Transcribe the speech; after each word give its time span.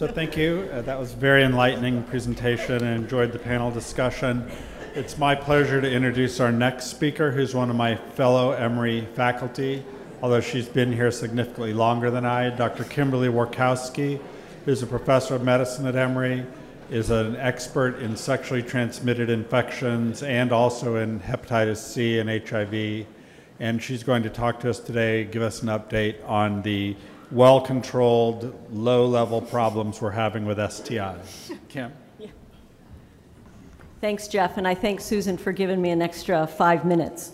So 0.00 0.06
thank 0.06 0.34
you. 0.34 0.66
Uh, 0.72 0.80
that 0.80 0.98
was 0.98 1.12
a 1.12 1.16
very 1.16 1.44
enlightening 1.44 2.02
presentation 2.04 2.82
and 2.82 3.04
enjoyed 3.04 3.32
the 3.32 3.38
panel 3.38 3.70
discussion. 3.70 4.50
It's 4.94 5.18
my 5.18 5.34
pleasure 5.34 5.78
to 5.78 5.92
introduce 5.92 6.40
our 6.40 6.50
next 6.50 6.86
speaker, 6.86 7.30
who's 7.30 7.54
one 7.54 7.68
of 7.68 7.76
my 7.76 7.96
fellow 7.96 8.52
Emory 8.52 9.06
faculty, 9.14 9.84
although 10.22 10.40
she's 10.40 10.70
been 10.70 10.90
here 10.90 11.10
significantly 11.10 11.74
longer 11.74 12.10
than 12.10 12.24
I, 12.24 12.48
Dr. 12.48 12.84
Kimberly 12.84 13.28
Workowski, 13.28 14.18
who's 14.64 14.82
a 14.82 14.86
professor 14.86 15.34
of 15.34 15.44
medicine 15.44 15.86
at 15.86 15.96
Emory, 15.96 16.46
is 16.90 17.10
an 17.10 17.36
expert 17.36 17.98
in 17.98 18.16
sexually 18.16 18.62
transmitted 18.62 19.28
infections 19.28 20.22
and 20.22 20.50
also 20.50 20.96
in 20.96 21.20
hepatitis 21.20 21.76
C 21.76 22.20
and 22.20 22.30
HIV. 22.30 23.06
And 23.58 23.82
she's 23.82 24.02
going 24.02 24.22
to 24.22 24.30
talk 24.30 24.60
to 24.60 24.70
us 24.70 24.80
today, 24.80 25.24
give 25.24 25.42
us 25.42 25.60
an 25.60 25.68
update 25.68 26.26
on 26.26 26.62
the 26.62 26.96
well 27.30 27.60
controlled, 27.60 28.54
low 28.72 29.06
level 29.06 29.40
problems 29.40 30.00
we're 30.00 30.10
having 30.10 30.44
with 30.46 30.58
STIs. 30.58 31.56
Kim? 31.68 31.92
Yeah. 32.18 32.28
Thanks, 34.00 34.28
Jeff, 34.28 34.56
and 34.56 34.66
I 34.66 34.74
thank 34.74 35.00
Susan 35.00 35.36
for 35.36 35.52
giving 35.52 35.80
me 35.80 35.90
an 35.90 36.02
extra 36.02 36.46
five 36.46 36.84
minutes. 36.84 37.32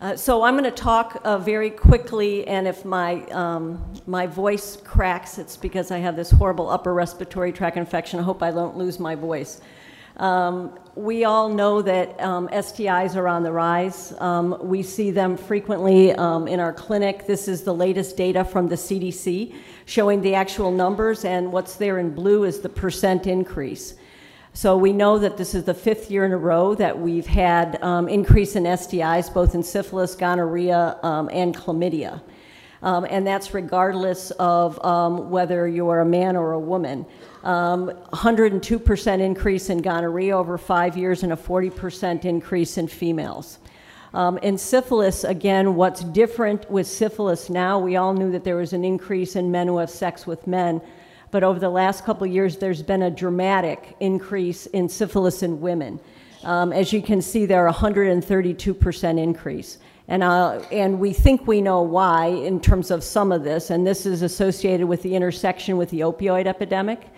Uh, 0.00 0.14
so 0.14 0.42
I'm 0.42 0.52
going 0.52 0.64
to 0.64 0.70
talk 0.70 1.18
uh, 1.24 1.38
very 1.38 1.70
quickly, 1.70 2.46
and 2.46 2.68
if 2.68 2.84
my, 2.84 3.24
um, 3.28 3.82
my 4.06 4.26
voice 4.26 4.76
cracks, 4.84 5.38
it's 5.38 5.56
because 5.56 5.90
I 5.90 5.96
have 5.98 6.14
this 6.14 6.30
horrible 6.30 6.68
upper 6.68 6.92
respiratory 6.92 7.52
tract 7.52 7.78
infection. 7.78 8.20
I 8.20 8.22
hope 8.22 8.42
I 8.42 8.50
don't 8.50 8.76
lose 8.76 9.00
my 9.00 9.14
voice. 9.14 9.62
Um, 10.16 10.78
we 10.94 11.24
all 11.24 11.48
know 11.48 11.82
that 11.82 12.20
um, 12.20 12.48
STIs 12.48 13.16
are 13.16 13.26
on 13.26 13.42
the 13.42 13.50
rise. 13.50 14.12
Um, 14.18 14.56
we 14.60 14.82
see 14.82 15.10
them 15.10 15.36
frequently 15.36 16.12
um, 16.12 16.46
in 16.46 16.60
our 16.60 16.72
clinic. 16.72 17.26
This 17.26 17.48
is 17.48 17.62
the 17.62 17.74
latest 17.74 18.16
data 18.16 18.44
from 18.44 18.68
the 18.68 18.76
CDC 18.76 19.54
showing 19.86 20.20
the 20.22 20.34
actual 20.34 20.70
numbers, 20.70 21.24
and 21.24 21.52
what's 21.52 21.76
there 21.76 21.98
in 21.98 22.14
blue 22.14 22.44
is 22.44 22.60
the 22.60 22.68
percent 22.68 23.26
increase. 23.26 23.94
So 24.52 24.76
we 24.76 24.92
know 24.92 25.18
that 25.18 25.36
this 25.36 25.52
is 25.52 25.64
the 25.64 25.74
fifth 25.74 26.12
year 26.12 26.24
in 26.24 26.30
a 26.30 26.38
row 26.38 26.76
that 26.76 26.96
we've 26.96 27.26
had 27.26 27.82
um, 27.82 28.08
increase 28.08 28.54
in 28.54 28.62
STIs, 28.62 29.34
both 29.34 29.56
in 29.56 29.64
syphilis, 29.64 30.14
gonorrhea, 30.14 30.96
um, 31.02 31.28
and 31.32 31.56
chlamydia. 31.56 32.22
Um, 32.84 33.06
and 33.08 33.26
that's 33.26 33.54
regardless 33.54 34.30
of 34.32 34.82
um, 34.84 35.30
whether 35.30 35.66
you're 35.66 36.00
a 36.00 36.04
man 36.04 36.36
or 36.36 36.52
a 36.52 36.60
woman. 36.60 37.06
102% 37.42 39.14
um, 39.14 39.20
increase 39.20 39.70
in 39.70 39.80
gonorrhea 39.80 40.36
over 40.36 40.58
five 40.58 40.96
years 40.96 41.22
and 41.22 41.32
a 41.32 41.36
40% 41.36 42.26
increase 42.26 42.76
in 42.76 42.86
females. 42.86 43.58
Um, 44.12 44.36
in 44.38 44.58
syphilis, 44.58 45.24
again, 45.24 45.74
what's 45.74 46.02
different 46.04 46.70
with 46.70 46.86
syphilis 46.86 47.48
now, 47.48 47.78
we 47.78 47.96
all 47.96 48.12
knew 48.12 48.30
that 48.32 48.44
there 48.44 48.56
was 48.56 48.74
an 48.74 48.84
increase 48.84 49.34
in 49.34 49.50
men 49.50 49.66
who 49.66 49.78
have 49.78 49.90
sex 49.90 50.26
with 50.26 50.46
men, 50.46 50.80
but 51.30 51.42
over 51.42 51.58
the 51.58 51.70
last 51.70 52.04
couple 52.04 52.26
years, 52.26 52.58
there's 52.58 52.82
been 52.82 53.02
a 53.02 53.10
dramatic 53.10 53.96
increase 53.98 54.66
in 54.66 54.90
syphilis 54.90 55.42
in 55.42 55.60
women. 55.60 55.98
Um, 56.44 56.72
as 56.72 56.92
you 56.92 57.02
can 57.02 57.22
see, 57.22 57.46
there 57.46 57.66
are 57.66 57.72
132% 57.72 59.18
increase. 59.18 59.78
And, 60.06 60.22
uh, 60.22 60.62
and 60.70 61.00
we 61.00 61.12
think 61.12 61.46
we 61.46 61.62
know 61.62 61.80
why 61.80 62.26
in 62.26 62.60
terms 62.60 62.90
of 62.90 63.02
some 63.02 63.32
of 63.32 63.42
this, 63.42 63.70
and 63.70 63.86
this 63.86 64.04
is 64.04 64.22
associated 64.22 64.86
with 64.86 65.02
the 65.02 65.14
intersection 65.16 65.76
with 65.78 65.90
the 65.90 66.00
opioid 66.00 66.46
epidemic 66.46 67.08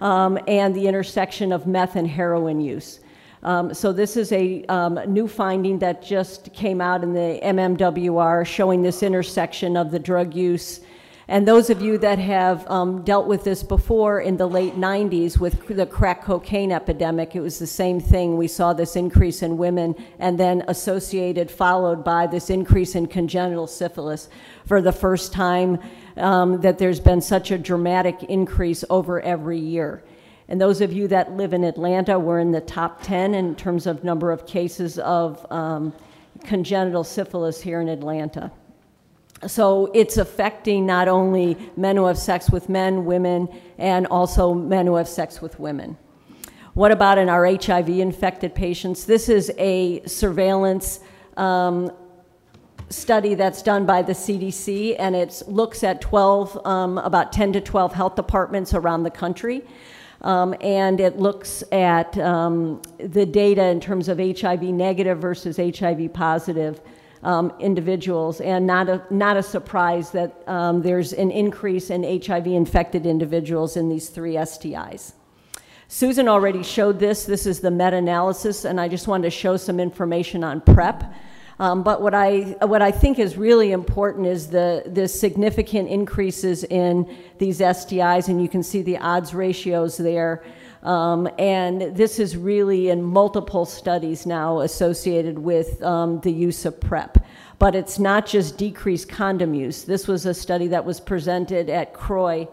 um, 0.00 0.38
and 0.46 0.74
the 0.74 0.86
intersection 0.86 1.52
of 1.52 1.66
meth 1.66 1.96
and 1.96 2.06
heroin 2.06 2.60
use. 2.60 3.00
Um, 3.42 3.74
so 3.74 3.92
this 3.92 4.16
is 4.16 4.32
a 4.32 4.64
um, 4.66 5.00
new 5.06 5.28
finding 5.28 5.78
that 5.80 6.02
just 6.02 6.52
came 6.52 6.80
out 6.80 7.02
in 7.02 7.12
the 7.12 7.40
MMWR 7.42 8.46
showing 8.46 8.82
this 8.82 9.02
intersection 9.02 9.76
of 9.76 9.90
the 9.90 9.98
drug 9.98 10.34
use. 10.34 10.80
And 11.26 11.48
those 11.48 11.70
of 11.70 11.80
you 11.80 11.96
that 11.98 12.18
have 12.18 12.70
um, 12.70 13.02
dealt 13.02 13.26
with 13.26 13.44
this 13.44 13.62
before 13.62 14.20
in 14.20 14.36
the 14.36 14.46
late 14.46 14.74
90s 14.74 15.38
with 15.38 15.66
the 15.68 15.86
crack 15.86 16.22
cocaine 16.22 16.70
epidemic, 16.70 17.34
it 17.34 17.40
was 17.40 17.58
the 17.58 17.66
same 17.66 17.98
thing. 17.98 18.36
We 18.36 18.46
saw 18.46 18.74
this 18.74 18.94
increase 18.94 19.42
in 19.42 19.56
women 19.56 19.94
and 20.18 20.38
then 20.38 20.64
associated, 20.68 21.50
followed 21.50 22.04
by 22.04 22.26
this 22.26 22.50
increase 22.50 22.94
in 22.94 23.06
congenital 23.06 23.66
syphilis 23.66 24.28
for 24.66 24.82
the 24.82 24.92
first 24.92 25.32
time 25.32 25.78
um, 26.18 26.60
that 26.60 26.76
there's 26.76 27.00
been 27.00 27.22
such 27.22 27.50
a 27.50 27.58
dramatic 27.58 28.24
increase 28.24 28.84
over 28.90 29.22
every 29.22 29.58
year. 29.58 30.04
And 30.48 30.60
those 30.60 30.82
of 30.82 30.92
you 30.92 31.08
that 31.08 31.32
live 31.32 31.54
in 31.54 31.64
Atlanta, 31.64 32.18
we're 32.18 32.40
in 32.40 32.52
the 32.52 32.60
top 32.60 33.02
10 33.02 33.34
in 33.34 33.54
terms 33.54 33.86
of 33.86 34.04
number 34.04 34.30
of 34.30 34.46
cases 34.46 34.98
of 34.98 35.50
um, 35.50 35.94
congenital 36.44 37.02
syphilis 37.02 37.62
here 37.62 37.80
in 37.80 37.88
Atlanta. 37.88 38.52
So 39.46 39.90
it's 39.94 40.16
affecting 40.16 40.86
not 40.86 41.08
only 41.08 41.56
men 41.76 41.96
who 41.96 42.06
have 42.06 42.18
sex 42.18 42.50
with 42.50 42.68
men, 42.68 43.04
women, 43.04 43.48
and 43.78 44.06
also 44.06 44.54
men 44.54 44.86
who 44.86 44.96
have 44.96 45.08
sex 45.08 45.42
with 45.42 45.58
women. 45.58 45.96
What 46.74 46.90
about 46.90 47.18
in 47.18 47.28
our 47.28 47.46
HIV 47.46 47.88
infected 47.88 48.54
patients? 48.54 49.04
This 49.04 49.28
is 49.28 49.52
a 49.58 50.04
surveillance 50.06 51.00
um, 51.36 51.92
study 52.88 53.34
that's 53.34 53.62
done 53.62 53.86
by 53.86 54.02
the 54.02 54.12
CDC, 54.12 54.96
and 54.98 55.14
it 55.14 55.42
looks 55.46 55.84
at 55.84 56.00
12, 56.00 56.66
um, 56.66 56.98
about 56.98 57.32
10 57.32 57.52
to 57.54 57.60
12 57.60 57.92
health 57.92 58.16
departments 58.16 58.74
around 58.74 59.04
the 59.04 59.10
country. 59.10 59.62
Um, 60.22 60.54
and 60.60 61.00
it 61.00 61.18
looks 61.18 61.62
at 61.70 62.16
um, 62.18 62.80
the 62.98 63.26
data 63.26 63.64
in 63.66 63.78
terms 63.78 64.08
of 64.08 64.18
HIV 64.18 64.62
negative 64.62 65.18
versus 65.18 65.58
HIV 65.58 66.12
positive 66.14 66.80
um, 67.24 67.52
individuals, 67.58 68.40
and 68.40 68.66
not 68.66 68.88
a, 68.88 69.02
not 69.10 69.36
a 69.36 69.42
surprise 69.42 70.10
that 70.10 70.46
um, 70.46 70.82
there's 70.82 71.12
an 71.12 71.30
increase 71.30 71.90
in 71.90 72.04
HIV 72.04 72.46
infected 72.46 73.06
individuals 73.06 73.76
in 73.76 73.88
these 73.88 74.10
three 74.10 74.34
STIs. 74.34 75.14
Susan 75.88 76.28
already 76.28 76.62
showed 76.62 76.98
this. 76.98 77.24
This 77.24 77.46
is 77.46 77.60
the 77.60 77.70
meta 77.70 77.96
analysis, 77.96 78.64
and 78.64 78.80
I 78.80 78.88
just 78.88 79.08
wanted 79.08 79.24
to 79.24 79.30
show 79.30 79.56
some 79.56 79.80
information 79.80 80.44
on 80.44 80.60
PrEP. 80.60 81.04
Um, 81.58 81.82
but 81.82 82.02
what 82.02 82.14
I, 82.14 82.56
what 82.62 82.82
I 82.82 82.90
think 82.90 83.18
is 83.18 83.36
really 83.36 83.72
important 83.72 84.26
is 84.26 84.48
the, 84.48 84.82
the 84.86 85.06
significant 85.06 85.88
increases 85.88 86.64
in 86.64 87.08
these 87.38 87.60
STIs, 87.60 88.28
and 88.28 88.42
you 88.42 88.48
can 88.48 88.62
see 88.62 88.82
the 88.82 88.98
odds 88.98 89.34
ratios 89.34 89.96
there. 89.96 90.42
Um, 90.84 91.28
and 91.38 91.96
this 91.96 92.18
is 92.18 92.36
really 92.36 92.90
in 92.90 93.02
multiple 93.02 93.64
studies 93.64 94.26
now 94.26 94.60
associated 94.60 95.38
with 95.38 95.82
um, 95.82 96.20
the 96.20 96.30
use 96.30 96.66
of 96.66 96.78
PrEP. 96.78 97.24
But 97.58 97.74
it's 97.74 97.98
not 97.98 98.26
just 98.26 98.58
decreased 98.58 99.08
condom 99.08 99.54
use. 99.54 99.84
This 99.84 100.06
was 100.06 100.26
a 100.26 100.34
study 100.34 100.68
that 100.68 100.84
was 100.84 101.00
presented 101.00 101.70
at 101.70 101.94
CROI 101.94 102.48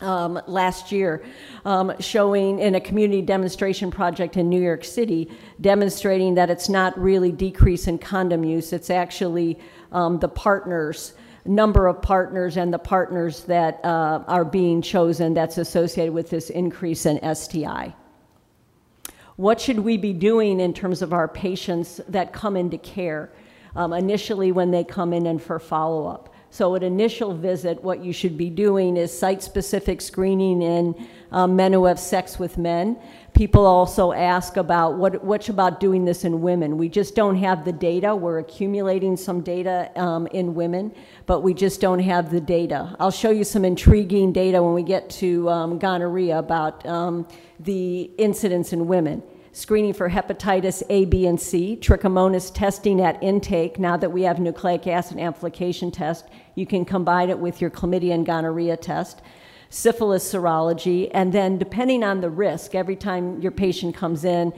um, 0.00 0.40
last 0.46 0.92
year, 0.92 1.22
um, 1.64 1.92
showing 2.00 2.58
in 2.58 2.74
a 2.74 2.80
community 2.80 3.22
demonstration 3.22 3.90
project 3.90 4.36
in 4.36 4.48
New 4.48 4.60
York 4.60 4.84
City, 4.84 5.30
demonstrating 5.60 6.34
that 6.34 6.50
it's 6.50 6.68
not 6.68 6.98
really 6.98 7.30
decrease 7.30 7.86
in 7.86 7.98
condom 7.98 8.44
use, 8.44 8.72
it's 8.72 8.90
actually 8.90 9.58
um, 9.92 10.18
the 10.18 10.28
partners, 10.28 11.14
number 11.44 11.86
of 11.86 12.02
partners 12.02 12.56
and 12.56 12.72
the 12.72 12.78
partners 12.78 13.44
that 13.44 13.80
uh, 13.84 14.22
are 14.26 14.44
being 14.44 14.82
chosen 14.82 15.34
that's 15.34 15.58
associated 15.58 16.12
with 16.12 16.30
this 16.30 16.50
increase 16.50 17.06
in 17.06 17.34
STI. 17.34 17.94
What 19.36 19.60
should 19.60 19.80
we 19.80 19.96
be 19.96 20.12
doing 20.12 20.60
in 20.60 20.74
terms 20.74 21.00
of 21.00 21.14
our 21.14 21.26
patients 21.26 22.00
that 22.08 22.32
come 22.32 22.56
into 22.56 22.76
care 22.76 23.32
um, 23.74 23.92
initially 23.92 24.52
when 24.52 24.70
they 24.70 24.84
come 24.84 25.12
in 25.14 25.26
and 25.26 25.42
for 25.42 25.58
follow 25.58 26.06
up? 26.06 26.34
So 26.50 26.74
at 26.74 26.82
initial 26.82 27.34
visit, 27.34 27.82
what 27.82 28.04
you 28.04 28.12
should 28.12 28.36
be 28.36 28.50
doing 28.50 28.96
is 28.96 29.16
site-specific 29.16 30.00
screening 30.00 30.62
in 30.62 31.08
um, 31.32 31.56
men 31.56 31.72
who 31.72 31.84
have 31.84 31.98
sex 31.98 32.38
with 32.38 32.58
men. 32.58 32.96
People 33.34 33.64
also 33.64 34.12
ask 34.12 34.56
about 34.56 34.96
what, 34.96 35.24
what's 35.24 35.48
about 35.48 35.80
doing 35.80 36.04
this 36.04 36.24
in 36.24 36.40
women. 36.40 36.76
We 36.76 36.88
just 36.88 37.14
don't 37.14 37.36
have 37.36 37.64
the 37.64 37.72
data. 37.72 38.14
We're 38.14 38.38
accumulating 38.38 39.16
some 39.16 39.40
data 39.40 39.90
um, 39.96 40.26
in 40.28 40.54
women, 40.54 40.92
but 41.26 41.40
we 41.40 41.54
just 41.54 41.80
don't 41.80 42.00
have 42.00 42.30
the 42.30 42.40
data. 42.40 42.96
I'll 42.98 43.10
show 43.10 43.30
you 43.30 43.44
some 43.44 43.64
intriguing 43.64 44.32
data 44.32 44.62
when 44.62 44.74
we 44.74 44.82
get 44.82 45.08
to 45.10 45.48
um, 45.48 45.78
gonorrhea 45.78 46.38
about 46.38 46.84
um, 46.86 47.26
the 47.60 48.10
incidence 48.18 48.72
in 48.72 48.86
women 48.88 49.22
screening 49.52 49.92
for 49.92 50.08
hepatitis 50.08 50.82
A, 50.90 51.04
B, 51.06 51.26
and 51.26 51.40
C, 51.40 51.76
trichomonas 51.80 52.54
testing 52.54 53.00
at 53.00 53.22
intake. 53.22 53.78
Now 53.78 53.96
that 53.96 54.10
we 54.10 54.22
have 54.22 54.38
nucleic 54.38 54.86
acid 54.86 55.18
amplification 55.18 55.90
test, 55.90 56.26
you 56.54 56.66
can 56.66 56.84
combine 56.84 57.30
it 57.30 57.38
with 57.38 57.60
your 57.60 57.70
chlamydia 57.70 58.14
and 58.14 58.24
gonorrhea 58.24 58.76
test, 58.76 59.22
syphilis 59.70 60.30
serology, 60.30 61.10
and 61.14 61.32
then 61.32 61.56
depending 61.56 62.04
on 62.04 62.20
the 62.20 62.28
risk, 62.28 62.74
every 62.74 62.96
time 62.96 63.40
your 63.40 63.52
patient 63.52 63.94
comes 63.94 64.24
in, 64.24 64.52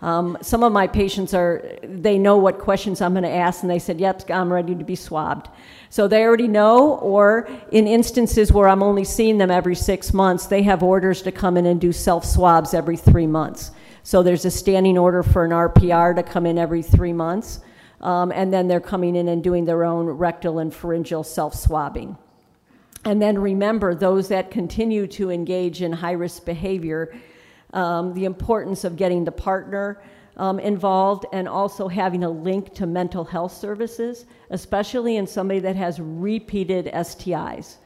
um, 0.00 0.36
some 0.42 0.62
of 0.62 0.72
my 0.72 0.86
patients 0.86 1.32
are, 1.32 1.78
they 1.82 2.18
know 2.18 2.36
what 2.36 2.58
questions 2.58 3.00
I'm 3.00 3.12
going 3.12 3.22
to 3.24 3.30
ask, 3.30 3.62
and 3.62 3.70
they 3.70 3.78
said, 3.78 4.00
Yep, 4.00 4.30
I'm 4.30 4.52
ready 4.52 4.74
to 4.74 4.84
be 4.84 4.96
swabbed. 4.96 5.48
So 5.88 6.08
they 6.08 6.24
already 6.24 6.48
know, 6.48 6.96
or 6.96 7.48
in 7.72 7.86
instances 7.86 8.52
where 8.52 8.68
I'm 8.68 8.82
only 8.82 9.04
seeing 9.04 9.38
them 9.38 9.50
every 9.50 9.74
six 9.74 10.12
months, 10.12 10.46
they 10.46 10.62
have 10.62 10.82
orders 10.82 11.22
to 11.22 11.32
come 11.32 11.56
in 11.56 11.64
and 11.64 11.80
do 11.80 11.92
self 11.92 12.24
swabs 12.24 12.74
every 12.74 12.96
three 12.96 13.26
months. 13.26 13.70
So 14.02 14.22
there's 14.22 14.44
a 14.44 14.50
standing 14.50 14.98
order 14.98 15.22
for 15.22 15.44
an 15.44 15.52
RPR 15.52 16.16
to 16.16 16.22
come 16.22 16.44
in 16.44 16.58
every 16.58 16.82
three 16.82 17.14
months, 17.14 17.60
um, 18.02 18.30
and 18.32 18.52
then 18.52 18.68
they're 18.68 18.80
coming 18.80 19.16
in 19.16 19.28
and 19.28 19.42
doing 19.42 19.64
their 19.64 19.84
own 19.84 20.06
rectal 20.06 20.58
and 20.58 20.74
pharyngeal 20.74 21.22
self-swabbing. 21.22 22.18
And 23.04 23.20
then 23.20 23.38
remember 23.38 23.94
those 23.94 24.28
that 24.28 24.50
continue 24.50 25.06
to 25.08 25.30
engage 25.30 25.82
in 25.82 25.92
high 25.92 26.12
risk 26.12 26.44
behavior, 26.44 27.14
um, 27.72 28.14
the 28.14 28.24
importance 28.24 28.84
of 28.84 28.96
getting 28.96 29.24
the 29.24 29.32
partner 29.32 30.02
um, 30.36 30.58
involved 30.58 31.26
and 31.32 31.48
also 31.48 31.86
having 31.86 32.24
a 32.24 32.30
link 32.30 32.74
to 32.74 32.86
mental 32.86 33.24
health 33.24 33.52
services, 33.52 34.26
especially 34.50 35.16
in 35.16 35.26
somebody 35.26 35.60
that 35.60 35.76
has 35.76 36.00
repeated 36.00 36.86
STIs. 36.86 37.76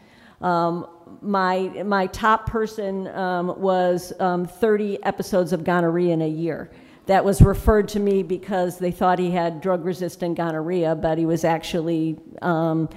Um, 0.40 0.86
my, 1.20 1.82
my 1.84 2.06
top 2.06 2.46
person 2.46 3.08
um, 3.08 3.60
was 3.60 4.12
um, 4.20 4.46
30 4.46 5.02
episodes 5.02 5.52
of 5.52 5.64
gonorrhea 5.64 6.12
in 6.12 6.22
a 6.22 6.28
year. 6.28 6.70
That 7.06 7.24
was 7.24 7.40
referred 7.42 7.88
to 7.88 8.00
me 8.00 8.22
because 8.22 8.78
they 8.78 8.90
thought 8.90 9.18
he 9.18 9.30
had 9.30 9.60
drug 9.60 9.84
resistant 9.84 10.36
gonorrhea, 10.36 10.94
but 10.94 11.18
he 11.18 11.26
was 11.26 11.42
actually 11.42 12.18
um, 12.42 12.88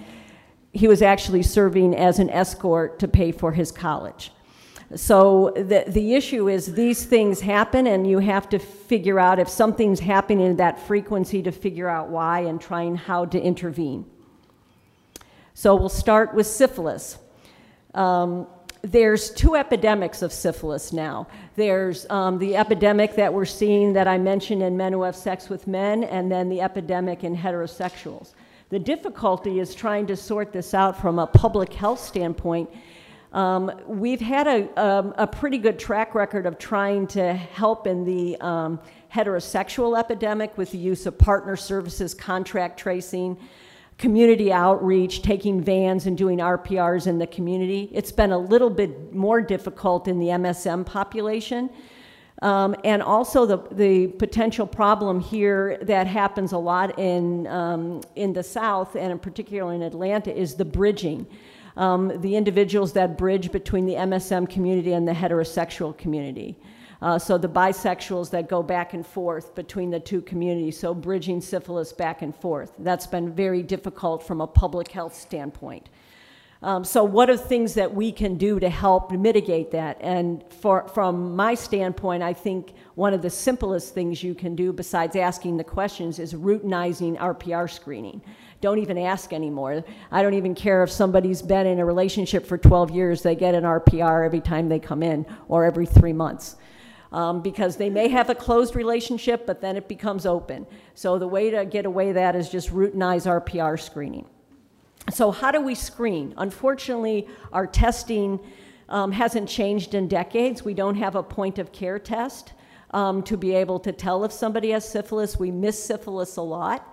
he 0.74 0.88
was 0.88 1.02
actually 1.02 1.44
serving 1.44 1.96
as 1.96 2.20
an 2.20 2.30
escort 2.30 3.00
to 3.00 3.08
pay 3.08 3.32
for 3.32 3.52
his 3.52 3.72
college. 3.72 4.32
So 4.96 5.52
the, 5.56 5.86
the 5.88 6.16
issue 6.16 6.50
is 6.50 6.74
these 6.74 7.06
things 7.06 7.40
happen, 7.42 7.88
and 7.88 8.06
you 8.06 8.20
have 8.20 8.50
to 8.50 8.60
figure 8.60 9.20
out 9.20 9.40
if 9.40 9.48
something's 9.48 10.02
happening 10.02 10.46
in 10.46 10.58
that 10.58 10.80
frequency 10.80 11.42
to 11.44 11.52
figure 11.52 11.88
out 11.88 12.10
why 12.10 12.42
and 12.42 12.60
trying 12.60 12.96
how 12.96 13.26
to 13.26 13.40
intervene. 13.40 14.06
So 15.54 15.76
we'll 15.76 15.90
start 15.90 16.34
with 16.34 16.48
syphilis. 16.48 17.18
Um, 17.94 18.48
there's 18.82 19.30
two 19.30 19.56
epidemics 19.56 20.22
of 20.22 20.34
syphilis 20.34 20.92
now. 20.92 21.28
There's 21.56 22.10
um, 22.10 22.40
the 22.40 22.56
epidemic 22.58 23.16
that 23.16 23.34
we're 23.34 23.46
seeing 23.46 23.94
that 23.94 24.08
I 24.08 24.18
mentioned 24.18 24.64
in 24.64 24.76
men 24.76 24.92
who 24.92 25.04
have 25.04 25.16
sex 25.16 25.50
with 25.50 25.68
men, 25.68 26.04
and 26.04 26.32
then 26.32 26.50
the 26.50 26.62
epidemic 26.62 27.24
in 27.24 27.38
heterosexuals. 27.38 28.34
The 28.72 28.80
difficulty 28.80 29.60
is 29.60 29.76
trying 29.76 30.08
to 30.08 30.16
sort 30.16 30.54
this 30.54 30.74
out 30.74 31.02
from 31.02 31.20
a 31.20 31.28
public 31.28 31.74
health 31.74 32.00
standpoint. 32.00 32.70
Um, 33.34 33.70
we've 33.86 34.22
had 34.22 34.48
a, 34.48 34.82
um, 34.82 35.14
a, 35.18 35.28
pretty 35.28 35.58
good 35.58 35.78
track 35.78 36.16
record 36.16 36.46
of 36.46 36.58
trying 36.58 37.08
to 37.08 37.34
help 37.34 37.86
in 37.86 38.06
the 38.06 38.40
um, 38.40 38.80
heterosexual 39.14 40.00
epidemic 40.00 40.58
with 40.58 40.72
the 40.72 40.78
use 40.78 41.06
of 41.06 41.18
partner 41.18 41.58
services, 41.58 42.14
contact 42.14 42.80
tracing, 42.80 43.38
community 43.98 44.54
outreach, 44.54 45.22
taking 45.22 45.62
vans 45.62 46.06
and 46.06 46.18
doing 46.18 46.38
RPRs 46.38 47.08
in 47.08 47.20
the 47.20 47.28
community. 47.28 47.90
It's 47.92 48.14
been 48.14 48.32
a 48.32 48.40
little 48.40 48.70
bit 48.70 49.14
more 49.14 49.42
difficult 49.42 50.08
in 50.08 50.18
the 50.18 50.28
MSM 50.28 50.86
population. 50.86 51.70
Um, 52.42 52.76
and 52.84 53.04
also 53.04 53.46
the, 53.46 53.58
the 53.72 54.08
potential 54.08 54.66
problem 54.66 55.20
here 55.20 55.78
that 55.84 56.08
happens 56.08 56.54
a 56.54 56.58
lot 56.58 56.98
in, 56.98 57.46
um, 57.46 58.02
in 58.16 58.34
the 58.34 58.42
South 58.42 58.96
and 58.96 59.12
in 59.12 59.20
particular 59.20 59.74
in 59.74 59.84
Atlanta 59.84 60.36
is 60.36 60.56
the 60.56 60.66
bridging. 60.66 61.28
Um, 61.78 62.20
the 62.22 62.36
individuals 62.36 62.94
that 62.94 63.18
bridge 63.18 63.52
between 63.52 63.86
the 63.86 63.94
MSM 63.94 64.50
community 64.50 64.94
and 64.94 65.08
the 65.08 65.14
heterosexual 65.14 65.96
community. 65.98 66.58
Uh, 67.02 67.18
so 67.18 67.38
the 67.38 67.50
bisexuals 67.50 68.30
that 68.32 68.48
go 68.48 68.62
back 68.62 68.94
and 68.94 69.06
forth 69.06 69.56
between 69.56 69.90
the 69.90 70.00
two 70.00 70.22
communities, 70.22 70.78
so 70.78 70.94
bridging 70.94 71.42
syphilis 71.42 71.94
back 71.94 72.22
and 72.22 72.36
forth. 72.36 72.74
That's 72.80 73.08
been 73.08 73.34
very 73.34 73.64
difficult 73.64 74.22
from 74.26 74.42
a 74.42 74.48
public 74.48 74.90
health 74.90 75.16
standpoint. 75.16 75.90
Um, 76.64 76.84
so, 76.84 77.04
what 77.04 77.28
are 77.28 77.38
things 77.38 77.74
that 77.74 77.92
we 77.92 78.12
can 78.12 78.36
do 78.36 78.60
to 78.60 78.70
help 78.70 79.12
mitigate 79.12 79.72
that? 79.72 79.98
And 80.00 80.44
for, 80.62 80.88
from 80.90 81.36
my 81.36 81.56
standpoint, 81.56 82.22
I 82.22 82.34
think 82.34 82.74
one 82.94 83.16
of 83.16 83.24
the 83.24 83.32
simplest 83.32 83.96
things 83.96 84.22
you 84.22 84.36
can 84.36 84.56
do, 84.56 84.72
besides 84.72 85.16
asking 85.16 85.58
the 85.58 85.64
questions, 85.64 86.20
is 86.20 86.36
routinizing 86.36 87.18
RPR 87.18 87.68
screening. 87.68 88.22
Don't 88.62 88.78
even 88.78 89.00
ask 89.00 89.34
anymore. 89.34 89.84
I 90.12 90.22
don't 90.22 90.36
even 90.36 90.54
care 90.54 90.84
if 90.84 90.92
somebody's 90.92 91.42
been 91.42 91.66
in 91.66 91.80
a 91.80 91.86
relationship 91.86 92.46
for 92.46 92.60
12 92.60 92.92
years, 92.92 93.24
they 93.24 93.36
get 93.36 93.56
an 93.56 93.64
RPR 93.64 94.24
every 94.24 94.42
time 94.42 94.70
they 94.70 94.78
come 94.78 95.02
in 95.02 95.26
or 95.48 95.66
every 95.66 95.88
three 95.88 96.14
months. 96.14 96.58
Um, 97.12 97.42
because 97.42 97.76
they 97.76 97.90
may 97.90 98.08
have 98.08 98.30
a 98.30 98.36
closed 98.36 98.76
relationship, 98.76 99.48
but 99.48 99.62
then 99.62 99.76
it 99.76 99.88
becomes 99.88 100.28
open. 100.28 100.68
So, 100.94 101.18
the 101.18 101.28
way 101.28 101.50
to 101.50 101.66
get 101.66 101.86
away 101.86 102.12
that 102.12 102.36
is 102.36 102.50
just 102.50 102.70
routinize 102.70 103.26
RPR 103.26 103.82
screening. 103.82 104.28
So, 105.10 105.32
how 105.32 105.52
do 105.52 105.60
we 105.62 105.74
screen? 105.74 106.34
Unfortunately, 106.38 107.28
our 107.52 107.66
testing 107.66 108.40
um, 108.88 109.12
hasn't 109.12 109.50
changed 109.50 109.96
in 109.96 110.08
decades. 110.08 110.64
We 110.64 110.74
don't 110.74 110.96
have 110.96 111.16
a 111.16 111.24
point 111.24 111.58
of 111.58 111.72
care 111.72 111.98
test 111.98 112.54
um, 112.92 113.24
to 113.24 113.36
be 113.36 113.56
able 113.56 113.80
to 113.80 113.92
tell 113.92 114.24
if 114.24 114.32
somebody 114.32 114.72
has 114.72 114.88
syphilis. 114.88 115.40
We 115.40 115.50
miss 115.50 115.84
syphilis 115.84 116.38
a 116.38 116.42
lot. 116.42 116.88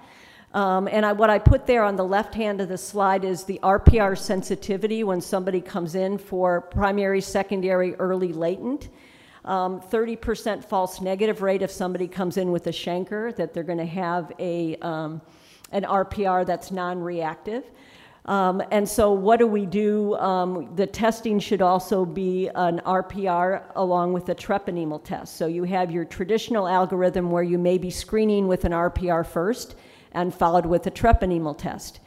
Um, 0.54 0.88
and 0.88 1.04
I, 1.04 1.12
what 1.12 1.28
I 1.28 1.38
put 1.38 1.66
there 1.66 1.84
on 1.84 1.96
the 1.96 2.04
left 2.04 2.34
hand 2.34 2.62
of 2.62 2.68
the 2.68 2.78
slide 2.78 3.24
is 3.24 3.44
the 3.44 3.60
RPR 3.62 4.16
sensitivity 4.16 5.04
when 5.04 5.20
somebody 5.20 5.60
comes 5.60 5.94
in 5.94 6.16
for 6.16 6.62
primary, 6.62 7.20
secondary, 7.20 7.94
early 7.96 8.32
latent. 8.32 8.88
30% 9.44 10.52
um, 10.52 10.62
false 10.62 11.00
negative 11.00 11.42
rate 11.42 11.62
if 11.62 11.70
somebody 11.70 12.08
comes 12.08 12.36
in 12.36 12.50
with 12.50 12.66
a 12.66 12.72
chancre, 12.72 13.34
that 13.36 13.52
they're 13.52 13.62
going 13.62 13.78
to 13.78 13.86
have 13.86 14.32
a, 14.38 14.76
um, 14.76 15.20
an 15.72 15.84
RPR 15.84 16.46
that's 16.46 16.70
non 16.70 17.00
reactive. 17.00 17.64
Um, 18.28 18.62
and 18.70 18.86
so, 18.86 19.10
what 19.10 19.38
do 19.38 19.46
we 19.46 19.64
do? 19.64 20.14
Um, 20.16 20.68
the 20.76 20.86
testing 20.86 21.40
should 21.40 21.62
also 21.62 22.04
be 22.04 22.48
an 22.54 22.82
RPR 22.84 23.62
along 23.74 24.12
with 24.12 24.28
a 24.28 24.34
treponemal 24.34 25.02
test. 25.02 25.36
So, 25.36 25.46
you 25.46 25.64
have 25.64 25.90
your 25.90 26.04
traditional 26.04 26.68
algorithm 26.68 27.30
where 27.30 27.42
you 27.42 27.56
may 27.56 27.78
be 27.78 27.88
screening 27.88 28.46
with 28.46 28.66
an 28.66 28.72
RPR 28.72 29.26
first 29.26 29.76
and 30.12 30.34
followed 30.34 30.66
with 30.66 30.86
a 30.86 30.90
treponemal 30.90 31.56
test. 31.56 32.00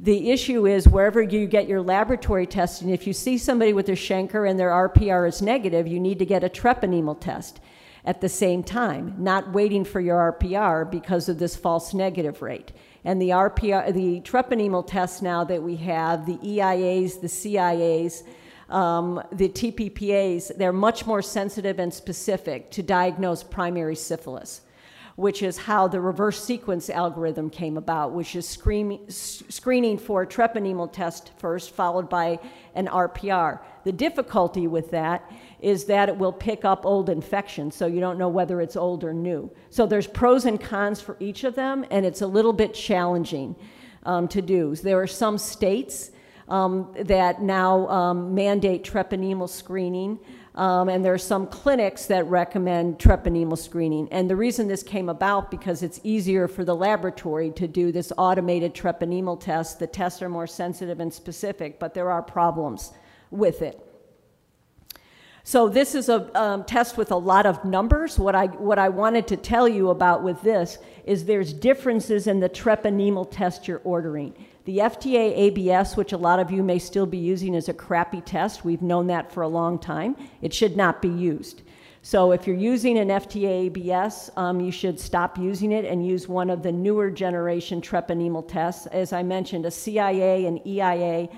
The 0.00 0.32
issue 0.32 0.66
is 0.66 0.88
wherever 0.88 1.22
you 1.22 1.46
get 1.46 1.68
your 1.68 1.82
laboratory 1.82 2.48
testing, 2.48 2.88
if 2.88 3.06
you 3.06 3.12
see 3.12 3.38
somebody 3.38 3.72
with 3.72 3.88
a 3.90 3.92
chancre 3.92 4.50
and 4.50 4.58
their 4.58 4.70
RPR 4.70 5.28
is 5.28 5.40
negative, 5.40 5.86
you 5.86 6.00
need 6.00 6.18
to 6.18 6.26
get 6.26 6.42
a 6.42 6.48
treponemal 6.48 7.20
test 7.20 7.60
at 8.04 8.20
the 8.20 8.28
same 8.28 8.64
time, 8.64 9.14
not 9.18 9.52
waiting 9.52 9.84
for 9.84 10.00
your 10.00 10.32
RPR 10.32 10.90
because 10.90 11.28
of 11.28 11.38
this 11.38 11.54
false 11.54 11.94
negative 11.94 12.42
rate. 12.42 12.72
And 13.04 13.20
the 13.20 13.30
RPR, 13.30 13.92
the 13.94 14.20
treponemal 14.20 14.86
tests 14.86 15.22
now 15.22 15.44
that 15.44 15.62
we 15.62 15.76
have, 15.76 16.26
the 16.26 16.36
EIAs, 16.36 17.20
the 17.20 17.28
CIAs, 17.28 18.22
um, 18.68 19.22
the 19.32 19.48
TPPAs, 19.48 20.56
they're 20.56 20.72
much 20.72 21.06
more 21.06 21.22
sensitive 21.22 21.78
and 21.78 21.92
specific 21.92 22.70
to 22.72 22.82
diagnose 22.82 23.42
primary 23.42 23.96
syphilis, 23.96 24.60
which 25.20 25.42
is 25.42 25.58
how 25.58 25.86
the 25.86 26.00
reverse 26.00 26.42
sequence 26.42 26.88
algorithm 26.88 27.50
came 27.50 27.76
about, 27.76 28.12
which 28.12 28.34
is 28.34 28.48
screen, 28.48 28.98
screening 29.10 29.98
for 29.98 30.22
a 30.22 30.26
treponemal 30.26 30.90
test 30.90 31.30
first, 31.36 31.72
followed 31.72 32.08
by 32.08 32.38
an 32.74 32.86
RPR. 32.86 33.60
The 33.84 33.92
difficulty 33.92 34.66
with 34.66 34.90
that 34.92 35.30
is 35.60 35.84
that 35.84 36.08
it 36.08 36.16
will 36.16 36.32
pick 36.32 36.64
up 36.64 36.86
old 36.86 37.10
infections, 37.10 37.76
so 37.76 37.86
you 37.86 38.00
don't 38.00 38.16
know 38.16 38.30
whether 38.30 38.62
it's 38.62 38.76
old 38.76 39.04
or 39.04 39.12
new. 39.12 39.50
So 39.68 39.84
there's 39.86 40.06
pros 40.06 40.46
and 40.46 40.58
cons 40.58 41.02
for 41.02 41.18
each 41.20 41.44
of 41.44 41.54
them, 41.54 41.84
and 41.90 42.06
it's 42.06 42.22
a 42.22 42.26
little 42.26 42.54
bit 42.54 42.72
challenging 42.72 43.56
um, 44.04 44.26
to 44.28 44.40
do. 44.40 44.74
There 44.74 45.02
are 45.02 45.06
some 45.06 45.36
states 45.36 46.12
um, 46.48 46.94
that 46.98 47.42
now 47.42 47.86
um, 47.88 48.34
mandate 48.34 48.84
treponemal 48.84 49.50
screening. 49.50 50.18
Um, 50.54 50.88
and 50.88 51.04
there 51.04 51.14
are 51.14 51.18
some 51.18 51.46
clinics 51.46 52.06
that 52.06 52.26
recommend 52.26 52.98
treponemal 52.98 53.56
screening. 53.56 54.08
And 54.10 54.28
the 54.28 54.36
reason 54.36 54.66
this 54.66 54.82
came 54.82 55.08
about 55.08 55.50
because 55.50 55.82
it's 55.82 56.00
easier 56.02 56.48
for 56.48 56.64
the 56.64 56.74
laboratory 56.74 57.50
to 57.52 57.68
do 57.68 57.92
this 57.92 58.12
automated 58.18 58.74
treponemal 58.74 59.38
test. 59.40 59.78
The 59.78 59.86
tests 59.86 60.22
are 60.22 60.28
more 60.28 60.48
sensitive 60.48 60.98
and 60.98 61.14
specific, 61.14 61.78
but 61.78 61.94
there 61.94 62.10
are 62.10 62.22
problems 62.22 62.92
with 63.30 63.62
it. 63.62 63.86
So 65.44 65.68
this 65.68 65.94
is 65.94 66.08
a 66.08 66.38
um, 66.38 66.64
test 66.64 66.96
with 66.96 67.10
a 67.10 67.16
lot 67.16 67.46
of 67.46 67.64
numbers. 67.64 68.18
What 68.18 68.34
I, 68.34 68.46
what 68.46 68.78
I 68.78 68.88
wanted 68.88 69.26
to 69.28 69.36
tell 69.36 69.66
you 69.66 69.90
about 69.90 70.22
with 70.22 70.42
this 70.42 70.78
is 71.04 71.24
there's 71.24 71.52
differences 71.52 72.26
in 72.26 72.40
the 72.40 72.48
treponemal 72.48 73.30
test 73.30 73.66
you're 73.66 73.80
ordering. 73.84 74.34
The 74.66 74.78
FTA 74.78 75.36
ABS, 75.36 75.96
which 75.96 76.12
a 76.12 76.18
lot 76.18 76.38
of 76.38 76.50
you 76.50 76.62
may 76.62 76.78
still 76.78 77.06
be 77.06 77.18
using, 77.18 77.54
is 77.54 77.68
a 77.68 77.74
crappy 77.74 78.20
test. 78.20 78.64
We've 78.64 78.82
known 78.82 79.06
that 79.06 79.32
for 79.32 79.42
a 79.42 79.48
long 79.48 79.78
time. 79.78 80.16
It 80.42 80.52
should 80.52 80.76
not 80.76 81.00
be 81.00 81.08
used. 81.08 81.62
So 82.02 82.32
if 82.32 82.46
you're 82.46 82.56
using 82.56 82.98
an 82.98 83.08
FTA 83.08 83.66
ABS, 83.66 84.30
um, 84.36 84.60
you 84.60 84.72
should 84.72 84.98
stop 84.98 85.38
using 85.38 85.72
it 85.72 85.84
and 85.84 86.06
use 86.06 86.28
one 86.28 86.48
of 86.48 86.62
the 86.62 86.72
newer 86.72 87.10
generation 87.10 87.80
treponemal 87.80 88.46
tests. 88.46 88.86
As 88.86 89.12
I 89.12 89.22
mentioned, 89.22 89.66
a 89.66 89.70
CIA 89.70 90.46
and 90.46 90.66
EIA 90.66 91.28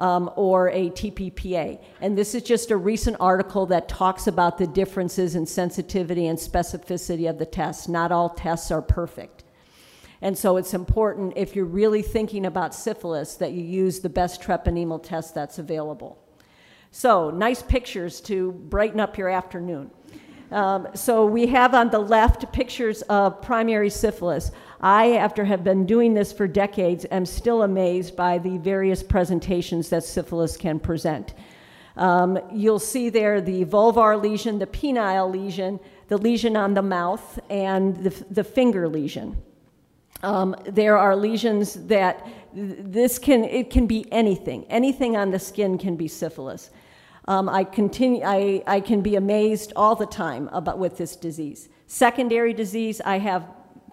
um, 0.00 0.30
or 0.34 0.70
a 0.70 0.90
TPPA. 0.90 1.80
And 2.00 2.18
this 2.18 2.34
is 2.34 2.42
just 2.42 2.70
a 2.70 2.76
recent 2.76 3.18
article 3.20 3.66
that 3.66 3.88
talks 3.88 4.26
about 4.26 4.58
the 4.58 4.66
differences 4.66 5.36
in 5.36 5.46
sensitivity 5.46 6.26
and 6.26 6.38
specificity 6.38 7.28
of 7.28 7.38
the 7.38 7.46
tests. 7.46 7.86
Not 7.86 8.10
all 8.10 8.30
tests 8.30 8.70
are 8.70 8.82
perfect. 8.82 9.44
And 10.22 10.36
so 10.36 10.56
it's 10.56 10.74
important 10.74 11.32
if 11.36 11.56
you're 11.56 11.64
really 11.64 12.02
thinking 12.02 12.46
about 12.46 12.74
syphilis 12.74 13.36
that 13.36 13.52
you 13.52 13.62
use 13.62 14.00
the 14.00 14.08
best 14.08 14.42
treponemal 14.42 15.02
test 15.02 15.34
that's 15.34 15.58
available. 15.58 16.18
So, 16.92 17.30
nice 17.30 17.62
pictures 17.62 18.20
to 18.22 18.52
brighten 18.52 18.98
up 18.98 19.16
your 19.16 19.28
afternoon. 19.28 19.90
Um, 20.50 20.88
so 20.94 21.24
we 21.24 21.46
have 21.46 21.74
on 21.74 21.90
the 21.90 22.00
left 22.00 22.52
pictures 22.52 23.02
of 23.02 23.40
primary 23.40 23.90
syphilis. 23.90 24.50
I, 24.80 25.12
after 25.12 25.44
have 25.44 25.62
been 25.62 25.86
doing 25.86 26.14
this 26.14 26.32
for 26.32 26.48
decades, 26.48 27.06
am 27.12 27.24
still 27.24 27.62
amazed 27.62 28.16
by 28.16 28.38
the 28.38 28.58
various 28.58 29.02
presentations 29.02 29.88
that 29.90 30.02
syphilis 30.02 30.56
can 30.56 30.80
present. 30.80 31.34
Um, 31.96 32.38
you'll 32.52 32.80
see 32.80 33.10
there 33.10 33.40
the 33.40 33.64
vulvar 33.64 34.20
lesion, 34.20 34.58
the 34.58 34.66
penile 34.66 35.30
lesion, 35.30 35.78
the 36.08 36.18
lesion 36.18 36.56
on 36.56 36.74
the 36.74 36.82
mouth, 36.82 37.38
and 37.48 37.96
the, 38.02 38.10
the 38.30 38.42
finger 38.42 38.88
lesion. 38.88 39.40
Um, 40.22 40.54
there 40.66 40.98
are 40.98 41.16
lesions 41.16 41.74
that 41.86 42.26
this 42.52 43.18
can 43.18 43.44
it 43.44 43.70
can 43.70 43.86
be 43.86 44.10
anything. 44.12 44.64
Anything 44.68 45.16
on 45.16 45.30
the 45.30 45.38
skin 45.38 45.78
can 45.78 45.96
be 45.96 46.08
syphilis. 46.08 46.70
Um, 47.26 47.48
I 47.48 47.64
continue. 47.64 48.22
I, 48.24 48.62
I 48.66 48.80
can 48.80 49.02
be 49.02 49.16
amazed 49.16 49.72
all 49.76 49.94
the 49.94 50.06
time 50.06 50.48
about 50.52 50.78
with 50.78 50.96
this 50.96 51.16
disease. 51.16 51.68
Secondary 51.86 52.52
disease. 52.52 53.00
I 53.00 53.18
have 53.18 53.46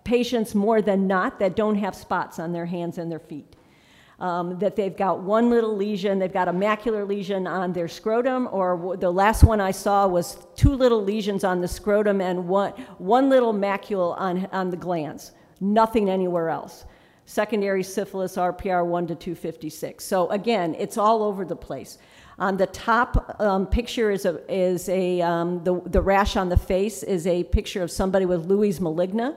patients 0.03 0.55
more 0.55 0.81
than 0.81 1.07
not 1.07 1.39
that 1.39 1.55
don't 1.55 1.75
have 1.75 1.95
spots 1.95 2.39
on 2.39 2.51
their 2.51 2.65
hands 2.65 2.97
and 2.97 3.11
their 3.11 3.19
feet. 3.19 3.55
Um, 4.19 4.57
that 4.57 4.75
they've 4.75 4.95
got 4.97 5.19
one 5.19 5.51
little 5.51 5.75
lesion, 5.75 6.17
they've 6.17 6.33
got 6.33 6.47
a 6.47 6.51
macular 6.51 7.07
lesion 7.07 7.45
on 7.45 7.71
their 7.71 7.87
scrotum, 7.87 8.49
or 8.51 8.97
the 8.97 9.11
last 9.11 9.43
one 9.43 9.61
I 9.61 9.69
saw 9.69 10.07
was 10.07 10.39
two 10.55 10.73
little 10.73 11.03
lesions 11.03 11.43
on 11.43 11.61
the 11.61 11.67
scrotum 11.67 12.19
and 12.19 12.47
one, 12.47 12.71
one 12.97 13.29
little 13.29 13.53
macule 13.53 14.19
on, 14.19 14.47
on 14.51 14.71
the 14.71 14.77
glans 14.77 15.33
nothing 15.59 16.09
anywhere 16.09 16.49
else. 16.49 16.85
Secondary 17.25 17.83
syphilis 17.83 18.37
RPR 18.37 18.85
1 18.85 19.07
to 19.07 19.15
256. 19.15 20.03
So 20.03 20.29
again, 20.29 20.75
it's 20.79 20.97
all 20.97 21.23
over 21.23 21.43
the 21.43 21.55
place. 21.55 21.97
On 22.39 22.55
the 22.55 22.67
top 22.67 23.35
um, 23.41 23.65
picture 23.65 24.11
is 24.11 24.25
a, 24.25 24.39
is 24.53 24.87
a 24.89 25.21
um, 25.21 25.63
the, 25.63 25.81
the 25.87 26.01
rash 26.01 26.37
on 26.37 26.49
the 26.49 26.57
face 26.57 27.01
is 27.01 27.25
a 27.25 27.43
picture 27.45 27.81
of 27.81 27.89
somebody 27.89 28.25
with 28.25 28.45
lues 28.45 28.79
maligna, 28.79 29.35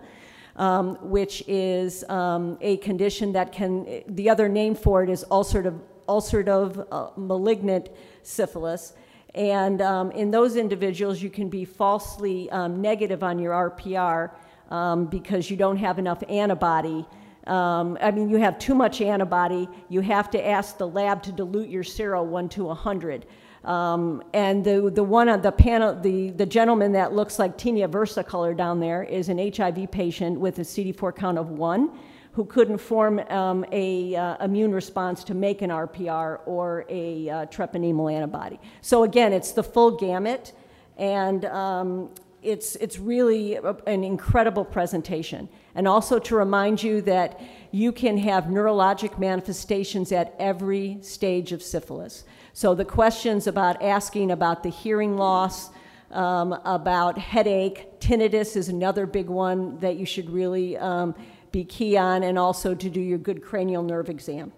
um, 0.57 0.99
which 1.00 1.43
is 1.49 2.05
um, 2.11 2.59
a 2.61 2.77
condition 2.77 3.33
that 3.33 3.53
can, 3.53 4.03
the 4.07 4.29
other 4.29 4.49
name 4.49 4.75
for 4.75 5.03
it 5.03 5.09
is 5.09 5.25
ulcerative, 5.31 5.81
ulcerative 6.09 6.87
uh, 6.93 7.09
malignant 7.17 7.89
syphilis. 8.23 8.93
And 9.35 9.81
um, 9.81 10.11
in 10.11 10.31
those 10.31 10.57
individuals, 10.57 11.23
you 11.23 11.31
can 11.31 11.49
be 11.49 11.65
falsely 11.65 12.50
um, 12.50 12.83
negative 12.83 13.23
on 13.23 13.39
your 13.39 13.71
RPR 13.71 14.33
um, 14.71 15.07
because 15.07 15.50
you 15.50 15.57
don't 15.57 15.77
have 15.77 15.99
enough 15.99 16.23
antibody. 16.29 17.07
Um, 17.47 17.99
I 18.00 18.11
mean, 18.11 18.29
you 18.29 18.37
have 18.37 18.59
too 18.59 18.75
much 18.75 19.00
antibody. 19.00 19.69
You 19.89 20.00
have 20.03 20.31
to 20.31 20.47
ask 20.47 20.79
the 20.79 20.87
lab 20.87 21.23
to 21.25 21.33
dilute 21.33 21.69
your 21.69 21.85
serum 21.85 22.31
1 22.31 22.49
to 22.50 22.65
100. 22.65 23.27
Um, 23.65 24.23
and 24.33 24.65
the, 24.65 24.91
the 24.95 25.05
one 25.05 25.29
on 25.29 25.43
the 25.43 25.53
panel, 25.53 25.95
the, 25.95 26.31
the 26.31 26.47
gentleman 26.47 26.93
that 26.93 27.12
looks 27.12 27.39
like 27.39 27.59
Tinea 27.59 27.89
versicolor 27.89 28.57
down 28.57 28.81
there 28.81 29.03
is 29.03 29.29
an 29.29 29.39
HIV 29.39 29.91
patient 29.91 30.41
with 30.41 30.59
a 30.59 30.62
CD4 30.62 31.15
count 31.15 31.39
of 31.39 31.50
1 31.50 31.91
who 32.33 32.45
couldn't 32.45 32.79
form 32.79 33.19
um, 33.29 33.65
a 33.73 34.15
uh, 34.15 34.45
immune 34.45 34.73
response 34.73 35.25
to 35.25 35.35
make 35.35 35.62
an 35.62 35.71
RPR 35.71 36.41
or 36.47 36.87
a 36.89 37.29
uh, 37.29 37.47
treponemal 37.47 38.12
antibody. 38.12 38.59
So 38.81 39.03
again, 39.03 39.33
it's 39.33 39.53
the 39.53 39.65
full 39.65 39.97
gamut, 39.97 40.53
and 40.97 41.45
um, 41.47 42.11
it's, 42.42 42.76
it's 42.76 42.99
really 42.99 43.54
a, 43.54 43.75
an 43.87 44.04
incredible 44.04 44.64
presentation. 44.64 45.49
And 45.75 45.87
also 45.87 46.18
to 46.18 46.37
remind 46.37 46.82
you 46.82 47.00
that 47.02 47.40
you 47.70 47.92
can 47.92 48.18
have 48.18 48.44
neurologic 48.44 49.18
manifestations 49.18 50.12
at 50.12 50.35
every 50.38 50.99
stage 51.02 51.52
of 51.52 51.62
syphilis. 51.62 52.25
So 52.52 52.75
the 52.75 52.85
questions 52.85 53.47
about 53.47 53.82
asking 53.82 54.30
about 54.30 54.62
the 54.62 54.70
hearing 54.70 55.16
loss, 55.16 55.70
um, 56.11 56.52
about 56.64 57.18
headache, 57.18 58.00
tinnitus 58.00 58.56
is 58.56 58.68
another 58.68 59.06
big 59.06 59.28
one 59.28 59.78
that 59.78 59.97
you 59.97 60.06
should 60.06 60.28
really 60.28 60.76
um, 60.76 61.14
be 61.52 61.64
key 61.64 61.97
on, 61.97 62.23
and 62.23 62.38
also 62.38 62.75
to 62.75 62.90
do 62.90 63.00
your 63.00 63.18
good 63.18 63.42
cranial 63.42 63.82
nerve 63.82 64.09
exam. 64.09 64.52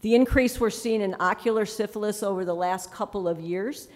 The 0.00 0.14
increase 0.14 0.60
we're 0.60 0.70
seeing 0.70 1.00
in 1.00 1.16
ocular 1.18 1.66
syphilis 1.66 2.22
over 2.22 2.44
the 2.44 2.54
last 2.54 2.92
couple 2.92 3.26
of 3.26 3.40
years 3.40 3.88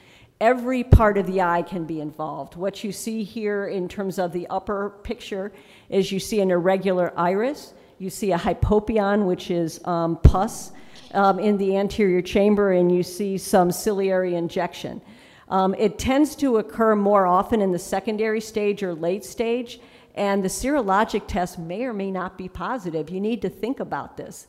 every 0.42 0.82
part 0.82 1.16
of 1.16 1.26
the 1.28 1.40
eye 1.40 1.62
can 1.62 1.84
be 1.84 2.00
involved. 2.00 2.56
What 2.56 2.82
you 2.82 2.90
see 2.90 3.22
here 3.22 3.66
in 3.66 3.88
terms 3.88 4.18
of 4.18 4.32
the 4.32 4.48
upper 4.48 4.90
picture 5.04 5.52
is 5.88 6.10
you 6.10 6.18
see 6.18 6.40
an 6.40 6.50
irregular 6.50 7.12
iris, 7.16 7.74
you 7.98 8.10
see 8.10 8.32
a 8.32 8.36
hypopyon, 8.36 9.24
which 9.24 9.52
is 9.52 9.80
um, 9.86 10.16
pus 10.16 10.72
um, 11.14 11.38
in 11.38 11.56
the 11.58 11.76
anterior 11.76 12.20
chamber, 12.20 12.72
and 12.72 12.92
you 12.94 13.04
see 13.04 13.38
some 13.38 13.70
ciliary 13.70 14.34
injection. 14.34 15.00
Um, 15.48 15.76
it 15.78 15.96
tends 15.96 16.34
to 16.36 16.56
occur 16.56 16.96
more 16.96 17.24
often 17.24 17.60
in 17.60 17.70
the 17.70 17.78
secondary 17.78 18.40
stage 18.40 18.82
or 18.82 18.94
late 18.94 19.24
stage, 19.24 19.80
and 20.16 20.42
the 20.42 20.48
serologic 20.48 21.28
test 21.28 21.56
may 21.56 21.84
or 21.84 21.92
may 21.92 22.10
not 22.10 22.36
be 22.36 22.48
positive. 22.48 23.10
You 23.10 23.20
need 23.20 23.42
to 23.42 23.48
think 23.48 23.78
about 23.78 24.16
this. 24.16 24.48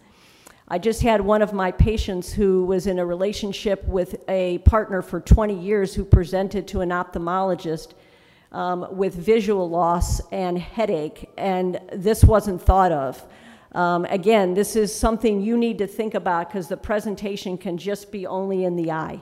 I 0.70 0.77
just 0.77 1.01
had 1.01 1.20
one 1.20 1.41
of 1.41 1.51
my 1.51 1.72
patients 1.72 2.32
who 2.32 2.65
was 2.65 2.88
in 2.88 2.98
a 2.98 3.05
relationship 3.05 3.86
with 3.86 4.24
a 4.29 4.60
partner 4.60 5.01
for 5.01 5.20
20 5.20 5.53
years 5.53 5.93
who 5.93 6.05
presented 6.05 6.70
to 6.70 6.79
an 6.79 6.89
ophthalmologist 6.89 7.91
um, 8.53 8.88
with 8.91 9.13
visual 9.13 9.70
loss 9.70 10.22
and 10.32 10.58
headache, 10.58 11.29
and 11.38 11.82
this 11.91 12.24
wasn't 12.24 12.62
thought 12.62 12.93
of. 12.93 13.22
Um, 13.74 14.05
again, 14.05 14.53
this 14.53 14.77
is 14.77 14.96
something 14.96 15.41
you 15.41 15.58
need 15.58 15.79
to 15.79 15.88
think 15.88 16.13
about 16.13 16.48
because 16.48 16.70
the 16.70 16.77
presentation 16.77 17.58
can 17.58 17.77
just 17.77 18.10
be 18.10 18.25
only 18.25 18.63
in 18.63 18.77
the 18.77 18.91
eye. 18.91 19.22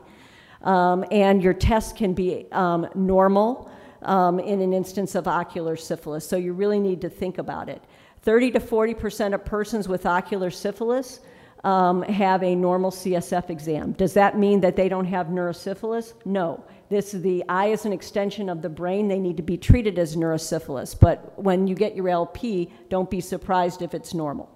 Um, 0.62 1.04
and 1.10 1.42
your 1.42 1.54
test 1.54 1.96
can 1.96 2.14
be 2.14 2.46
um, 2.52 2.88
normal 2.94 3.72
um, 4.04 4.40
in 4.40 4.62
an 4.62 4.74
instance 4.74 5.16
of 5.16 5.28
ocular 5.28 5.76
syphilis, 5.76 6.28
so 6.28 6.36
you 6.36 6.54
really 6.54 6.80
need 6.80 7.02
to 7.02 7.10
think 7.10 7.40
about 7.40 7.68
it. 7.68 7.82
30 8.22 8.52
to 8.52 8.60
40% 8.60 9.34
of 9.34 9.44
persons 9.44 9.88
with 9.88 10.06
ocular 10.06 10.52
syphilis 10.52 11.22
um, 11.64 12.02
have 12.04 12.44
a 12.44 12.56
normal 12.56 12.92
CSF 12.92 13.50
exam. 13.50 13.92
Does 13.94 14.14
that 14.14 14.38
mean 14.38 14.62
that 14.62 14.76
they 14.76 14.90
don't 14.90 15.06
have 15.06 15.28
neurosyphilis? 15.28 16.14
No. 16.26 16.64
This 16.90 17.12
the 17.12 17.44
eye 17.48 17.68
is 17.68 17.86
an 17.86 17.94
extension 17.94 18.50
of 18.50 18.62
the 18.62 18.70
brain. 18.70 19.08
They 19.08 19.20
need 19.20 19.38
to 19.38 19.44
be 19.44 19.58
treated 19.58 19.98
as 19.98 20.16
neurosyphilis. 20.16 21.00
But 21.00 21.42
when 21.42 21.68
you 21.68 21.76
get 21.76 21.96
your 21.96 22.10
LP, 22.10 22.72
don't 22.90 23.10
be 23.10 23.22
surprised 23.22 23.82
if 23.82 23.94
it's 23.94 24.14
normal. 24.14 24.50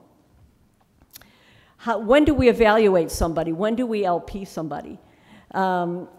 How, 1.77 2.00
when 2.00 2.25
do 2.25 2.33
we 2.33 2.50
evaluate 2.50 3.12
somebody? 3.12 3.53
When 3.53 3.75
do 3.75 3.85
we 3.85 4.03
LP 4.03 4.43
somebody? 4.43 5.00
Um, 5.51 6.09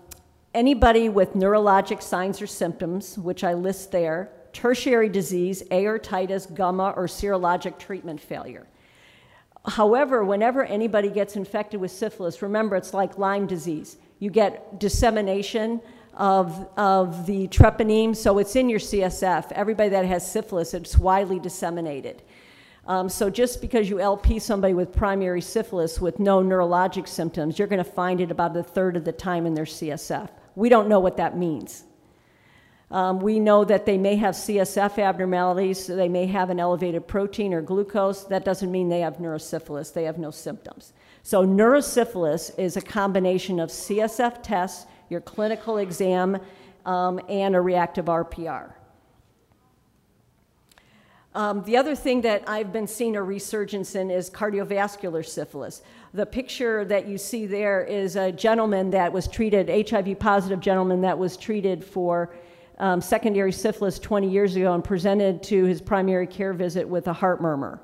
anybody 0.54 1.08
with 1.08 1.34
neurologic 1.34 2.00
signs 2.00 2.40
or 2.40 2.46
symptoms, 2.46 3.18
which 3.18 3.42
I 3.44 3.54
list 3.54 3.90
there, 3.90 4.30
tertiary 4.52 5.08
disease, 5.08 5.62
aortitis, 5.70 6.54
gumma, 6.54 6.94
or 6.96 7.06
serologic 7.06 7.78
treatment 7.78 8.20
failure. 8.20 8.66
However, 9.66 10.24
whenever 10.24 10.64
anybody 10.64 11.10
gets 11.10 11.36
infected 11.36 11.80
with 11.80 11.90
syphilis, 11.90 12.40
remember 12.42 12.76
it's 12.76 12.94
like 12.94 13.18
Lyme 13.18 13.46
disease. 13.46 13.96
You 14.18 14.30
get 14.30 14.78
dissemination 14.78 15.80
of, 16.14 16.68
of 16.76 17.26
the 17.26 17.48
treponeme, 17.48 18.14
so 18.14 18.38
it's 18.38 18.56
in 18.56 18.68
your 18.68 18.78
CSF. 18.78 19.52
Everybody 19.52 19.90
that 19.90 20.04
has 20.04 20.30
syphilis, 20.30 20.72
it's 20.72 20.96
widely 20.96 21.38
disseminated. 21.38 22.22
Um, 22.86 23.08
so 23.08 23.28
just 23.28 23.60
because 23.60 23.90
you 23.90 24.00
LP 24.00 24.38
somebody 24.38 24.72
with 24.72 24.92
primary 24.92 25.40
syphilis 25.40 26.00
with 26.00 26.20
no 26.20 26.40
neurologic 26.40 27.08
symptoms, 27.08 27.58
you're 27.58 27.68
going 27.68 27.82
to 27.82 27.90
find 27.90 28.20
it 28.20 28.30
about 28.30 28.56
a 28.56 28.62
third 28.62 28.96
of 28.96 29.04
the 29.04 29.12
time 29.12 29.44
in 29.44 29.54
their 29.54 29.64
CSF. 29.64 30.28
We 30.54 30.68
don't 30.68 30.88
know 30.88 31.00
what 31.00 31.16
that 31.16 31.36
means. 31.36 31.84
Um, 32.90 33.18
we 33.18 33.40
know 33.40 33.64
that 33.64 33.84
they 33.84 33.98
may 33.98 34.14
have 34.16 34.34
CSF 34.34 34.98
abnormalities, 34.98 35.86
so 35.86 35.96
they 35.96 36.08
may 36.08 36.26
have 36.26 36.50
an 36.50 36.60
elevated 36.60 37.08
protein 37.08 37.52
or 37.52 37.60
glucose. 37.60 38.24
That 38.24 38.44
doesn't 38.44 38.70
mean 38.70 38.88
they 38.88 39.00
have 39.00 39.16
neurosyphilis, 39.16 39.92
they 39.92 40.04
have 40.04 40.18
no 40.18 40.30
symptoms. 40.30 40.92
So, 41.22 41.44
neurosyphilis 41.44 42.56
is 42.56 42.76
a 42.76 42.80
combination 42.80 43.58
of 43.58 43.70
CSF 43.70 44.40
tests, 44.42 44.86
your 45.10 45.20
clinical 45.20 45.78
exam, 45.78 46.38
um, 46.84 47.20
and 47.28 47.56
a 47.56 47.60
reactive 47.60 48.04
RPR. 48.04 48.72
Um, 51.34 51.64
the 51.64 51.76
other 51.76 51.94
thing 51.94 52.22
that 52.22 52.44
I've 52.46 52.72
been 52.72 52.86
seeing 52.86 53.16
a 53.16 53.22
resurgence 53.22 53.94
in 53.96 54.10
is 54.10 54.30
cardiovascular 54.30 55.26
syphilis. 55.26 55.82
The 56.14 56.24
picture 56.24 56.84
that 56.86 57.06
you 57.06 57.18
see 57.18 57.44
there 57.44 57.82
is 57.82 58.16
a 58.16 58.32
gentleman 58.32 58.90
that 58.92 59.12
was 59.12 59.28
treated, 59.28 59.68
HIV 59.90 60.18
positive 60.18 60.60
gentleman 60.60 61.02
that 61.02 61.18
was 61.18 61.36
treated 61.36 61.84
for 61.84 62.34
um, 62.78 63.00
secondary 63.00 63.52
syphilis 63.52 63.98
20 63.98 64.28
years 64.28 64.56
ago 64.56 64.74
and 64.74 64.84
presented 64.84 65.42
to 65.44 65.64
his 65.64 65.80
primary 65.80 66.26
care 66.26 66.52
visit 66.52 66.88
with 66.88 67.08
a 67.08 67.12
heart 67.12 67.40
murmur. 67.40 67.80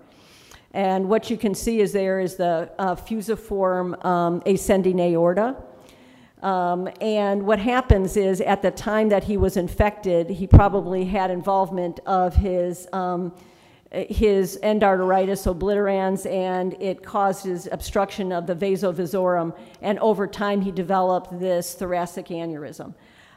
And 0.75 1.08
what 1.08 1.28
you 1.28 1.37
can 1.37 1.54
see 1.54 1.80
is 1.80 1.92
there 1.92 2.20
is 2.20 2.37
the 2.37 2.70
uh, 2.78 2.94
fusiform 2.94 3.94
um, 4.04 4.42
ascending 4.46 5.00
aorta. 5.00 5.56
Um, 6.42 6.88
and 7.00 7.44
what 7.44 7.58
happens 7.58 8.16
is 8.16 8.40
at 8.40 8.62
the 8.62 8.70
time 8.70 9.08
that 9.11 9.25
he 9.25 9.37
was 9.37 9.56
infected, 9.56 10.28
he 10.28 10.46
probably 10.46 11.04
had 11.04 11.30
involvement 11.30 12.00
of 12.04 12.34
his, 12.34 12.88
um, 12.92 13.32
his 13.92 14.58
endarteritis 14.62 15.46
obliterans, 15.46 16.28
and 16.28 16.75
it 16.82 17.04
caused 17.04 17.44
his 17.44 17.68
obstruction 17.70 18.32
of 18.32 18.46
the 18.46 18.54
vasa 18.54 18.92
vasorum. 18.92 19.56
And 19.82 19.99
over 20.00 20.26
time, 20.26 20.62
he 20.62 20.72
developed 20.72 21.38
this 21.38 21.75
thoracic 21.75 22.26
aneurysm. 22.28 22.94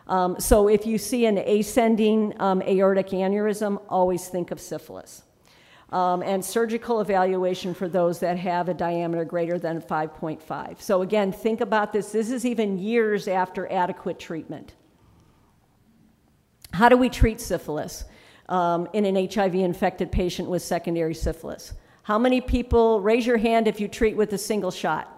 Um, 0.07 0.39
so 0.39 0.67
if 0.67 0.85
you 0.85 0.97
see 0.97 1.25
an 1.25 1.38
ascending 1.38 2.33
um, 2.39 2.62
aortic 2.62 3.07
aneurysm, 3.09 3.81
always 3.89 4.27
think 4.27 4.51
of 4.51 4.59
syphilis. 4.59 5.24
Um, 5.91 6.24
and 6.24 6.43
surgical 6.43 7.00
evaluation 7.00 7.74
for 7.74 7.88
those 7.88 8.19
that 8.19 8.38
have 8.38 8.69
a 8.69 8.74
diameter 8.74 9.24
greater 9.24 9.57
than 9.57 9.81
5.5. 9.81 10.81
So 10.81 11.01
again, 11.01 11.31
think 11.31 11.62
about 11.62 11.93
this. 11.93 12.12
This 12.12 12.31
is 12.31 12.45
even 12.45 12.77
years 12.79 13.27
after 13.27 13.71
adequate 13.71 14.19
treatment. 14.19 14.74
How 16.74 16.89
do 16.89 16.97
we 16.97 17.07
treat 17.07 17.39
syphilis 17.39 18.03
um, 18.50 18.89
in 18.93 19.05
an 19.05 19.29
HIV 19.29 19.55
infected 19.55 20.12
patient 20.12 20.50
with 20.50 20.62
secondary 20.62 21.13
syphilis? 21.13 21.74
How 22.03 22.19
many 22.19 22.41
people, 22.41 23.00
raise 23.00 23.25
your 23.25 23.38
hand 23.38 23.67
if 23.67 23.79
you 23.79 23.88
treat 23.88 24.17
with 24.17 24.33
a 24.33 24.38
single 24.38 24.71
shot? 24.71 25.12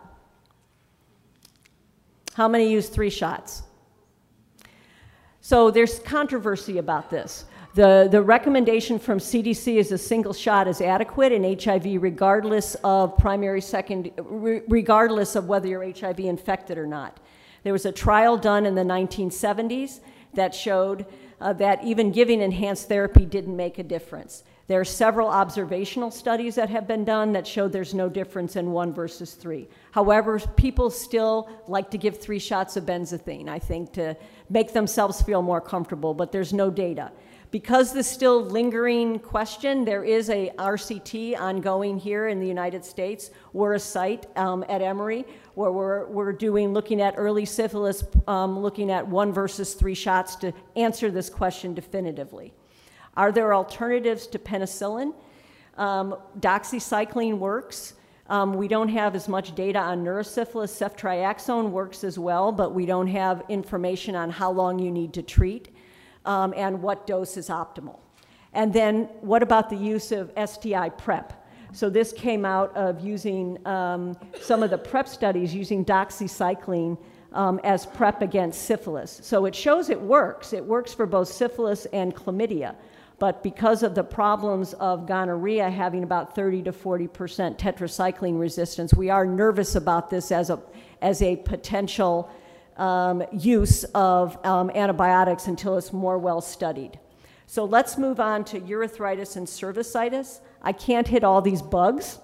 How 2.36 2.48
many 2.48 2.72
use 2.72 2.88
three 2.88 3.10
shots? 3.10 3.64
So 5.48 5.72
there's 5.72 6.00
controversy 6.00 6.78
about 6.78 7.10
this. 7.10 7.46
The, 7.74 8.10
the 8.12 8.22
recommendation 8.22 9.00
from 9.00 9.18
CDC 9.20 9.78
is 9.78 9.94
a 9.94 9.98
single 9.98 10.34
shot 10.34 10.68
is 10.68 10.82
adequate 10.82 11.32
in 11.32 11.58
HIV 11.58 12.04
regardless 12.04 12.76
of 12.84 13.18
primary, 13.18 13.62
second, 13.62 14.12
regardless 14.18 15.38
of 15.38 15.48
whether 15.48 15.70
you're 15.70 15.90
HIV 15.90 16.20
infected 16.20 16.78
or 16.78 16.86
not. 16.86 17.22
There 17.64 17.72
was 17.72 17.86
a 17.86 17.94
trial 17.94 18.36
done 18.36 18.66
in 18.66 18.76
the 18.76 18.82
1970s 18.82 20.02
that 20.34 20.54
showed 20.54 21.06
uh, 21.40 21.54
that 21.54 21.82
even 21.82 22.12
giving 22.12 22.42
enhanced 22.42 22.90
therapy 22.90 23.26
didn't 23.26 23.56
make 23.56 23.80
a 23.80 23.84
difference. 23.84 24.44
There 24.68 24.82
are 24.82 24.86
several 24.86 25.30
observational 25.30 26.12
studies 26.12 26.56
that 26.56 26.70
have 26.70 26.88
been 26.88 27.06
done 27.06 27.32
that 27.32 27.48
show 27.48 27.70
there's 27.70 27.94
no 27.94 28.10
difference 28.10 28.58
in 28.58 28.72
one 28.72 28.94
versus 28.94 29.34
three. 29.34 29.70
However, 29.92 30.40
people 30.58 30.90
still 30.90 31.50
like 31.70 31.90
to 31.92 31.98
give 31.98 32.20
three 32.20 32.40
shots 32.40 32.76
of 32.76 32.86
benzathine, 32.86 33.48
I 33.48 33.60
think, 33.60 33.94
to 33.94 34.18
make 34.50 34.74
themselves 34.74 35.22
feel 35.22 35.42
more 35.42 35.62
comfortable, 35.62 36.14
but 36.14 36.34
there's 36.34 36.52
no 36.52 36.70
data. 36.70 37.14
Because 37.50 37.94
this 37.94 38.10
still 38.10 38.44
lingering 38.44 39.20
question, 39.20 39.86
there 39.86 40.04
is 40.04 40.30
a 40.30 40.52
RCT 40.58 41.40
ongoing 41.40 41.98
here 41.98 42.28
in 42.28 42.42
the 42.42 42.48
United 42.48 42.84
States. 42.84 43.32
We're 43.54 43.76
a 43.76 43.80
site 43.80 44.26
um, 44.38 44.66
at 44.68 44.82
Emory 44.82 45.26
where 45.54 45.72
we're, 45.72 46.08
we're 46.08 46.34
doing, 46.34 46.74
looking 46.74 47.00
at 47.00 47.14
early 47.16 47.46
syphilis, 47.46 48.04
um, 48.28 48.60
looking 48.60 48.92
at 48.92 49.08
one 49.08 49.32
versus 49.32 49.76
three 49.76 49.96
shots 49.96 50.36
to 50.38 50.52
answer 50.76 51.10
this 51.10 51.30
question 51.30 51.74
definitively. 51.74 52.54
Are 53.18 53.32
there 53.32 53.52
alternatives 53.52 54.28
to 54.28 54.40
penicillin? 54.40 55.14
Um, 55.76 56.16
doxycycline 56.40 57.40
works. 57.40 57.96
Um, 58.30 58.54
we 58.54 58.68
don't 58.68 58.90
have 58.90 59.16
as 59.16 59.28
much 59.28 59.56
data 59.56 59.80
on 59.80 60.04
neurosyphilis. 60.04 60.70
Ceftriaxone 60.70 61.72
works 61.72 62.04
as 62.04 62.20
well, 62.20 62.52
but 62.52 62.76
we 62.76 62.86
don't 62.86 63.08
have 63.08 63.44
information 63.50 64.16
on 64.16 64.30
how 64.30 64.52
long 64.52 64.78
you 64.78 64.92
need 64.92 65.14
to 65.14 65.24
treat 65.24 65.76
um, 66.26 66.54
and 66.56 66.80
what 66.84 67.08
dose 67.08 67.38
is 67.38 67.50
optimal. 67.50 67.98
And 68.54 68.72
then 68.72 69.06
what 69.22 69.42
about 69.42 69.72
the 69.72 69.76
use 69.76 70.12
of 70.12 70.32
STI 70.38 70.90
PrEP? 70.90 71.34
So 71.74 71.90
this 71.90 72.14
came 72.14 72.46
out 72.46 72.76
of 72.78 73.02
using 73.02 73.66
um, 73.68 74.16
some 74.40 74.62
of 74.62 74.70
the 74.70 74.78
PrEP 74.78 75.08
studies 75.08 75.56
using 75.56 75.84
doxycycline 75.84 76.98
um, 77.34 77.60
as 77.64 77.86
PrEP 77.86 78.22
against 78.22 78.64
syphilis. 78.64 79.20
So 79.24 79.46
it 79.46 79.56
shows 79.56 79.90
it 79.90 80.00
works. 80.00 80.54
It 80.54 80.64
works 80.64 80.94
for 80.94 81.06
both 81.06 81.28
syphilis 81.28 81.86
and 81.88 82.16
chlamydia. 82.16 82.76
But 83.20 83.42
because 83.42 83.82
of 83.82 83.96
the 83.96 84.04
problems 84.04 84.74
of 84.74 85.08
gonorrhea 85.08 85.70
having 85.70 86.04
about 86.04 86.36
30 86.36 86.64
to 86.64 86.72
40% 86.72 87.58
tetracycline 87.58 88.40
resistance, 88.40 88.94
we 88.94 89.10
are 89.10 89.26
nervous 89.26 89.76
about 89.76 90.10
this 90.10 90.32
as 90.32 90.52
a, 90.52 90.60
as 91.02 91.22
a 91.24 91.36
potential 91.38 92.30
um, 92.78 93.24
use 93.32 93.84
of 93.96 94.38
um, 94.46 94.70
antibiotics 94.70 95.48
until 95.48 95.78
it's 95.78 95.92
more 95.92 96.20
well 96.20 96.42
studied. 96.42 97.00
So 97.48 97.66
let's 97.66 97.98
move 97.98 98.20
on 98.20 98.44
to 98.46 98.60
urethritis 98.60 99.36
and 99.36 99.48
cervicitis. 99.48 100.42
I 100.62 100.74
can't 100.74 101.08
hit 101.08 101.24
all 101.24 101.42
these 101.42 101.62
bugs, 101.62 102.20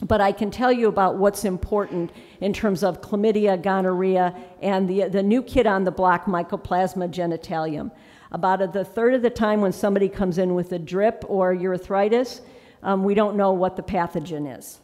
but 0.00 0.20
I 0.20 0.32
can 0.32 0.50
tell 0.50 0.72
you 0.72 0.88
about 0.88 1.16
what's 1.16 1.44
important 1.44 2.10
in 2.40 2.52
terms 2.52 2.82
of 2.82 3.00
chlamydia, 3.00 3.62
gonorrhea, 3.62 4.34
and 4.62 4.88
the, 4.88 5.08
the 5.08 5.22
new 5.22 5.42
kid 5.42 5.66
on 5.66 5.84
the 5.84 5.90
block, 5.90 6.24
Mycoplasma 6.24 7.08
genitalium. 7.12 7.92
About 8.30 8.62
a, 8.62 8.66
the 8.66 8.84
third 8.84 9.14
of 9.14 9.22
the 9.22 9.30
time 9.30 9.60
when 9.60 9.72
somebody 9.72 10.08
comes 10.08 10.38
in 10.38 10.54
with 10.54 10.72
a 10.72 10.78
drip 10.78 11.24
or 11.28 11.54
urethritis, 11.54 12.40
um, 12.82 13.04
we 13.04 13.14
don't 13.14 13.36
know 13.36 13.52
what 13.52 13.76
the 13.76 13.82
pathogen 13.82 14.58
is. 14.58 14.80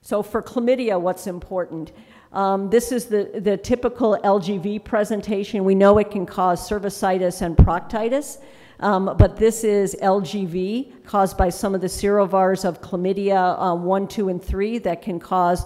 So 0.00 0.22
for 0.22 0.42
chlamydia, 0.42 1.00
what's 1.00 1.26
important? 1.26 1.92
Um, 2.32 2.70
this 2.70 2.92
is 2.92 3.06
the, 3.06 3.30
the 3.34 3.56
typical 3.56 4.18
LGV 4.24 4.84
presentation. 4.84 5.64
We 5.64 5.74
know 5.74 5.98
it 5.98 6.10
can 6.10 6.24
cause 6.26 6.68
cervicitis 6.68 7.42
and 7.42 7.56
proctitis, 7.56 8.38
um, 8.80 9.14
but 9.18 9.36
this 9.36 9.64
is 9.64 9.94
LGV 10.02 11.04
caused 11.04 11.36
by 11.36 11.50
some 11.50 11.74
of 11.74 11.80
the 11.80 11.86
serovars 11.86 12.64
of 12.64 12.80
chlamydia 12.80 13.60
um, 13.60 13.84
1, 13.84 14.08
2, 14.08 14.28
and 14.30 14.42
3 14.42 14.78
that 14.78 15.02
can 15.02 15.20
cause 15.20 15.64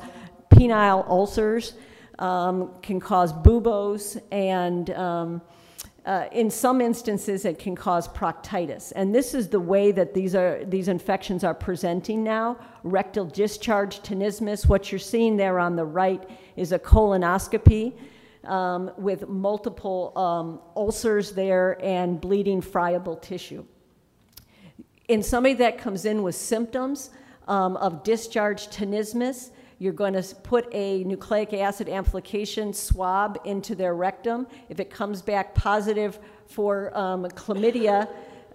penile 0.51 1.09
ulcers, 1.09 1.75
um, 2.19 2.73
can 2.83 2.99
cause 2.99 3.33
buboes, 3.33 4.19
and 4.33 4.91
um, 4.91 5.41
uh, 6.07 6.29
in 6.31 6.49
some 6.49 6.81
instances, 6.81 7.45
it 7.45 7.59
can 7.59 7.75
cause 7.75 8.07
proctitis. 8.07 8.93
And 8.95 9.13
this 9.13 9.35
is 9.35 9.49
the 9.49 9.59
way 9.59 9.91
that 9.91 10.15
these, 10.15 10.37
are, 10.37 10.65
these 10.65 10.87
infections 10.87 11.43
are 11.43 11.55
presenting 11.55 12.23
now. 12.23 12.59
Rectal 12.85 13.25
discharge 13.25 14.01
tenesmus, 14.03 14.69
what 14.69 14.93
you're 14.93 15.01
seeing 15.01 15.37
there 15.37 15.59
on 15.59 15.75
the 15.75 15.85
right 15.85 16.23
is 16.55 16.71
a 16.71 16.79
colonoscopy 16.79 17.93
um, 18.45 18.93
with 18.97 19.29
multiple 19.29 20.17
um, 20.17 20.61
ulcers 20.77 21.33
there 21.33 21.77
and 21.85 22.21
bleeding 22.21 22.61
friable 22.61 23.17
tissue. 23.17 23.65
In 25.09 25.25
somebody 25.25 25.55
that 25.55 25.77
comes 25.77 26.05
in 26.05 26.23
with 26.23 26.37
symptoms 26.37 27.11
um, 27.49 27.77
of 27.79 28.05
discharge 28.05 28.69
tenesmus, 28.69 29.51
you're 29.79 29.93
going 29.93 30.15
to 30.15 30.23
put 30.37 30.67
a 30.73 31.05
nucleic 31.05 31.53
acid 31.53 31.89
amplification 31.89 32.73
swab 32.73 33.39
into 33.45 33.75
their 33.75 33.95
rectum. 33.95 34.47
If 34.69 34.81
it 34.81 34.91
comes 34.91 35.21
back 35.21 35.55
positive 35.55 36.19
for 36.47 36.97
um, 36.97 37.25
chlamydia, 37.25 38.09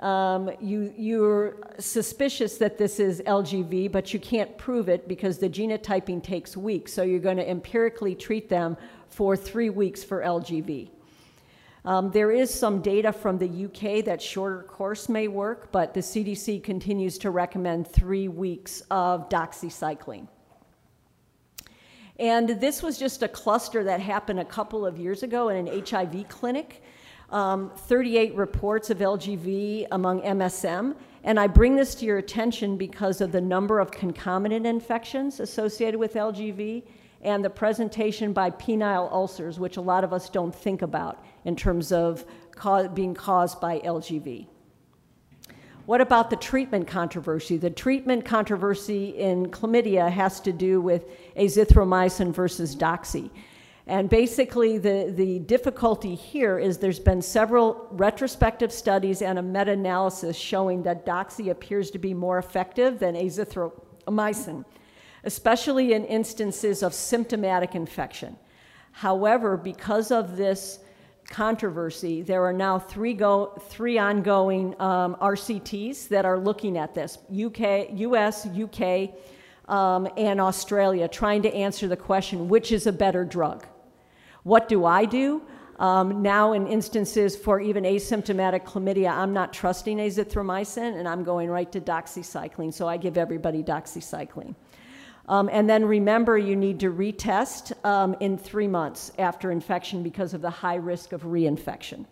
um, 0.03 0.49
you, 0.59 0.91
you're 0.97 1.57
suspicious 1.77 2.57
that 2.57 2.79
this 2.79 2.99
is 2.99 3.21
LGV, 3.27 3.91
but 3.91 4.13
you 4.13 4.19
can't 4.19 4.57
prove 4.57 4.89
it 4.89 5.07
because 5.07 5.37
the 5.37 5.49
genotyping 5.49 6.23
takes 6.23 6.57
weeks. 6.57 6.91
So 6.91 7.03
you're 7.03 7.19
going 7.19 7.37
to 7.37 7.47
empirically 7.47 8.15
treat 8.15 8.49
them 8.49 8.75
for 9.09 9.37
three 9.37 9.69
weeks 9.69 10.03
for 10.03 10.21
LGV. 10.21 10.89
Um, 11.83 12.11
there 12.11 12.31
is 12.31 12.51
some 12.51 12.81
data 12.81 13.11
from 13.11 13.37
the 13.37 13.65
UK 13.65 14.05
that 14.05 14.21
shorter 14.21 14.63
course 14.63 15.09
may 15.09 15.27
work, 15.27 15.71
but 15.71 15.93
the 15.93 15.99
CDC 15.99 16.63
continues 16.63 17.17
to 17.19 17.29
recommend 17.31 17.87
three 17.87 18.27
weeks 18.27 18.81
of 18.91 19.29
doxycycline. 19.29 20.27
And 22.19 22.49
this 22.49 22.83
was 22.83 22.97
just 22.97 23.23
a 23.23 23.27
cluster 23.27 23.83
that 23.83 23.99
happened 23.99 24.39
a 24.39 24.45
couple 24.45 24.85
of 24.85 24.97
years 24.97 25.23
ago 25.23 25.49
in 25.49 25.67
an 25.67 25.85
HIV 25.85 26.27
clinic. 26.29 26.83
Um, 27.29 27.71
38 27.75 28.35
reports 28.35 28.89
of 28.89 28.97
LGV 28.97 29.87
among 29.91 30.21
MSM. 30.21 30.95
And 31.23 31.39
I 31.39 31.47
bring 31.47 31.75
this 31.75 31.95
to 31.95 32.05
your 32.05 32.17
attention 32.17 32.77
because 32.77 33.21
of 33.21 33.31
the 33.31 33.39
number 33.39 33.79
of 33.79 33.89
concomitant 33.91 34.65
infections 34.65 35.39
associated 35.39 35.97
with 35.97 36.15
LGV 36.15 36.83
and 37.21 37.45
the 37.45 37.49
presentation 37.49 38.33
by 38.33 38.49
penile 38.49 39.11
ulcers, 39.11 39.59
which 39.59 39.77
a 39.77 39.81
lot 39.81 40.03
of 40.03 40.11
us 40.11 40.29
don't 40.29 40.53
think 40.53 40.81
about 40.81 41.23
in 41.45 41.55
terms 41.55 41.91
of 41.91 42.25
being 42.93 43.13
caused 43.13 43.61
by 43.61 43.79
LGV. 43.79 44.47
What 45.91 45.99
about 45.99 46.29
the 46.29 46.37
treatment 46.37 46.87
controversy? 46.87 47.57
The 47.57 47.69
treatment 47.69 48.23
controversy 48.23 49.09
in 49.09 49.47
chlamydia 49.47 50.09
has 50.09 50.39
to 50.39 50.53
do 50.53 50.79
with 50.79 51.03
azithromycin 51.35 52.33
versus 52.33 52.77
doxy. 52.77 53.29
And 53.87 54.09
basically, 54.09 54.77
the, 54.77 55.11
the 55.13 55.39
difficulty 55.39 56.15
here 56.15 56.57
is 56.57 56.77
there's 56.77 57.01
been 57.01 57.21
several 57.21 57.89
retrospective 57.91 58.71
studies 58.71 59.21
and 59.21 59.37
a 59.37 59.41
meta 59.41 59.73
analysis 59.73 60.37
showing 60.37 60.81
that 60.83 61.05
doxy 61.05 61.51
appears 61.51 61.91
to 61.91 61.99
be 61.99 62.13
more 62.13 62.37
effective 62.37 62.97
than 62.97 63.15
azithromycin, 63.15 64.63
especially 65.25 65.91
in 65.91 66.05
instances 66.05 66.83
of 66.83 66.93
symptomatic 66.93 67.75
infection. 67.75 68.37
However, 68.93 69.57
because 69.57 70.09
of 70.09 70.37
this 70.37 70.79
controversy, 71.31 72.21
there 72.21 72.43
are 72.43 72.53
now 72.53 72.77
three, 72.77 73.13
go, 73.13 73.59
three 73.69 73.97
ongoing 73.97 74.79
um, 74.79 75.15
RCTs 75.19 76.09
that 76.09 76.25
are 76.25 76.37
looking 76.37 76.77
at 76.77 76.93
this 76.93 77.17
UK, 77.31 77.89
US, 77.93 78.45
UK, 78.45 79.09
um, 79.67 80.07
and 80.17 80.39
Australia, 80.39 81.07
trying 81.07 81.41
to 81.41 81.53
answer 81.53 81.87
the 81.87 81.97
question 81.97 82.49
which 82.49 82.71
is 82.71 82.85
a 82.85 82.91
better 82.91 83.23
drug? 83.23 83.65
What 84.43 84.67
do 84.67 84.85
I 84.85 85.05
do? 85.05 85.41
Um, 85.79 86.21
now, 86.21 86.53
in 86.53 86.67
instances 86.67 87.35
for 87.35 87.59
even 87.59 87.85
asymptomatic 87.85 88.65
chlamydia, 88.65 89.09
I'm 89.09 89.33
not 89.33 89.51
trusting 89.51 89.97
azithromycin 89.97 90.99
and 90.99 91.07
I'm 91.07 91.23
going 91.23 91.49
right 91.49 91.71
to 91.71 91.81
doxycycline, 91.81 92.71
so 92.71 92.87
I 92.87 92.97
give 92.97 93.17
everybody 93.17 93.63
doxycycline. 93.63 94.53
Um, 95.31 95.49
and 95.49 95.69
then 95.69 95.85
remember, 95.85 96.37
you 96.37 96.57
need 96.57 96.81
to 96.81 96.91
retest 96.91 97.71
um, 97.85 98.17
in 98.19 98.37
three 98.37 98.67
months 98.67 99.13
after 99.17 99.49
infection 99.49 100.03
because 100.03 100.33
of 100.33 100.41
the 100.41 100.49
high 100.49 100.75
risk 100.75 101.13
of 101.13 101.23
reinfection. 101.23 102.05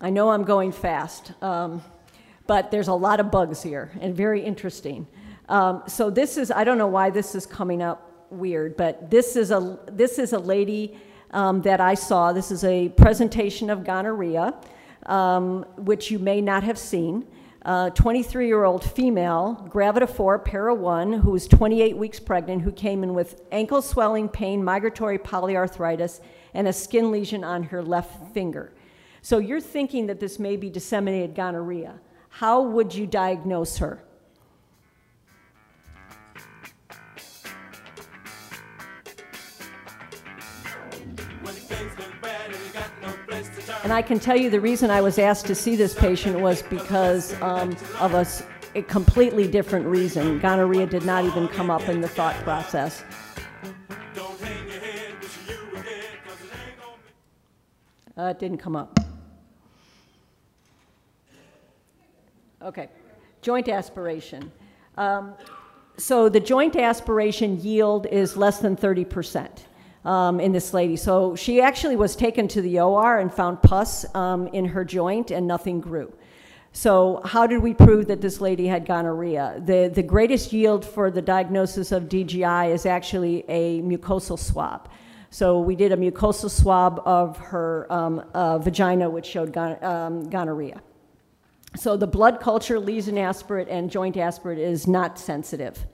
I 0.00 0.08
know 0.08 0.30
I'm 0.30 0.44
going 0.44 0.72
fast, 0.72 1.34
um, 1.42 1.82
but 2.46 2.70
there's 2.70 2.88
a 2.88 2.94
lot 2.94 3.20
of 3.20 3.30
bugs 3.30 3.62
here 3.62 3.92
and 4.00 4.16
very 4.16 4.42
interesting. 4.42 5.06
Um, 5.50 5.82
so 5.86 6.08
this 6.08 6.38
is, 6.38 6.50
I 6.50 6.64
don't 6.64 6.78
know 6.78 6.86
why 6.86 7.10
this 7.10 7.34
is 7.34 7.44
coming 7.44 7.82
up 7.82 8.10
weird, 8.30 8.78
but 8.78 9.10
this 9.10 9.36
is 9.36 9.50
a, 9.50 9.78
this 9.92 10.18
is 10.18 10.32
a 10.32 10.38
lady 10.38 10.96
um, 11.32 11.60
that 11.62 11.82
I 11.82 11.92
saw. 11.92 12.32
This 12.32 12.50
is 12.50 12.64
a 12.64 12.88
presentation 12.88 13.68
of 13.68 13.84
gonorrhea, 13.84 14.54
um, 15.04 15.64
which 15.76 16.10
you 16.10 16.18
may 16.18 16.40
not 16.40 16.62
have 16.62 16.78
seen. 16.78 17.26
23 17.64 18.46
year 18.46 18.64
old 18.64 18.82
female, 18.82 19.66
gravida 19.70 20.08
4, 20.08 20.38
para 20.38 20.74
1, 20.74 21.12
who 21.12 21.30
was 21.30 21.46
28 21.46 21.96
weeks 21.96 22.18
pregnant, 22.18 22.62
who 22.62 22.72
came 22.72 23.02
in 23.02 23.14
with 23.14 23.42
ankle 23.52 23.82
swelling, 23.82 24.28
pain, 24.28 24.64
migratory 24.64 25.18
polyarthritis, 25.18 26.20
and 26.54 26.66
a 26.66 26.72
skin 26.72 27.10
lesion 27.10 27.44
on 27.44 27.64
her 27.64 27.82
left 27.82 28.32
finger. 28.32 28.72
So 29.22 29.38
you're 29.38 29.60
thinking 29.60 30.06
that 30.06 30.20
this 30.20 30.38
may 30.38 30.56
be 30.56 30.70
disseminated 30.70 31.34
gonorrhea. 31.34 32.00
How 32.30 32.62
would 32.62 32.94
you 32.94 33.06
diagnose 33.06 33.78
her? 33.78 34.02
And 43.82 43.94
I 43.94 44.02
can 44.02 44.20
tell 44.20 44.36
you 44.36 44.50
the 44.50 44.60
reason 44.60 44.90
I 44.90 45.00
was 45.00 45.18
asked 45.18 45.46
to 45.46 45.54
see 45.54 45.74
this 45.74 45.94
patient 45.94 46.38
was 46.38 46.60
because 46.62 47.40
um, 47.40 47.74
of 47.98 48.12
a, 48.12 48.26
a 48.74 48.82
completely 48.82 49.48
different 49.48 49.86
reason. 49.86 50.38
Gonorrhea 50.38 50.86
did 50.86 51.06
not 51.06 51.24
even 51.24 51.48
come 51.48 51.70
up 51.70 51.88
in 51.88 52.02
the 52.02 52.08
thought 52.08 52.34
process. 52.44 53.02
Uh, 58.18 58.24
it 58.24 58.38
didn't 58.38 58.58
come 58.58 58.76
up. 58.76 59.00
Okay, 62.60 62.88
joint 63.40 63.70
aspiration. 63.70 64.52
Um, 64.98 65.32
so 65.96 66.28
the 66.28 66.40
joint 66.40 66.76
aspiration 66.76 67.58
yield 67.62 68.06
is 68.06 68.36
less 68.36 68.58
than 68.58 68.76
30% 68.76 69.48
um, 70.04 70.40
in 70.40 70.52
this 70.52 70.72
lady. 70.72 70.96
So 70.96 71.36
she 71.36 71.60
actually 71.60 71.96
was 71.96 72.16
taken 72.16 72.48
to 72.48 72.62
the 72.62 72.80
OR 72.80 73.18
and 73.18 73.32
found 73.32 73.62
pus 73.62 74.06
um, 74.14 74.46
in 74.48 74.64
her 74.66 74.84
joint 74.84 75.30
and 75.30 75.46
nothing 75.46 75.80
grew. 75.80 76.12
So 76.72 77.20
how 77.24 77.46
did 77.46 77.62
we 77.62 77.74
prove 77.74 78.06
that 78.06 78.20
this 78.20 78.40
lady 78.40 78.66
had 78.66 78.86
gonorrhea? 78.86 79.60
The, 79.64 79.90
the 79.92 80.02
greatest 80.02 80.52
yield 80.52 80.84
for 80.84 81.10
the 81.10 81.20
diagnosis 81.20 81.90
of 81.90 82.04
DGI 82.04 82.72
is 82.72 82.86
actually 82.86 83.44
a 83.48 83.82
mucosal 83.82 84.38
swab. 84.38 84.88
So 85.30 85.60
we 85.60 85.76
did 85.76 85.92
a 85.92 85.96
mucosal 85.96 86.50
swab 86.50 87.02
of 87.04 87.38
her 87.38 87.86
um, 87.92 88.24
uh, 88.34 88.58
vagina, 88.58 89.10
which 89.10 89.26
showed 89.26 89.52
gon 89.52 89.82
um, 89.82 90.28
gonorrhea. 90.28 90.80
So 91.76 91.96
the 91.96 92.06
blood 92.06 92.40
culture, 92.40 92.80
lesion 92.80 93.16
aspirate, 93.16 93.68
and 93.68 93.90
joint 93.90 94.16
aspirate 94.16 94.58
is 94.58 94.88
not 94.88 95.18
sensitive. 95.18 95.86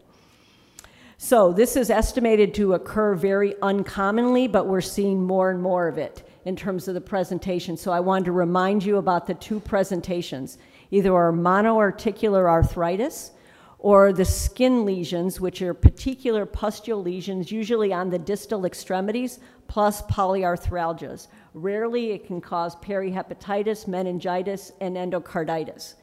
So 1.19 1.51
this 1.51 1.77
is 1.77 1.89
estimated 1.89 2.53
to 2.55 2.75
occur 2.75 3.15
very 3.15 3.55
uncommonly, 3.63 4.49
but 4.49 4.67
we're 4.67 4.83
seeing 4.83 5.23
more 5.25 5.51
and 5.51 5.63
more 5.63 5.89
of 5.89 5.97
it 5.97 6.29
in 6.45 6.57
terms 6.57 6.89
of 6.89 6.95
the 6.95 7.01
presentation. 7.01 7.77
So 7.77 7.91
I 7.91 8.01
wanted 8.01 8.27
to 8.27 8.33
remind 8.33 8.85
you 8.85 8.99
about 8.99 9.27
the 9.27 9.35
two 9.35 9.59
presentations, 9.59 10.59
either 10.91 11.15
our 11.15 11.33
monoarticular 11.33 12.49
arthritis 12.49 13.31
or 13.79 14.13
the 14.13 14.27
skin 14.27 14.85
lesions, 14.85 15.41
which 15.41 15.63
are 15.63 15.73
particular 15.73 16.45
pustule 16.45 17.03
lesions, 17.03 17.51
usually 17.51 17.95
on 17.95 18.11
the 18.11 18.19
distal 18.19 18.67
extremities, 18.67 19.39
plus 19.69 20.03
polyarthralgias. 20.03 21.29
Rarely, 21.55 22.13
it 22.13 22.27
can 22.27 22.43
cause 22.43 22.77
perihepatitis, 22.77 23.89
meningitis, 23.89 24.73
and 24.83 24.97
endocarditis. 24.97 25.95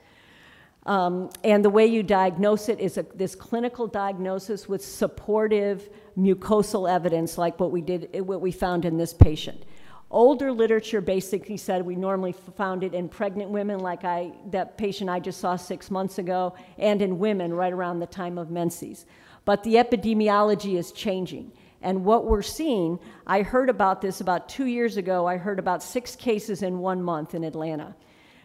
Um, 0.85 1.29
and 1.43 1.63
the 1.63 1.69
way 1.69 1.85
you 1.85 2.03
diagnose 2.03 2.67
it 2.67 2.79
is 2.79 2.97
a, 2.97 3.03
this 3.15 3.35
clinical 3.35 3.87
diagnosis 3.87 4.67
with 4.67 4.83
supportive 4.83 5.89
mucosal 6.17 6.91
evidence, 6.91 7.37
like 7.37 7.59
what 7.59 7.71
we 7.71 7.81
did, 7.81 8.09
what 8.19 8.41
we 8.41 8.51
found 8.51 8.83
in 8.83 8.97
this 8.97 9.13
patient. 9.13 9.63
Older 10.11 10.51
literature 10.51 11.01
basically 11.01 11.57
said 11.57 11.81
we 11.81 11.95
normally 11.95 12.33
found 12.55 12.83
it 12.83 12.93
in 12.93 13.09
pregnant 13.09 13.49
women, 13.49 13.79
like 13.79 14.03
I, 14.03 14.33
that 14.51 14.77
patient 14.77 15.09
I 15.09 15.19
just 15.19 15.39
saw 15.39 15.55
six 15.55 15.89
months 15.89 16.19
ago, 16.19 16.53
and 16.77 17.01
in 17.01 17.17
women 17.17 17.53
right 17.53 17.73
around 17.73 17.99
the 17.99 18.05
time 18.05 18.37
of 18.37 18.51
menses. 18.51 19.05
But 19.45 19.63
the 19.63 19.75
epidemiology 19.75 20.77
is 20.77 20.91
changing. 20.91 21.51
And 21.81 22.05
what 22.05 22.25
we're 22.25 22.43
seeing, 22.43 22.99
I 23.25 23.41
heard 23.41 23.69
about 23.69 24.01
this 24.01 24.21
about 24.21 24.47
two 24.47 24.67
years 24.67 24.97
ago. 24.97 25.25
I 25.25 25.37
heard 25.37 25.59
about 25.59 25.81
six 25.81 26.15
cases 26.15 26.61
in 26.61 26.79
one 26.79 27.01
month 27.01 27.33
in 27.33 27.43
Atlanta. 27.43 27.95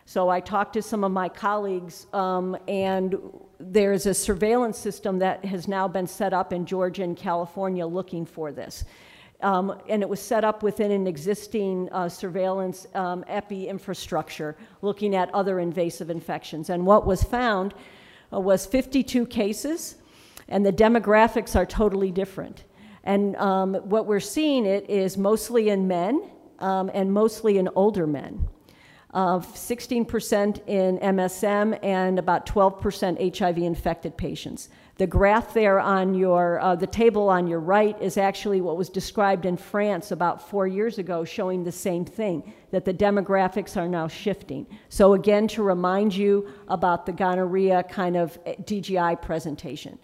So 0.09 0.31
I 0.31 0.41
talked 0.41 0.73
to 0.73 0.81
some 0.81 1.05
of 1.05 1.13
my 1.13 1.29
colleagues, 1.29 2.07
um, 2.15 2.57
and 2.67 3.15
there's 3.61 4.07
a 4.07 4.15
surveillance 4.15 4.79
system 4.79 5.19
that 5.19 5.45
has 5.45 5.69
now 5.69 5.87
been 5.87 6.07
set 6.07 6.33
up 6.33 6.51
in 6.51 6.65
Georgia 6.65 7.03
and 7.03 7.15
California 7.15 7.87
looking 7.87 8.25
for 8.25 8.51
this. 8.51 8.87
Um, 9.43 9.79
and 9.87 10.01
it 10.01 10.09
was 10.09 10.19
set 10.19 10.45
up 10.45 10.63
within 10.63 10.93
an 10.93 11.07
existing 11.07 11.91
uh, 11.93 12.09
surveillance 12.09 12.87
um, 12.95 13.23
epi 13.29 13.69
infrastructure 13.69 14.57
looking 14.81 15.15
at 15.15 15.29
other 15.35 15.61
invasive 15.61 16.09
infections. 16.09 16.71
And 16.71 16.87
what 16.87 17.05
was 17.05 17.23
found 17.23 17.75
uh, 18.33 18.41
was 18.41 18.65
52 18.65 19.27
cases, 19.27 19.97
and 20.49 20.65
the 20.65 20.73
demographics 20.73 21.55
are 21.55 21.67
totally 21.67 22.13
different. 22.13 22.65
And 23.05 23.37
um, 23.37 23.75
what 23.75 24.07
we're 24.07 24.21
seeing 24.21 24.65
it 24.65 24.89
is 24.89 25.19
mostly 25.19 25.69
in 25.69 25.87
men 25.87 26.31
um, 26.61 26.91
and 26.95 27.13
mostly 27.13 27.59
in 27.59 27.69
older 27.75 28.07
men. 28.07 28.49
Uh, 29.19 29.41
16% 29.41 30.69
in 30.69 30.97
MSM 30.99 31.77
and 31.83 32.21
about 32.21 32.47
12% 32.47 33.37
HIV 33.37 33.59
infected 33.59 34.17
patients. 34.17 34.69
The 34.99 35.09
graph 35.09 35.53
there 35.53 35.81
on 35.81 36.15
your, 36.15 36.61
uh, 36.61 36.77
the 36.77 36.87
table 36.87 37.29
on 37.29 37.49
your 37.49 37.59
right 37.59 38.01
is 38.01 38.17
actually 38.17 38.61
what 38.61 38.77
was 38.77 38.89
described 38.89 39.45
in 39.45 39.57
France 39.57 40.13
about 40.13 40.49
four 40.49 40.69
years 40.69 40.99
ago, 40.99 41.25
showing 41.25 41.65
the 41.65 41.73
same 41.73 42.05
thing, 42.05 42.55
that 42.71 42.85
the 42.85 42.95
demographics 42.95 43.77
are 43.77 43.89
now 43.89 44.07
shifting. 44.07 44.69
So 44.89 45.15
again, 45.15 45.49
to 45.49 45.65
remind 45.65 46.15
you 46.15 46.51
about 46.69 47.05
the 47.05 47.13
gonorrhea 47.13 47.83
kind 47.91 48.17
of 48.17 48.39
eh, 48.47 48.55
DGI 48.63 49.21
presentation. 49.21 49.99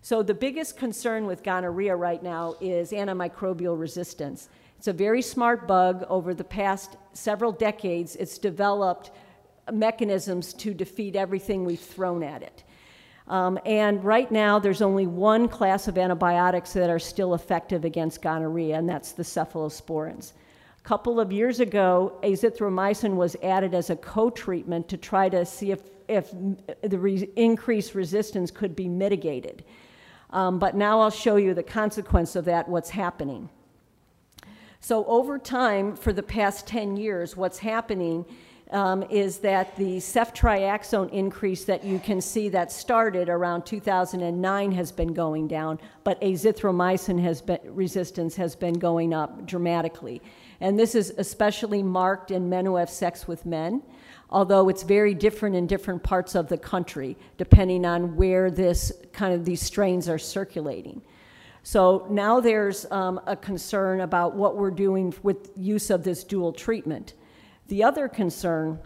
So 0.00 0.22
the 0.22 0.32
biggest 0.32 0.78
concern 0.78 1.26
with 1.26 1.42
gonorrhea 1.42 1.94
right 1.94 2.22
now 2.22 2.54
is 2.62 2.92
antimicrobial 2.92 3.78
resistance. 3.78 4.48
It's 4.86 4.94
a 4.94 5.04
very 5.04 5.20
smart 5.20 5.66
bug. 5.66 6.06
Over 6.08 6.32
the 6.32 6.44
past 6.44 6.96
several 7.12 7.50
decades, 7.50 8.14
it's 8.14 8.38
developed 8.38 9.10
mechanisms 9.72 10.54
to 10.54 10.72
defeat 10.72 11.16
everything 11.16 11.64
we've 11.64 11.80
thrown 11.80 12.22
at 12.22 12.44
it. 12.44 12.62
Um, 13.26 13.58
and 13.66 14.04
right 14.04 14.30
now, 14.30 14.60
there's 14.60 14.82
only 14.82 15.08
one 15.08 15.48
class 15.48 15.88
of 15.88 15.98
antibiotics 15.98 16.72
that 16.74 16.88
are 16.88 17.00
still 17.00 17.34
effective 17.34 17.84
against 17.84 18.22
gonorrhea, 18.22 18.78
and 18.78 18.88
that's 18.88 19.10
the 19.10 19.24
cephalosporins. 19.24 20.34
A 20.78 20.82
couple 20.84 21.18
of 21.18 21.32
years 21.32 21.58
ago, 21.58 22.16
azithromycin 22.22 23.16
was 23.16 23.34
added 23.42 23.74
as 23.74 23.90
a 23.90 23.96
co-treatment 23.96 24.86
to 24.86 24.96
try 24.96 25.28
to 25.28 25.44
see 25.44 25.72
if, 25.72 25.80
if 26.06 26.30
the 26.82 26.96
re 26.96 27.28
increased 27.34 27.96
resistance 27.96 28.52
could 28.52 28.76
be 28.76 28.86
mitigated. 28.86 29.64
Um, 30.30 30.60
but 30.60 30.76
now 30.76 31.00
I'll 31.00 31.10
show 31.10 31.34
you 31.34 31.54
the 31.54 31.64
consequence 31.64 32.36
of 32.36 32.44
that, 32.44 32.68
what's 32.68 32.90
happening. 32.90 33.50
So 34.80 35.04
over 35.06 35.38
time, 35.38 35.96
for 35.96 36.12
the 36.12 36.22
past 36.22 36.66
10 36.66 36.96
years, 36.96 37.36
what's 37.36 37.58
happening 37.58 38.24
um, 38.70 39.04
is 39.04 39.38
that 39.38 39.76
the 39.76 39.98
ceftriaxone 39.98 41.10
increase 41.12 41.64
that 41.64 41.84
you 41.84 41.98
can 41.98 42.20
see 42.20 42.48
that 42.48 42.72
started 42.72 43.28
around 43.28 43.64
2009 43.64 44.72
has 44.72 44.90
been 44.90 45.12
going 45.12 45.46
down, 45.46 45.78
but 46.02 46.20
azithromycin 46.20 47.20
has 47.22 47.40
been, 47.40 47.60
resistance 47.64 48.34
has 48.36 48.56
been 48.56 48.74
going 48.74 49.14
up 49.14 49.46
dramatically. 49.46 50.20
And 50.60 50.78
this 50.78 50.94
is 50.94 51.10
especially 51.16 51.82
marked 51.82 52.30
in 52.30 52.48
men 52.48 52.66
who 52.66 52.76
have 52.76 52.90
sex 52.90 53.28
with 53.28 53.46
men, 53.46 53.82
although 54.30 54.68
it's 54.68 54.82
very 54.82 55.14
different 55.14 55.54
in 55.54 55.66
different 55.66 56.02
parts 56.02 56.34
of 56.34 56.48
the 56.48 56.58
country, 56.58 57.16
depending 57.38 57.84
on 57.84 58.16
where 58.16 58.50
this 58.50 58.92
kind 59.12 59.32
of 59.32 59.44
these 59.44 59.62
strains 59.62 60.08
are 60.08 60.18
circulating. 60.18 61.02
So 61.66 62.06
now 62.08 62.38
there's 62.38 62.86
um, 62.92 63.20
a 63.26 63.34
concern 63.34 64.02
about 64.02 64.36
what 64.36 64.56
we're 64.56 64.70
doing 64.70 65.12
with 65.24 65.50
use 65.56 65.90
of 65.90 66.04
this 66.04 66.22
dual 66.22 66.52
treatment. 66.52 67.14
The 67.66 67.82
other 67.82 68.06
concern, 68.06 68.78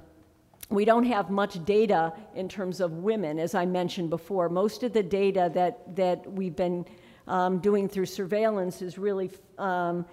we 0.71 0.87
don't 0.87 1.05
have 1.05 1.29
much 1.29 1.63
data 1.67 2.15
in 2.35 2.49
terms 2.49 2.81
of 2.81 2.93
women, 2.93 3.39
as 3.39 3.55
I 3.55 3.67
mentioned 3.67 4.09
before. 4.09 4.49
Most 4.49 4.83
of 4.83 4.95
the 4.95 5.03
data 5.03 5.51
that, 5.53 5.95
that 5.95 6.33
we've 6.33 6.57
been 6.57 6.87
um, 7.29 7.59
doing 7.59 7.87
through 7.87 8.07
surveillance 8.07 8.81
is 8.81 8.97
really, 8.97 9.31
um, 9.59 10.07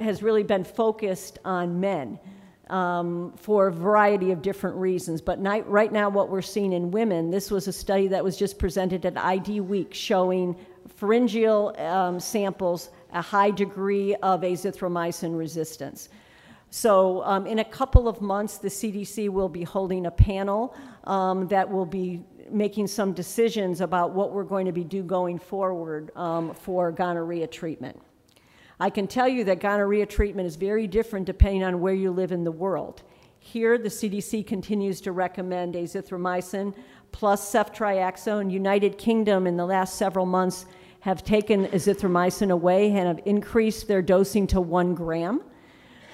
has 0.00 0.22
really 0.22 0.44
been 0.44 0.64
focused 0.64 1.38
on 1.44 1.78
men. 1.78 2.18
um, 2.70 3.32
for 3.36 3.68
a 3.68 3.72
variety 3.72 4.30
of 4.30 4.42
different 4.42 4.76
reasons. 4.76 5.20
But 5.20 5.40
night, 5.40 5.66
right 5.68 5.90
now, 5.90 6.08
what 6.10 6.28
we're 6.28 6.42
seeing 6.42 6.72
in 6.72 6.90
women, 6.90 7.30
this 7.30 7.50
was 7.50 7.66
a 7.66 7.72
study 7.72 8.08
that 8.08 8.22
was 8.22 8.36
just 8.36 8.58
presented 8.58 9.06
at 9.06 9.16
ID 9.16 9.60
Week 9.60 9.94
showing 9.94 10.56
pharyngeal 10.98 11.74
um, 11.78 12.18
samples 12.18 12.90
a 13.12 13.22
high 13.22 13.52
degree 13.52 14.16
of 14.16 14.40
azithromycin 14.40 15.38
resistance. 15.38 16.08
So, 16.70 17.22
um, 17.22 17.46
in 17.46 17.60
a 17.60 17.64
couple 17.64 18.08
of 18.08 18.20
months, 18.20 18.58
the 18.58 18.68
CDC 18.68 19.28
will 19.30 19.48
be 19.48 19.62
holding 19.62 20.06
a 20.06 20.10
panel 20.10 20.76
um, 21.04 21.46
that 21.48 21.70
will 21.70 21.86
be 21.86 22.22
making 22.50 22.88
some 22.88 23.12
decisions 23.12 23.80
about 23.80 24.12
what 24.12 24.32
we're 24.32 24.42
going 24.42 24.66
to 24.66 24.72
be 24.72 24.84
do 24.84 25.02
going 25.02 25.38
forward 25.38 26.10
um, 26.16 26.52
for 26.52 26.90
gonorrhea 26.90 27.46
treatment. 27.46 27.98
I 28.80 28.90
can 28.90 29.06
tell 29.06 29.28
you 29.28 29.44
that 29.44 29.60
gonorrhea 29.60 30.06
treatment 30.06 30.46
is 30.46 30.56
very 30.56 30.86
different 30.86 31.26
depending 31.26 31.62
on 31.62 31.80
where 31.80 31.94
you 31.94 32.10
live 32.10 32.32
in 32.32 32.44
the 32.44 32.52
world. 32.52 33.02
Here, 33.38 33.78
the 33.78 33.88
CDC 33.88 34.46
continues 34.46 35.00
to 35.02 35.12
recommend 35.12 35.74
azithromycin 35.74 36.74
plus 37.12 37.52
ceftriaxone. 37.52 38.50
United 38.50 38.98
Kingdom, 38.98 39.46
in 39.46 39.56
the 39.56 39.64
last 39.64 39.96
several 39.96 40.26
months, 40.26 40.66
have 41.00 41.24
taken 41.24 41.66
azithromycin 41.66 42.50
away 42.50 42.86
and 42.90 43.06
have 43.06 43.20
increased 43.24 43.88
their 43.88 44.02
dosing 44.02 44.46
to 44.48 44.60
one 44.60 44.94
gram. 44.94 45.42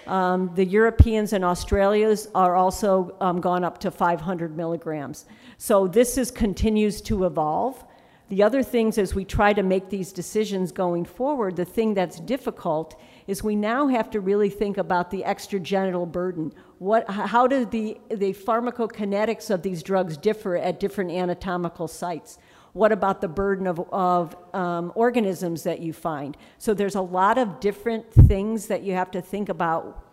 Um, 0.07 0.51
the 0.55 0.64
Europeans 0.64 1.33
and 1.33 1.44
Australians 1.44 2.29
are 2.35 2.55
also 2.57 3.16
um, 3.20 3.40
gone 3.40 3.64
up 3.64 3.79
to 3.79 3.90
500 3.90 4.57
milligrams. 4.57 5.25
So 5.57 5.87
this 5.87 6.18
is 6.18 6.31
continues 6.31 7.01
to 7.03 7.25
evolve. 7.25 7.83
The 8.29 8.42
other 8.42 8.62
things 8.62 8.99
as 8.99 9.14
we 9.14 9.25
try 9.25 9.53
to 9.53 9.62
make 9.62 9.90
these 9.90 10.12
decisions 10.12 10.73
going 10.73 11.05
forward, 11.05 11.57
the 11.57 11.64
thing 11.64 11.94
that's 11.94 12.20
difficult 12.20 12.99
is 13.27 13.42
we 13.42 13.57
now 13.57 13.87
have 13.87 14.11
to 14.11 14.20
really 14.20 14.51
think 14.51 14.77
about 14.79 15.11
the 15.11 15.23
extragenital 15.23 16.11
burden. 16.11 16.53
What, 16.79 17.09
how 17.09 17.47
do 17.47 17.64
the, 17.64 17.99
the 18.11 18.33
pharmacokinetics 18.33 19.51
of 19.51 19.62
these 19.62 19.83
drugs 19.83 20.16
differ 20.16 20.57
at 20.57 20.81
different 20.81 21.11
anatomical 21.11 21.87
sites? 21.87 22.38
What 22.74 22.90
about 22.90 23.20
the 23.20 23.28
burden 23.28 23.68
of, 23.68 23.80
of 23.92 24.37
um, 24.52 24.92
organisms 24.96 25.62
that 25.62 25.78
you 25.78 25.92
find? 25.92 26.37
So 26.58 26.74
there's 26.74 26.96
a 26.96 27.00
lot 27.00 27.38
of 27.38 27.60
different 27.60 28.12
things 28.12 28.66
that 28.66 28.82
you 28.82 28.94
have 28.94 29.12
to 29.12 29.22
think 29.22 29.48
about 29.48 30.04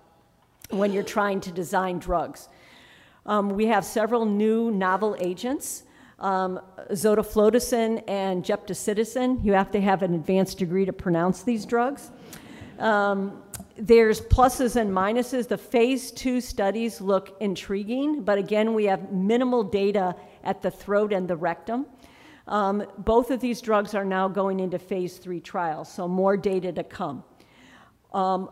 when 0.69 0.93
you're 0.93 1.03
trying 1.03 1.41
to 1.41 1.51
design 1.51 1.97
drugs. 1.97 2.49
Um, 3.25 3.49
we 3.49 3.65
have 3.65 3.83
several 3.83 4.25
new 4.25 4.71
novel 4.71 5.15
agents. 5.19 5.83
Um, 6.19 6.59
and 8.07 8.43
gepotidacin. 8.43 9.43
You 9.43 9.53
have 9.53 9.71
to 9.71 9.81
have 9.81 10.03
an 10.03 10.13
advanced 10.13 10.59
degree 10.59 10.85
to 10.85 10.93
pronounce 10.93 11.41
these 11.41 11.65
drugs. 11.65 12.11
Um, 12.77 13.41
there's 13.75 14.21
pluses 14.21 14.75
and 14.75 14.91
minuses. 14.91 15.47
The 15.47 15.57
phase 15.57 16.11
two 16.11 16.39
studies 16.39 17.01
look 17.01 17.35
intriguing, 17.39 18.21
but 18.21 18.37
again, 18.37 18.75
we 18.75 18.85
have 18.85 19.11
minimal 19.11 19.63
data 19.63 20.15
at 20.43 20.61
the 20.61 20.69
throat 20.69 21.11
and 21.11 21.27
the 21.27 21.35
rectum. 21.35 21.87
Um, 22.51 22.83
both 22.97 23.31
of 23.31 23.39
these 23.39 23.61
drugs 23.61 23.95
are 23.95 24.03
now 24.03 24.27
going 24.27 24.59
into 24.59 24.77
phase 24.77 25.17
three 25.17 25.39
trials, 25.39 25.91
so 25.91 26.05
more 26.05 26.35
data 26.35 26.73
to 26.73 26.83
come. 26.83 27.23
Um, 28.13 28.49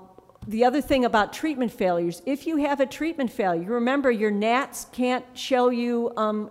the 0.47 0.63
other 0.63 0.79
thing 0.79 1.03
about 1.03 1.33
treatment 1.33 1.69
failures, 1.69 2.21
if 2.25 2.47
you 2.47 2.55
have 2.55 2.79
a 2.79 2.85
treatment 2.85 3.29
failure, 3.29 3.69
remember 3.69 4.09
your 4.09 4.31
NATs 4.31 4.85
can't 4.93 5.25
show 5.33 5.69
you 5.69 6.13
um, 6.15 6.49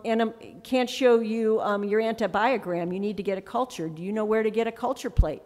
can't 0.63 0.91
show 0.91 1.21
you 1.21 1.59
um, 1.63 1.85
your 1.85 2.03
antibiogram. 2.03 2.93
You 2.93 3.01
need 3.01 3.17
to 3.17 3.23
get 3.23 3.39
a 3.39 3.41
culture. 3.41 3.89
Do 3.89 4.03
you 4.03 4.13
know 4.13 4.27
where 4.27 4.43
to 4.43 4.51
get 4.51 4.67
a 4.67 4.73
culture 4.73 5.11
plate? 5.11 5.41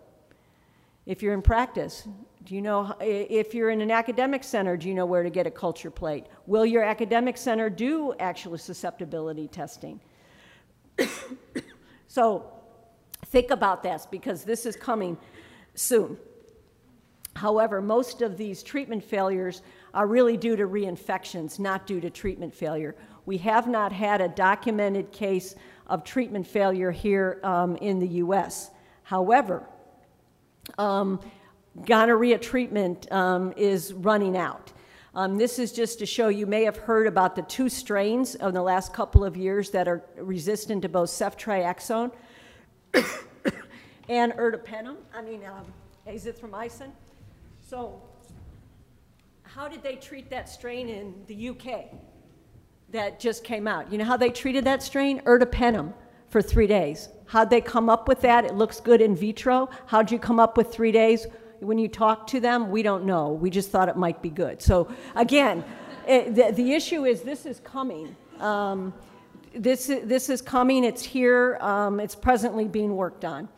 If 1.06 1.22
you're 1.22 1.34
in 1.34 1.42
practice, 1.42 2.08
do 2.42 2.56
you 2.56 2.62
know 2.62 2.96
if 3.00 3.54
you're 3.54 3.70
in 3.70 3.80
an 3.80 3.92
academic 3.92 4.42
center? 4.42 4.76
Do 4.76 4.88
you 4.88 4.94
know 4.94 5.06
where 5.06 5.22
to 5.22 5.30
get 5.30 5.46
a 5.46 5.52
culture 5.52 5.90
plate? 5.90 6.26
Will 6.48 6.66
your 6.66 6.82
academic 6.82 7.36
center 7.36 7.70
do 7.70 8.12
actual 8.18 8.58
susceptibility 8.58 9.46
testing? 9.46 10.00
So 12.12 12.44
think 13.28 13.50
about 13.50 13.82
this 13.82 14.06
because 14.10 14.44
this 14.44 14.66
is 14.66 14.76
coming 14.76 15.16
soon. 15.74 16.18
However, 17.34 17.80
most 17.80 18.20
of 18.20 18.36
these 18.36 18.62
treatment 18.62 19.02
failures 19.02 19.62
are 19.94 20.06
really 20.06 20.36
due 20.36 20.54
to 20.56 20.64
reinfections, 20.68 21.58
not 21.58 21.86
due 21.86 22.02
to 22.02 22.10
treatment 22.10 22.54
failure. 22.54 22.94
We 23.24 23.38
have 23.38 23.66
not 23.66 23.92
had 23.92 24.20
a 24.20 24.28
documented 24.28 25.10
case 25.10 25.54
of 25.86 26.04
treatment 26.04 26.46
failure 26.46 26.90
here 26.90 27.40
um, 27.44 27.76
in 27.76 27.98
the 27.98 28.08
US. 28.08 28.70
However, 29.04 29.66
um, 30.76 31.18
gonorrhea 31.86 32.36
treatment 32.36 33.10
um, 33.10 33.54
is 33.56 33.94
running 33.94 34.36
out. 34.36 34.70
Um, 35.14 35.36
this 35.36 35.58
is 35.58 35.72
just 35.72 35.98
to 35.98 36.06
show 36.06 36.28
you 36.28 36.46
may 36.46 36.64
have 36.64 36.78
heard 36.78 37.06
about 37.06 37.36
the 37.36 37.42
two 37.42 37.68
strains 37.68 38.34
in 38.34 38.54
the 38.54 38.62
last 38.62 38.94
couple 38.94 39.24
of 39.24 39.36
years 39.36 39.70
that 39.70 39.86
are 39.86 40.02
resistant 40.16 40.80
to 40.82 40.88
both 40.88 41.10
ceftriaxone 41.10 42.10
and 44.08 44.32
ertapenem, 44.32 44.96
I 45.14 45.20
mean 45.20 45.42
um, 45.44 45.66
azithromycin. 46.06 46.92
So, 47.60 48.00
how 49.42 49.68
did 49.68 49.82
they 49.82 49.96
treat 49.96 50.30
that 50.30 50.48
strain 50.48 50.88
in 50.88 51.14
the 51.26 51.50
UK 51.50 51.92
that 52.88 53.20
just 53.20 53.44
came 53.44 53.68
out? 53.68 53.92
You 53.92 53.98
know 53.98 54.06
how 54.06 54.16
they 54.16 54.30
treated 54.30 54.64
that 54.64 54.82
strain? 54.82 55.20
Ertapenem 55.26 55.92
for 56.30 56.40
three 56.40 56.66
days. 56.66 57.10
How'd 57.26 57.50
they 57.50 57.60
come 57.60 57.90
up 57.90 58.08
with 58.08 58.22
that? 58.22 58.46
It 58.46 58.54
looks 58.54 58.80
good 58.80 59.02
in 59.02 59.14
vitro. 59.14 59.68
How'd 59.86 60.10
you 60.10 60.18
come 60.18 60.40
up 60.40 60.56
with 60.56 60.72
three 60.72 60.92
days? 60.92 61.26
When 61.62 61.78
you 61.78 61.88
talk 61.88 62.26
to 62.28 62.40
them, 62.40 62.70
we 62.70 62.82
don't 62.82 63.04
know. 63.04 63.32
We 63.32 63.48
just 63.48 63.70
thought 63.70 63.88
it 63.88 63.96
might 63.96 64.20
be 64.20 64.30
good. 64.30 64.60
So 64.60 64.92
again, 65.14 65.64
it, 66.06 66.34
the, 66.34 66.50
the 66.50 66.72
issue 66.72 67.04
is 67.04 67.22
this 67.22 67.46
is 67.46 67.60
coming. 67.60 68.16
Um, 68.40 68.92
this, 69.54 69.86
this 69.86 70.28
is 70.28 70.42
coming, 70.42 70.82
it's 70.82 71.02
here, 71.02 71.58
um, 71.60 72.00
it's 72.00 72.14
presently 72.14 72.66
being 72.66 72.96
worked 72.96 73.24
on. 73.24 73.48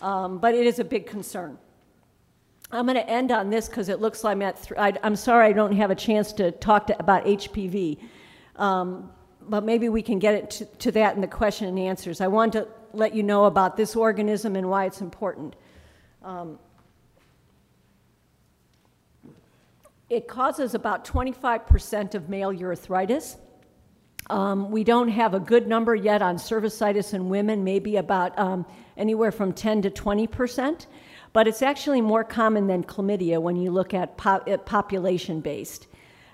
Um, 0.00 0.38
but 0.38 0.54
it 0.54 0.66
is 0.66 0.78
a 0.78 0.84
big 0.84 1.06
concern. 1.06 1.58
I'm 2.70 2.86
going 2.86 2.96
to 2.96 3.08
end 3.08 3.30
on 3.30 3.50
this 3.50 3.68
because 3.68 3.90
it 3.90 4.00
looks 4.00 4.24
like 4.24 4.32
I'm 4.32 4.42
at. 4.42 4.62
Th- 4.62 4.80
I, 4.80 5.06
am 5.06 5.14
sorry 5.14 5.46
I 5.46 5.52
don't 5.52 5.72
have 5.72 5.90
a 5.90 5.94
chance 5.94 6.32
to 6.34 6.52
talk 6.52 6.86
to, 6.86 6.98
about 6.98 7.26
HPV, 7.26 7.98
um, 8.56 9.12
but 9.42 9.62
maybe 9.62 9.90
we 9.90 10.00
can 10.00 10.18
get 10.18 10.34
it 10.34 10.50
to, 10.52 10.64
to, 10.64 10.92
that 10.92 11.14
in 11.14 11.20
the 11.20 11.26
question 11.26 11.68
and 11.68 11.78
answers. 11.78 12.22
I 12.22 12.28
want 12.28 12.54
to 12.54 12.66
let 12.94 13.14
you 13.14 13.22
know 13.22 13.44
about 13.44 13.76
this 13.76 13.94
organism 13.94 14.56
and 14.56 14.70
why 14.70 14.86
it's 14.86 15.02
important. 15.02 15.54
Um, 16.22 16.58
It 20.12 20.28
causes 20.28 20.74
about 20.74 21.06
25% 21.06 22.14
of 22.14 22.28
male 22.28 22.52
urethritis. 22.52 23.38
Um, 24.28 24.70
we 24.70 24.84
don't 24.84 25.08
have 25.08 25.32
a 25.32 25.40
good 25.40 25.66
number 25.66 25.94
yet 25.94 26.20
on 26.20 26.36
cervicitis 26.36 27.14
in 27.14 27.30
women, 27.30 27.64
maybe 27.64 27.96
about 27.96 28.38
um, 28.38 28.66
anywhere 28.98 29.32
from 29.32 29.54
10 29.54 29.80
to 29.80 29.90
20%, 29.90 30.86
but 31.32 31.48
it's 31.48 31.62
actually 31.62 32.02
more 32.02 32.24
common 32.24 32.66
than 32.66 32.84
chlamydia 32.84 33.40
when 33.40 33.56
you 33.56 33.70
look 33.70 33.94
at, 33.94 34.18
po- 34.18 34.42
at 34.46 34.66
population 34.66 35.40
based 35.40 35.86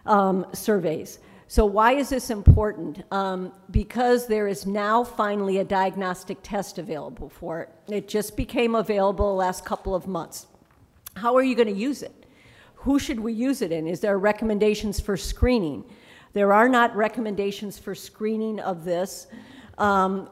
um, 0.06 0.44
surveys. 0.52 1.20
So, 1.46 1.64
why 1.64 1.92
is 1.92 2.08
this 2.08 2.30
important? 2.30 3.04
Um, 3.12 3.52
because 3.70 4.26
there 4.26 4.48
is 4.48 4.66
now 4.66 5.04
finally 5.04 5.58
a 5.58 5.64
diagnostic 5.64 6.38
test 6.42 6.78
available 6.78 7.28
for 7.28 7.60
it. 7.60 7.70
It 7.86 8.08
just 8.08 8.36
became 8.36 8.74
available 8.74 9.36
last 9.36 9.64
couple 9.64 9.94
of 9.94 10.08
months. 10.08 10.48
How 11.14 11.36
are 11.36 11.44
you 11.44 11.54
going 11.54 11.72
to 11.72 11.80
use 11.80 12.02
it? 12.02 12.12
Who 12.82 12.98
should 12.98 13.20
we 13.20 13.32
use 13.32 13.62
it 13.62 13.72
in? 13.72 13.86
Is 13.86 14.00
there 14.00 14.18
recommendations 14.18 15.00
for 15.00 15.16
screening? 15.16 15.84
There 16.32 16.52
are 16.52 16.68
not 16.68 16.94
recommendations 16.94 17.78
for 17.78 17.94
screening 17.94 18.60
of 18.60 18.84
this. 18.84 19.26
Um, 19.78 20.28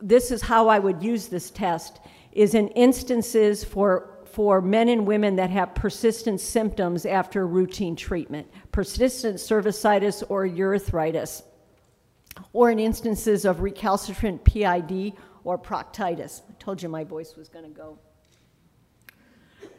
this 0.00 0.30
is 0.30 0.42
how 0.42 0.68
I 0.68 0.78
would 0.78 1.02
use 1.02 1.28
this 1.28 1.50
test 1.50 2.00
is 2.32 2.54
in 2.54 2.68
instances 2.68 3.62
for 3.62 4.10
for 4.34 4.60
men 4.60 4.88
and 4.88 5.06
women 5.06 5.36
that 5.36 5.48
have 5.50 5.76
persistent 5.76 6.40
symptoms 6.40 7.06
after 7.06 7.46
routine 7.46 7.94
treatment, 7.94 8.48
persistent 8.72 9.36
cervicitis 9.36 10.24
or 10.28 10.44
urethritis, 10.44 11.44
or 12.52 12.68
in 12.72 12.80
instances 12.80 13.44
of 13.44 13.60
recalcitrant 13.60 14.44
PID 14.44 15.12
or 15.44 15.56
proctitis. 15.56 16.42
I 16.50 16.54
told 16.58 16.82
you 16.82 16.88
my 16.88 17.04
voice 17.04 17.36
was 17.36 17.48
going 17.48 17.64
to 17.64 17.70
go. 17.70 17.96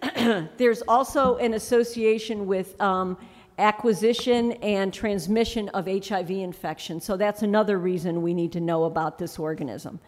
There's 0.58 0.82
also 0.88 1.38
an 1.38 1.54
association 1.54 2.48
with 2.48 2.80
um, 2.82 3.18
acquisition 3.58 4.54
and 4.54 4.94
transmission 4.94 5.70
of 5.70 5.88
HIV 5.88 6.32
infection. 6.32 7.00
So 7.00 7.18
that's 7.18 7.42
another 7.42 7.80
reason 7.80 8.22
we 8.22 8.34
need 8.34 8.52
to 8.54 8.60
know 8.60 8.86
about 8.86 9.18
this 9.18 9.40
organism. 9.40 10.00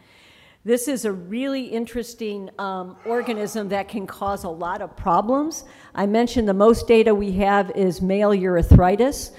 This 0.65 0.89
is 0.89 1.06
a 1.06 1.12
really 1.13 1.63
interesting 1.63 2.50
um, 2.60 2.97
organism 3.06 3.69
that 3.69 3.88
can 3.88 4.06
cause 4.06 4.43
a 4.43 4.50
lot 4.50 4.82
of 4.82 4.97
problems. 4.97 5.63
I 5.95 6.06
mentioned 6.08 6.47
the 6.47 6.54
most 6.54 6.88
data 6.88 7.15
we 7.15 7.32
have 7.34 7.71
is 7.71 8.02
male 8.02 8.32
urethritis, 8.32 9.32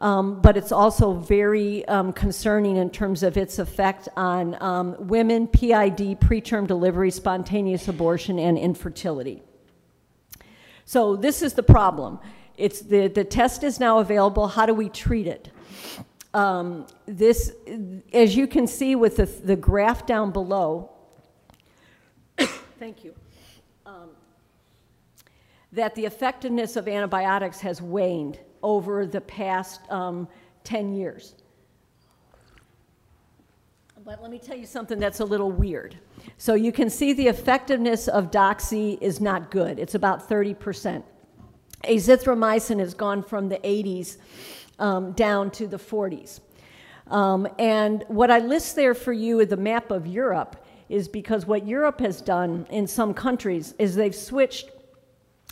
um, 0.00 0.40
but 0.40 0.56
it's 0.56 0.72
also 0.72 1.12
very 1.12 1.86
um, 1.86 2.12
concerning 2.12 2.78
in 2.78 2.90
terms 2.90 3.22
of 3.22 3.36
its 3.36 3.60
effect 3.60 4.08
on 4.16 4.60
um, 4.60 4.96
women, 4.98 5.46
PID, 5.46 6.18
preterm 6.20 6.66
delivery, 6.66 7.12
spontaneous 7.12 7.86
abortion, 7.86 8.40
and 8.40 8.58
infertility. 8.58 9.40
So 10.84 11.16
this 11.16 11.42
is 11.42 11.54
the 11.54 11.62
problem 11.62 12.18
It's 12.56 12.80
the, 12.80 13.08
the 13.08 13.24
test 13.24 13.62
is 13.62 13.80
now 13.80 13.98
available. 13.98 14.48
How 14.48 14.66
do 14.66 14.74
we 14.74 14.88
treat 14.88 15.26
it? 15.26 15.50
Um, 16.34 16.86
this, 17.06 17.52
as 18.12 18.36
you 18.36 18.46
can 18.46 18.66
see 18.66 18.94
with 18.94 19.16
the, 19.16 19.26
the 19.26 19.56
graph 19.56 20.06
down 20.06 20.30
below, 20.30 20.90
thank 22.78 23.04
you, 23.04 23.14
um, 23.84 24.10
that 25.72 25.94
the 25.94 26.06
effectiveness 26.06 26.76
of 26.76 26.88
antibiotics 26.88 27.60
has 27.60 27.82
waned 27.82 28.38
over 28.62 29.06
the 29.06 29.20
past 29.20 29.80
um, 29.90 30.26
10 30.64 30.94
years. 30.94 31.34
But 34.04 34.20
let 34.20 34.32
me 34.32 34.38
tell 34.40 34.56
you 34.56 34.66
something 34.66 34.98
that's 34.98 35.20
a 35.20 35.24
little 35.24 35.52
weird. 35.52 35.96
So 36.36 36.54
you 36.54 36.72
can 36.72 36.90
see 36.90 37.12
the 37.12 37.28
effectiveness 37.28 38.08
of 38.08 38.32
doxy 38.32 38.98
is 39.00 39.20
not 39.20 39.52
good. 39.52 39.78
It's 39.78 39.94
about 39.94 40.28
30%. 40.28 41.04
Azithromycin 41.84 42.80
has 42.80 42.94
gone 42.94 43.22
from 43.22 43.48
the 43.48 43.58
80s 43.58 44.16
um, 44.80 45.12
down 45.12 45.52
to 45.52 45.68
the 45.68 45.76
40s. 45.76 46.40
Um, 47.12 47.46
and 47.60 48.04
what 48.08 48.28
I 48.28 48.40
list 48.40 48.74
there 48.74 48.94
for 48.94 49.12
you 49.12 49.38
is 49.38 49.48
the 49.48 49.56
map 49.56 49.92
of 49.92 50.04
Europe 50.08 50.64
is 50.88 51.06
because 51.06 51.46
what 51.46 51.64
Europe 51.64 52.00
has 52.00 52.20
done 52.20 52.66
in 52.70 52.88
some 52.88 53.14
countries 53.14 53.72
is 53.78 53.94
they've 53.94 54.12
switched 54.12 54.70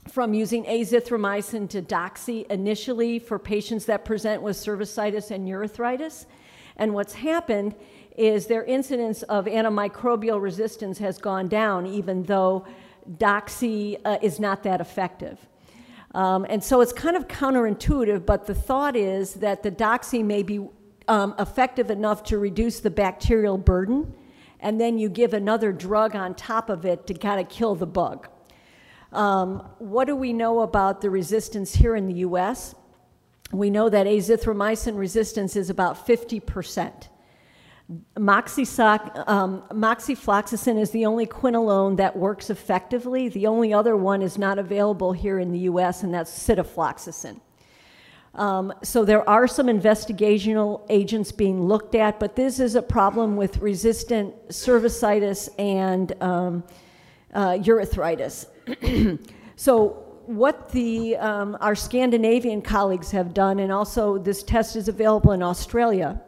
from 0.08 0.34
using 0.34 0.64
azithromycin 0.64 1.68
to 1.68 1.82
doxy 1.82 2.50
initially 2.50 3.20
for 3.20 3.38
patients 3.38 3.84
that 3.84 4.04
present 4.04 4.42
with 4.42 4.56
cervicitis 4.56 5.30
and 5.30 5.46
urethritis. 5.46 6.26
And 6.76 6.94
what's 6.94 7.12
happened 7.12 7.76
is 8.20 8.46
their 8.46 8.62
incidence 8.64 9.22
of 9.22 9.46
antimicrobial 9.46 10.42
resistance 10.42 10.98
has 10.98 11.16
gone 11.16 11.48
down, 11.48 11.86
even 11.86 12.22
though 12.24 12.66
doxy 13.16 13.98
uh, 14.04 14.18
is 14.20 14.38
not 14.38 14.62
that 14.62 14.78
effective. 14.78 15.38
Um, 16.14 16.44
and 16.50 16.62
so 16.62 16.82
it's 16.82 16.92
kind 16.92 17.16
of 17.16 17.28
counterintuitive, 17.28 18.26
but 18.26 18.46
the 18.46 18.54
thought 18.54 18.94
is 18.94 19.34
that 19.34 19.62
the 19.62 19.70
doxy 19.70 20.22
may 20.22 20.42
be 20.42 20.68
um, 21.08 21.34
effective 21.38 21.90
enough 21.90 22.22
to 22.24 22.36
reduce 22.36 22.80
the 22.80 22.90
bacterial 22.90 23.56
burden, 23.56 24.14
and 24.60 24.78
then 24.78 24.98
you 24.98 25.08
give 25.08 25.32
another 25.32 25.72
drug 25.72 26.14
on 26.14 26.34
top 26.34 26.68
of 26.68 26.84
it 26.84 27.06
to 27.06 27.14
kind 27.14 27.40
of 27.40 27.48
kill 27.48 27.74
the 27.74 27.86
bug. 27.86 28.28
Um, 29.12 29.66
what 29.78 30.06
do 30.06 30.14
we 30.14 30.34
know 30.34 30.60
about 30.60 31.00
the 31.00 31.08
resistance 31.08 31.74
here 31.74 31.96
in 31.96 32.06
the 32.06 32.16
US? 32.16 32.74
We 33.50 33.70
know 33.70 33.88
that 33.88 34.06
azithromycin 34.06 34.98
resistance 34.98 35.56
is 35.56 35.70
about 35.70 36.06
50%. 36.06 37.08
Moxysoc, 38.16 39.28
um, 39.28 39.62
moxifloxacin 39.70 40.78
is 40.78 40.90
the 40.90 41.06
only 41.06 41.26
quinolone 41.26 41.96
that 41.96 42.16
works 42.16 42.48
effectively. 42.48 43.28
The 43.28 43.46
only 43.48 43.72
other 43.72 43.96
one 43.96 44.22
is 44.22 44.38
not 44.38 44.58
available 44.58 45.12
here 45.12 45.40
in 45.40 45.50
the 45.50 45.60
US, 45.60 46.04
and 46.04 46.14
that's 46.14 46.30
sitafloxacin. 46.30 47.40
Um, 48.34 48.72
so 48.84 49.04
there 49.04 49.28
are 49.28 49.48
some 49.48 49.66
investigational 49.66 50.86
agents 50.88 51.32
being 51.32 51.64
looked 51.64 51.96
at, 51.96 52.20
but 52.20 52.36
this 52.36 52.60
is 52.60 52.76
a 52.76 52.82
problem 52.82 53.36
with 53.36 53.58
resistant 53.58 54.34
cervicitis 54.48 55.48
and 55.58 56.12
um, 56.22 56.62
uh, 57.34 57.54
urethritis. 57.54 58.46
so 59.56 59.88
what 60.26 60.68
the, 60.70 61.16
um, 61.16 61.58
our 61.60 61.74
Scandinavian 61.74 62.62
colleagues 62.62 63.10
have 63.10 63.34
done, 63.34 63.58
and 63.58 63.72
also 63.72 64.16
this 64.16 64.44
test 64.44 64.76
is 64.76 64.86
available 64.86 65.32
in 65.32 65.42
Australia, 65.42 66.20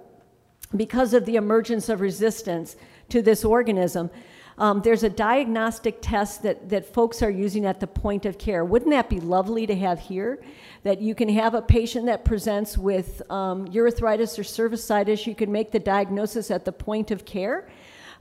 because 0.77 1.15
of 1.15 1.25
the 1.25 1.37
emergence 1.37 1.89
of 1.89 2.01
resistance 2.01 2.77
to 3.09 3.23
this 3.23 3.45
organism, 3.45 4.11
um, 4.59 4.81
there's 4.83 5.03
a 5.03 5.11
diagnostic 5.11 5.99
test 6.01 6.43
that, 6.43 6.69
that 6.69 6.93
folks 6.93 7.23
are 7.23 7.31
using 7.31 7.65
at 7.65 7.81
the 7.81 7.87
point 7.87 8.27
of 8.27 8.39
care. 8.39 8.65
Wouldn't 8.65 8.91
that 8.91 9.09
be 9.09 9.21
lovely 9.21 9.67
to 9.67 9.75
have 9.75 9.99
here? 9.99 10.43
That 10.83 11.01
you 11.01 11.15
can 11.15 11.29
have 11.31 11.55
a 11.55 11.63
patient 11.63 12.07
that 12.07 12.25
presents 12.25 12.77
with 12.77 13.23
um, 13.31 13.67
urethritis 13.69 14.39
or 14.39 14.43
cervicitis, 14.43 15.27
you 15.27 15.35
can 15.35 15.51
make 15.51 15.73
the 15.73 15.79
diagnosis 15.79 16.51
at 16.51 16.65
the 16.65 16.73
point 16.73 17.11
of 17.11 17.25
care. 17.25 17.69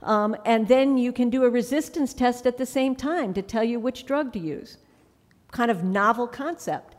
Um, 0.02 0.36
and 0.44 0.66
then 0.66 0.98
you 0.98 1.12
can 1.12 1.30
do 1.30 1.44
a 1.44 1.50
resistance 1.50 2.12
test 2.12 2.46
at 2.46 2.58
the 2.58 2.66
same 2.66 2.96
time 2.96 3.34
to 3.34 3.42
tell 3.42 3.62
you 3.62 3.78
which 3.78 4.04
drug 4.04 4.32
to 4.32 4.38
use. 4.38 4.78
Kind 5.52 5.70
of 5.70 5.84
novel 5.84 6.26
concept. 6.26 6.96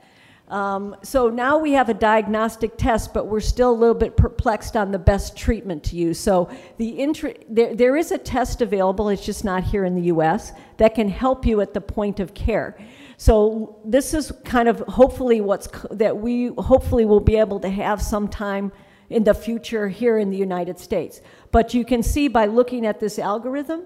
Um, 0.50 0.96
so 1.04 1.30
now 1.30 1.58
we 1.58 1.72
have 1.72 1.90
a 1.90 1.94
diagnostic 1.94 2.78
test, 2.78 3.14
but 3.14 3.28
we're 3.28 3.40
still 3.40 3.72
a 3.72 3.74
little 3.74 3.96
bit 3.96 4.18
perplexed 4.18 4.76
on 4.76 4.92
the 4.92 5.00
best 5.00 5.38
treatment 5.38 5.84
to 5.86 5.96
use. 5.96 6.20
So 6.20 6.50
the 6.78 7.42
there, 7.50 7.76
there 7.76 7.96
is 7.96 8.12
a 8.12 8.18
test 8.18 8.62
available, 8.62 9.10
it's 9.10 9.26
just 9.26 9.46
not 9.46 9.64
here 9.64 9.86
in 9.86 9.96
the 9.96 10.04
US, 10.14 10.52
that 10.78 10.96
can 10.96 11.08
help 11.08 11.46
you 11.46 11.62
at 11.62 11.74
the 11.74 11.82
point 11.82 12.20
of 12.20 12.34
care. 12.34 12.78
So 13.18 13.80
this 13.86 14.14
is 14.14 14.32
kind 14.44 14.68
of 14.68 14.80
hopefully 14.80 15.40
what's 15.40 15.70
that 15.92 16.18
we 16.18 16.48
hopefully 16.58 17.06
will 17.06 17.22
be 17.22 17.38
able 17.38 17.60
to 17.62 17.70
have 17.70 18.02
sometime 18.02 18.72
in 19.10 19.24
the 19.24 19.34
future 19.34 19.88
here 19.88 20.18
in 20.18 20.30
the 20.30 20.38
United 20.38 20.78
States. 20.78 21.22
But 21.52 21.74
you 21.74 21.86
can 21.86 22.04
see 22.04 22.28
by 22.28 22.48
looking 22.48 22.86
at 22.86 23.00
this 23.00 23.18
algorithm, 23.18 23.84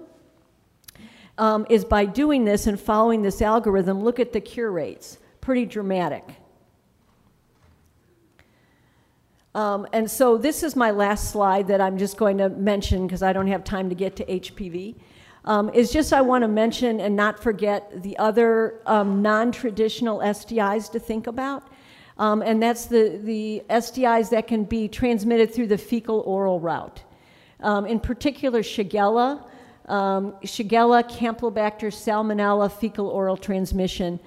um, 1.38 1.66
is 1.70 1.84
by 1.84 2.04
doing 2.04 2.44
this 2.44 2.66
and 2.66 2.80
following 2.80 3.22
this 3.22 3.40
algorithm, 3.40 4.02
look 4.02 4.18
at 4.18 4.32
the 4.32 4.40
cure 4.40 4.72
rates. 4.72 5.18
Pretty 5.40 5.64
dramatic. 5.64 6.24
Um, 9.58 9.88
and 9.92 10.08
so 10.08 10.38
this 10.38 10.62
is 10.62 10.76
my 10.76 10.92
last 10.92 11.32
slide 11.32 11.66
that 11.66 11.80
I'm 11.80 11.98
just 11.98 12.16
going 12.16 12.38
to 12.38 12.48
mention 12.48 13.08
because 13.08 13.24
I 13.24 13.32
don't 13.32 13.48
have 13.48 13.64
time 13.64 13.88
to 13.88 13.94
get 13.96 14.14
to 14.14 14.24
HPV. 14.24 14.94
Um, 15.46 15.68
is 15.70 15.90
just 15.90 16.12
I 16.12 16.20
want 16.20 16.42
to 16.42 16.48
mention 16.48 17.00
and 17.00 17.16
not 17.16 17.42
forget 17.42 18.04
the 18.04 18.16
other 18.18 18.80
um, 18.86 19.20
non-traditional 19.20 20.20
STIs 20.20 20.92
to 20.92 21.00
think 21.00 21.26
about. 21.26 21.66
Um, 22.18 22.40
and 22.42 22.62
that's 22.62 22.86
the, 22.86 23.18
the 23.24 23.64
STIs 23.68 24.30
that 24.30 24.46
can 24.46 24.62
be 24.62 24.86
transmitted 24.86 25.52
through 25.52 25.66
the 25.66 25.78
fecal 25.78 26.20
oral 26.20 26.60
route. 26.60 27.02
Um, 27.58 27.84
in 27.84 27.98
particular, 27.98 28.60
Shigella, 28.60 29.42
um, 29.86 30.34
Shigella, 30.44 31.02
Campylobacter, 31.02 31.90
Salmonella, 31.90 32.70
fecal 32.70 33.08
oral 33.08 33.36
transmission. 33.36 34.20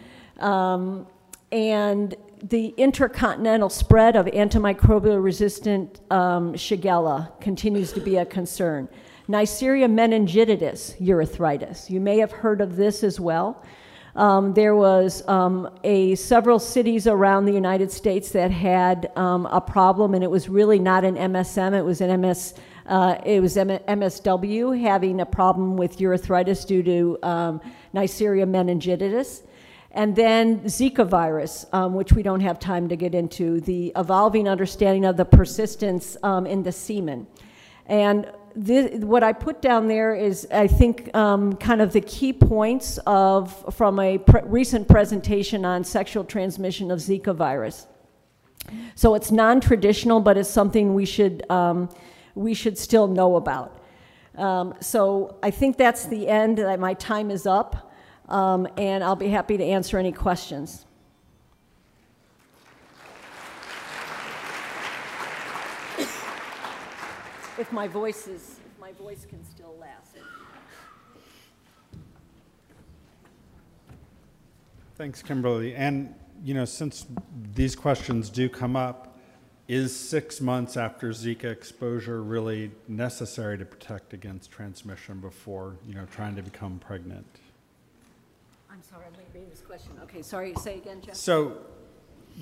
And 1.52 2.16
the 2.44 2.74
intercontinental 2.78 3.70
spread 3.70 4.16
of 4.16 4.26
antimicrobial 4.28 5.24
resistant 5.24 6.02
um, 6.10 6.54
Shigella 6.54 7.40
continues 7.40 7.94
to 7.94 8.00
be 8.00 8.18
a 8.18 8.26
concern. 8.26 8.90
Neisseria 9.30 9.88
meningitidis 9.88 11.00
urethritis. 11.00 11.90
You 11.90 12.02
may 12.02 12.18
have 12.18 12.32
heard 12.32 12.60
of 12.60 12.76
this 12.76 13.04
as 13.04 13.20
well. 13.20 13.64
Um, 14.16 14.54
there 14.54 14.76
was 14.76 15.26
um, 15.28 15.70
a 15.84 16.16
several 16.16 16.60
cities 16.60 17.08
around 17.08 17.46
the 17.46 17.54
United 17.54 17.92
States 17.92 18.32
that 18.32 18.52
had 18.52 19.12
um, 19.16 19.46
a 19.46 19.62
problem, 19.62 20.14
and 20.16 20.24
it 20.24 20.30
was 20.30 20.50
really 20.50 20.80
not 20.80 21.06
an 21.06 21.16
MSM. 21.16 21.74
It 21.74 21.84
was 21.84 22.02
an 22.02 22.20
MS. 22.20 22.56
Uh, 22.88 23.18
it 23.26 23.40
was 23.40 23.56
M- 23.56 23.70
MSW 23.70 24.82
having 24.82 25.22
a 25.22 25.26
problem 25.26 25.78
with 25.78 25.98
urethritis 26.00 26.68
due 26.68 26.84
to 26.84 27.20
um, 27.24 27.62
Neisseria 27.94 28.46
meningitidis. 28.46 29.44
And 29.94 30.16
then 30.16 30.62
Zika 30.62 31.06
virus, 31.06 31.66
um, 31.74 31.94
which 31.94 32.14
we 32.14 32.24
don't 32.24 32.40
have 32.40 32.60
time 32.60 32.88
to 32.90 32.96
get 32.96 33.14
into, 33.14 33.60
the 33.60 33.92
evolving 33.96 34.48
understanding 34.48 35.04
of 35.04 35.18
the 35.18 35.26
persistence 35.26 36.16
um, 36.24 36.46
in 36.46 36.64
the 36.64 36.72
semen. 36.72 37.28
And 37.88 38.32
this, 38.56 39.04
what 39.04 39.24
I 39.24 39.34
put 39.34 39.62
down 39.62 39.88
there 39.88 40.16
is, 40.16 40.48
I 40.52 40.68
think, 40.68 41.14
um, 41.16 41.56
kind 41.58 41.82
of 41.82 41.92
the 41.92 42.02
key 42.02 42.32
points 42.32 43.00
of 43.06 43.76
from 43.76 44.00
a 44.00 44.18
pre 44.18 44.42
recent 44.44 44.88
presentation 44.88 45.66
on 45.66 45.84
sexual 45.84 46.24
transmission 46.24 46.90
of 46.90 47.00
Zika 47.00 47.36
virus. 47.36 47.88
So 48.96 49.16
it's 49.16 49.32
non-traditional, 49.32 50.22
but 50.22 50.38
it's 50.38 50.50
something 50.50 50.94
we 50.94 51.06
should 51.06 51.50
um, 51.50 51.90
we 52.36 52.54
should 52.54 52.78
still 52.78 53.08
know 53.08 53.36
about. 53.36 53.78
Um, 54.38 54.76
so 54.80 55.38
I 55.44 55.52
think 55.52 55.78
that's 55.78 56.06
the 56.06 56.30
end. 56.30 56.60
My 56.80 56.94
time 56.94 57.30
is 57.30 57.46
up 57.46 57.91
um, 58.32 58.68
and 58.78 59.04
I'll 59.04 59.16
be 59.16 59.28
happy 59.28 59.58
to 59.58 59.64
answer 59.64 59.98
any 59.98 60.12
questions. 60.12 60.86
if 67.58 67.72
my 67.72 67.88
voice 67.88 68.28
is, 68.28 68.60
if 68.66 68.80
my 68.80 68.92
voice 68.94 69.26
can 69.30 69.44
still 69.46 69.76
last. 69.80 70.16
Thanks, 74.96 75.22
Kimberly. 75.22 75.76
And, 75.76 76.14
you 76.44 76.54
know, 76.54 76.66
since 76.66 77.06
these 77.54 77.76
questions 77.76 78.30
do 78.30 78.50
come 78.50 78.76
up, 78.76 79.20
is 79.68 79.96
six 79.96 80.42
months 80.42 80.76
after 80.76 81.10
Zika 81.10 81.46
exposure 81.46 82.22
really 82.22 82.72
necessary 82.88 83.58
to 83.58 83.66
protect 83.66 84.14
against 84.14 84.52
transmission 84.52 85.20
before, 85.20 85.78
you 85.88 85.94
know, 85.94 86.06
trying 86.12 86.36
to 86.36 86.42
become 86.42 86.78
pregnant? 86.80 87.26
I'm 88.72 88.82
sorry, 88.84 89.06
I'm 89.06 89.14
reading 89.34 89.50
this 89.50 89.61
question. 89.72 89.94
Okay, 90.04 90.22
sorry, 90.22 90.54
say 90.56 90.76
again, 90.80 91.00
Jeff. 91.00 91.16
So, 91.16 91.56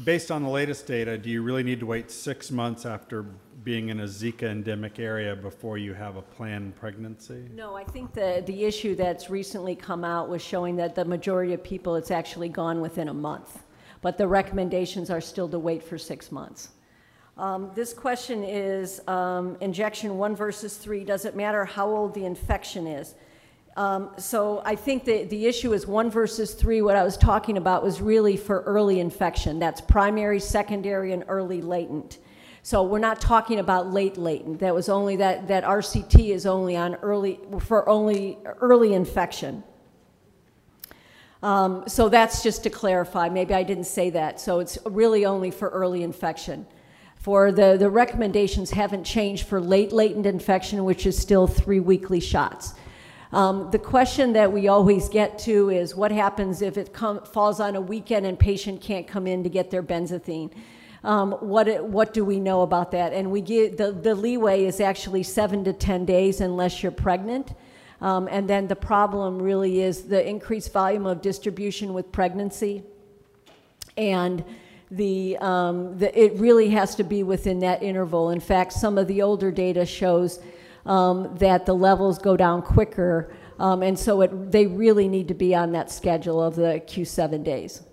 based 0.03 0.31
on 0.31 0.41
the 0.41 0.49
latest 0.49 0.87
data, 0.87 1.15
do 1.15 1.29
you 1.29 1.43
really 1.43 1.61
need 1.61 1.79
to 1.79 1.85
wait 1.85 2.09
six 2.09 2.49
months 2.49 2.87
after 2.87 3.21
being 3.63 3.89
in 3.89 3.99
a 3.99 4.05
Zika 4.05 4.49
endemic 4.49 4.97
area 4.97 5.35
before 5.35 5.77
you 5.77 5.93
have 5.93 6.15
a 6.15 6.23
planned 6.23 6.75
pregnancy? 6.75 7.47
No, 7.53 7.75
I 7.75 7.83
think 7.83 8.13
the, 8.13 8.41
the 8.47 8.63
issue 8.63 8.95
that's 8.95 9.29
recently 9.29 9.75
come 9.75 10.03
out 10.03 10.27
was 10.27 10.41
showing 10.41 10.75
that 10.77 10.95
the 10.95 11.05
majority 11.05 11.53
of 11.53 11.63
people, 11.63 11.95
it's 11.97 12.09
actually 12.09 12.49
gone 12.49 12.81
within 12.81 13.09
a 13.09 13.13
month. 13.13 13.59
but 14.01 14.17
the 14.17 14.27
recommendations 14.27 15.09
are 15.09 15.21
still 15.21 15.49
to 15.49 15.59
wait 15.59 15.83
for 15.83 15.99
six 15.99 16.31
months. 16.31 16.69
Um, 17.37 17.71
this 17.75 17.93
question 17.93 18.43
is 18.43 19.01
um, 19.07 19.55
injection 19.61 20.17
one 20.17 20.35
versus 20.35 20.77
three. 20.77 21.03
Does 21.03 21.25
it 21.25 21.35
matter 21.35 21.63
how 21.63 21.87
old 21.89 22.13
the 22.13 22.25
infection 22.25 22.87
is? 22.87 23.13
Um, 23.79 24.09
so 24.17 24.61
I 24.65 24.75
think 24.75 25.05
the, 25.05 25.23
the 25.23 25.45
issue 25.45 25.71
is 25.71 25.87
one 25.87 26.11
versus 26.11 26.53
three. 26.53 26.81
What 26.81 26.97
I 26.97 27.03
was 27.05 27.15
talking 27.15 27.55
about 27.55 27.81
was 27.81 28.01
really 28.01 28.35
for 28.35 28.59
early 28.63 28.99
infection. 28.99 29.57
That's 29.57 29.79
primary, 29.79 30.41
secondary, 30.41 31.13
and 31.13 31.23
early 31.29 31.61
latent. 31.61 32.17
So 32.61 32.83
we're 32.83 32.99
not 32.99 33.21
talking 33.21 33.59
about 33.59 33.93
late 33.93 34.17
latent. 34.17 34.59
That 34.59 34.75
was 34.75 34.89
only 34.89 35.15
that, 35.15 35.47
that 35.47 35.63
RCT 35.63 36.31
is 36.31 36.45
only 36.45 36.75
on 36.75 36.95
early, 36.95 37.39
for 37.59 37.87
only 37.87 38.37
early 38.59 38.93
infection. 38.93 39.63
Um, 41.41 41.85
so 41.87 42.09
that's 42.09 42.43
just 42.43 42.63
to 42.63 42.69
clarify. 42.69 43.29
Maybe 43.29 43.53
I 43.53 43.63
didn't 43.63 43.85
say 43.85 44.09
that. 44.09 44.41
So 44.41 44.59
it's 44.59 44.77
really 44.87 45.25
only 45.25 45.51
for 45.51 45.69
early 45.69 46.03
infection. 46.03 46.67
For 47.15 47.53
the, 47.53 47.77
the 47.79 47.89
recommendations 47.89 48.71
haven't 48.71 49.05
changed 49.05 49.47
for 49.47 49.61
late 49.61 49.93
latent 49.93 50.25
infection, 50.25 50.83
which 50.83 51.05
is 51.05 51.17
still 51.17 51.47
three 51.47 51.79
weekly 51.79 52.19
shots. 52.19 52.73
Um, 53.31 53.69
the 53.69 53.79
question 53.79 54.33
that 54.33 54.51
we 54.51 54.67
always 54.67 55.07
get 55.07 55.37
to 55.39 55.69
is 55.69 55.95
what 55.95 56.11
happens 56.11 56.61
if 56.61 56.77
it 56.77 56.95
falls 56.95 57.59
on 57.59 57.75
a 57.75 57.81
weekend 57.81 58.25
and 58.25 58.39
patient 58.39 58.81
can't 58.81 59.07
come 59.07 59.27
in 59.27 59.43
to 59.43 59.49
get 59.49 59.69
their 59.69 59.83
benzathine? 59.83 60.51
Um, 61.03 61.33
what, 61.33 61.85
what 61.85 62.13
do 62.13 62.25
we 62.25 62.39
know 62.39 62.63
about 62.63 62.91
that? 62.91 63.13
And 63.13 63.31
we 63.31 63.41
get, 63.41 63.77
the, 63.77 63.91
the 63.91 64.15
leeway 64.15 64.65
is 64.65 64.81
actually 64.81 65.23
seven 65.23 65.63
to 65.65 65.73
10 65.73 66.05
days 66.05 66.41
unless 66.41 66.81
you're 66.81 66.91
pregnant. 66.91 67.53
Um, 68.01 68.27
and 68.31 68.49
then 68.49 68.67
the 68.67 68.75
problem 68.75 69.41
really 69.41 69.81
is 69.81 70.03
the 70.03 70.27
increased 70.27 70.73
volume 70.73 71.05
of 71.05 71.21
distribution 71.21 71.93
with 71.93 72.11
pregnancy. 72.11 72.83
And 73.95 74.43
the, 74.89 75.37
um, 75.37 75.97
the, 75.99 76.17
it 76.19 76.33
really 76.35 76.69
has 76.69 76.95
to 76.95 77.03
be 77.03 77.23
within 77.23 77.59
that 77.59 77.83
interval. 77.83 78.31
In 78.31 78.39
fact, 78.39 78.73
some 78.73 78.97
of 78.97 79.07
the 79.07 79.21
older 79.21 79.51
data 79.51 79.85
shows 79.85 80.39
um, 80.85 81.35
that 81.37 81.65
the 81.65 81.73
levels 81.73 82.17
go 82.17 82.37
down 82.37 82.61
quicker. 82.61 83.33
Um, 83.59 83.83
and 83.83 83.97
so 83.97 84.21
it, 84.21 84.51
they 84.51 84.67
really 84.67 85.07
need 85.07 85.27
to 85.27 85.33
be 85.33 85.53
on 85.53 85.71
that 85.73 85.91
schedule 85.91 86.41
of 86.41 86.55
the 86.55 86.81
Q7 86.87 87.43
days. 87.43 87.83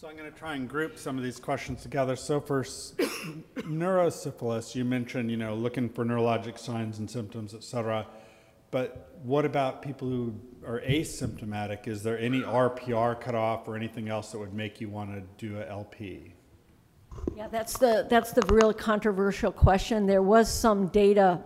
So 0.00 0.08
I'm 0.08 0.16
going 0.16 0.30
to 0.30 0.38
try 0.38 0.54
and 0.54 0.68
group 0.68 0.96
some 0.96 1.18
of 1.18 1.24
these 1.24 1.38
questions 1.38 1.82
together. 1.82 2.14
So 2.16 2.40
for 2.40 2.62
neurosyphilis, 3.56 4.74
you 4.74 4.84
mentioned, 4.84 5.30
you 5.30 5.36
know, 5.36 5.54
looking 5.54 5.88
for 5.88 6.04
neurologic 6.04 6.58
signs 6.58 6.98
and 6.98 7.10
symptoms, 7.10 7.52
et 7.52 7.64
cetera. 7.64 8.06
But 8.70 9.12
what 9.22 9.44
about 9.44 9.82
people 9.82 10.08
who 10.08 10.34
are 10.66 10.80
asymptomatic? 10.82 11.88
Is 11.88 12.02
there 12.02 12.18
any 12.18 12.42
RPR 12.42 13.20
cutoff 13.20 13.66
or 13.66 13.76
anything 13.76 14.08
else 14.08 14.32
that 14.32 14.38
would 14.38 14.54
make 14.54 14.80
you 14.80 14.88
want 14.88 15.10
to 15.14 15.22
do 15.36 15.58
a 15.58 15.66
LP? 15.66 16.34
Yeah, 17.34 17.48
that's 17.48 17.76
the, 17.78 18.06
that's 18.08 18.32
the 18.32 18.42
real 18.52 18.72
controversial 18.72 19.50
question. 19.50 20.06
There 20.06 20.22
was 20.22 20.52
some 20.52 20.88
data 20.88 21.40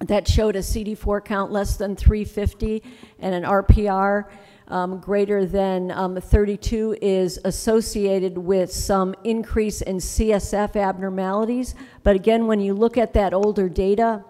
that 0.00 0.28
showed 0.28 0.56
a 0.56 0.60
CD4 0.60 1.24
count 1.24 1.52
less 1.52 1.76
than 1.76 1.96
350 1.96 2.82
and 3.20 3.34
an 3.34 3.44
RPR 3.44 4.26
um, 4.68 4.98
greater 4.98 5.44
than 5.44 5.90
um, 5.90 6.16
32 6.20 6.96
is 7.02 7.38
associated 7.44 8.38
with 8.38 8.72
some 8.72 9.14
increase 9.24 9.82
in 9.82 9.96
CSF 9.96 10.76
abnormalities. 10.76 11.74
But 12.02 12.16
again, 12.16 12.46
when 12.46 12.60
you 12.60 12.74
look 12.74 12.96
at 12.96 13.12
that 13.12 13.34
older 13.34 13.68
data, 13.68 14.24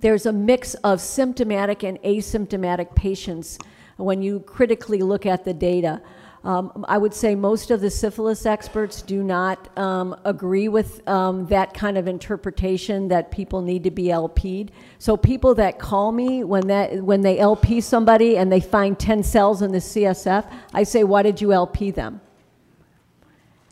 there's 0.00 0.26
a 0.26 0.32
mix 0.32 0.74
of 0.74 1.00
symptomatic 1.00 1.82
and 1.82 2.00
asymptomatic 2.02 2.94
patients 2.94 3.58
when 3.96 4.22
you 4.22 4.40
critically 4.40 5.02
look 5.02 5.26
at 5.26 5.44
the 5.44 5.52
data. 5.52 6.00
Um, 6.44 6.84
I 6.88 6.98
would 6.98 7.14
say 7.14 7.34
most 7.34 7.70
of 7.70 7.80
the 7.80 7.90
syphilis 7.90 8.46
experts 8.46 9.02
do 9.02 9.22
not 9.22 9.76
um, 9.76 10.16
agree 10.24 10.68
with 10.68 11.06
um, 11.08 11.46
that 11.46 11.74
kind 11.74 11.98
of 11.98 12.06
interpretation 12.06 13.08
that 13.08 13.30
people 13.30 13.60
need 13.60 13.84
to 13.84 13.90
be 13.90 14.04
LP'd. 14.04 14.70
So 14.98 15.16
people 15.16 15.54
that 15.56 15.78
call 15.78 16.12
me 16.12 16.44
when 16.44 16.68
that 16.68 17.02
when 17.02 17.22
they 17.22 17.38
LP 17.38 17.80
somebody 17.80 18.36
and 18.36 18.52
they 18.52 18.60
find 18.60 18.98
10 18.98 19.22
cells 19.24 19.62
in 19.62 19.72
the 19.72 19.78
CSF, 19.78 20.50
I 20.72 20.84
say, 20.84 21.02
why 21.02 21.22
did 21.22 21.40
you 21.40 21.52
LP 21.52 21.90
them? 21.90 22.20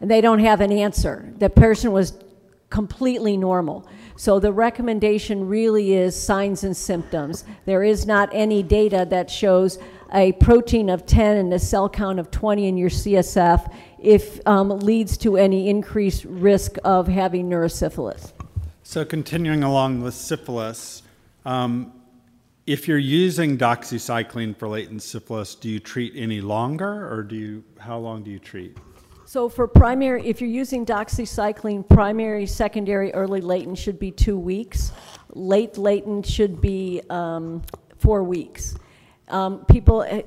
And 0.00 0.10
they 0.10 0.20
don't 0.20 0.40
have 0.40 0.60
an 0.60 0.72
answer. 0.72 1.32
The 1.38 1.48
person 1.48 1.92
was 1.92 2.18
completely 2.68 3.36
normal. 3.36 3.86
So 4.16 4.40
the 4.40 4.52
recommendation 4.52 5.46
really 5.46 5.94
is 5.94 6.20
signs 6.20 6.64
and 6.64 6.76
symptoms. 6.76 7.44
There 7.64 7.82
is 7.82 8.06
not 8.06 8.28
any 8.32 8.62
data 8.62 9.06
that 9.10 9.30
shows 9.30 9.78
a 10.12 10.32
protein 10.32 10.88
of 10.88 11.06
10 11.06 11.36
and 11.36 11.52
a 11.52 11.58
cell 11.58 11.88
count 11.88 12.18
of 12.18 12.30
20 12.30 12.66
in 12.66 12.76
your 12.76 12.90
CSF 12.90 13.72
if 13.98 14.46
um, 14.46 14.68
leads 14.68 15.16
to 15.18 15.36
any 15.36 15.68
increased 15.68 16.24
risk 16.24 16.76
of 16.84 17.08
having 17.08 17.48
neurosyphilis. 17.48 18.32
So 18.82 19.04
continuing 19.04 19.64
along 19.64 20.02
with 20.02 20.14
syphilis, 20.14 21.02
um, 21.44 21.92
if 22.66 22.88
you're 22.88 22.98
using 22.98 23.56
doxycycline 23.56 24.56
for 24.56 24.68
latent 24.68 25.02
syphilis, 25.02 25.54
do 25.54 25.68
you 25.68 25.78
treat 25.78 26.12
any 26.16 26.40
longer, 26.40 27.12
or 27.12 27.22
do 27.22 27.36
you? 27.36 27.64
How 27.78 27.98
long 27.98 28.24
do 28.24 28.30
you 28.30 28.40
treat? 28.40 28.76
So 29.24 29.48
for 29.48 29.66
primary, 29.66 30.24
if 30.26 30.40
you're 30.40 30.50
using 30.50 30.86
doxycycline, 30.86 31.88
primary, 31.88 32.46
secondary, 32.46 33.12
early 33.12 33.40
latent 33.40 33.76
should 33.76 33.98
be 33.98 34.12
two 34.12 34.38
weeks. 34.38 34.92
Late 35.34 35.78
latent 35.78 36.26
should 36.26 36.60
be 36.60 37.02
um, 37.10 37.62
four 37.98 38.22
weeks. 38.22 38.76
Um, 39.28 39.64
people, 39.64 40.02
eh, 40.02 40.22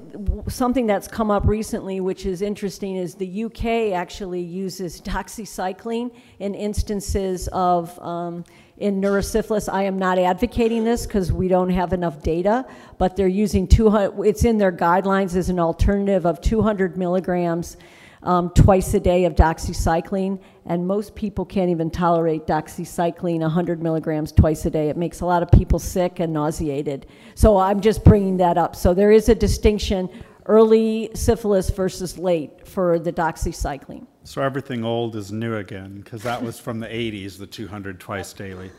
something 0.49 0.85
that's 0.85 1.07
come 1.07 1.31
up 1.31 1.47
recently, 1.47 2.01
which 2.01 2.25
is 2.25 2.41
interesting, 2.41 2.97
is 2.97 3.15
the 3.15 3.45
UK 3.45 3.93
actually 3.93 4.41
uses 4.41 4.99
doxycycline 5.01 6.11
in 6.39 6.53
instances 6.53 7.47
of 7.49 7.97
um, 7.99 8.43
in 8.77 8.99
neurosyphilis. 8.99 9.71
I 9.71 9.83
am 9.83 9.97
not 9.97 10.19
advocating 10.19 10.83
this 10.83 11.05
because 11.05 11.31
we 11.31 11.47
don't 11.47 11.69
have 11.69 11.93
enough 11.93 12.21
data, 12.21 12.65
but 12.97 13.15
they're 13.15 13.27
using 13.27 13.67
200. 13.67 14.25
It's 14.25 14.43
in 14.43 14.57
their 14.57 14.71
guidelines 14.71 15.35
as 15.35 15.49
an 15.49 15.59
alternative 15.59 16.25
of 16.25 16.41
200 16.41 16.97
milligrams 16.97 17.77
um, 18.23 18.49
twice 18.51 18.93
a 18.93 18.99
day 18.99 19.25
of 19.25 19.35
doxycycline, 19.35 20.39
and 20.65 20.85
most 20.85 21.15
people 21.15 21.45
can't 21.45 21.69
even 21.69 21.89
tolerate 21.89 22.45
doxycycline 22.45 23.39
100 23.39 23.81
milligrams 23.81 24.31
twice 24.31 24.65
a 24.65 24.69
day. 24.69 24.89
It 24.89 24.97
makes 24.97 25.21
a 25.21 25.25
lot 25.25 25.41
of 25.41 25.51
people 25.51 25.79
sick 25.79 26.19
and 26.19 26.33
nauseated. 26.33 27.07
So 27.35 27.57
I'm 27.57 27.81
just 27.81 28.03
bringing 28.03 28.37
that 28.37 28.57
up. 28.57 28.75
So 28.75 28.93
there 28.93 29.11
is 29.11 29.29
a 29.29 29.35
distinction 29.35 30.09
early 30.45 31.11
syphilis 31.13 31.69
versus 31.69 32.17
late 32.17 32.67
for 32.67 32.97
the 32.99 33.13
doxycycline. 33.13 34.05
So 34.23 34.41
everything 34.41 34.83
old 34.83 35.15
is 35.15 35.31
new 35.31 35.55
again, 35.57 36.01
because 36.01 36.23
that 36.23 36.41
was 36.41 36.59
from 36.59 36.79
the 36.79 36.87
80s, 36.87 37.37
the 37.37 37.47
200 37.47 37.99
twice 37.99 38.33
daily. 38.33 38.71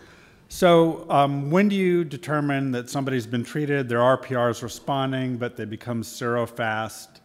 So 0.49 1.09
um, 1.09 1.49
when 1.49 1.69
do 1.69 1.77
you 1.77 2.03
determine 2.03 2.73
that 2.73 2.91
somebody's 2.91 3.27
been 3.27 3.45
treated, 3.45 3.89
their 3.89 4.01
RPR 4.01 4.51
is 4.51 4.65
responding, 4.65 5.37
but 5.37 5.57
they 5.57 5.65
become 5.65 6.03
serofast? 6.03 7.20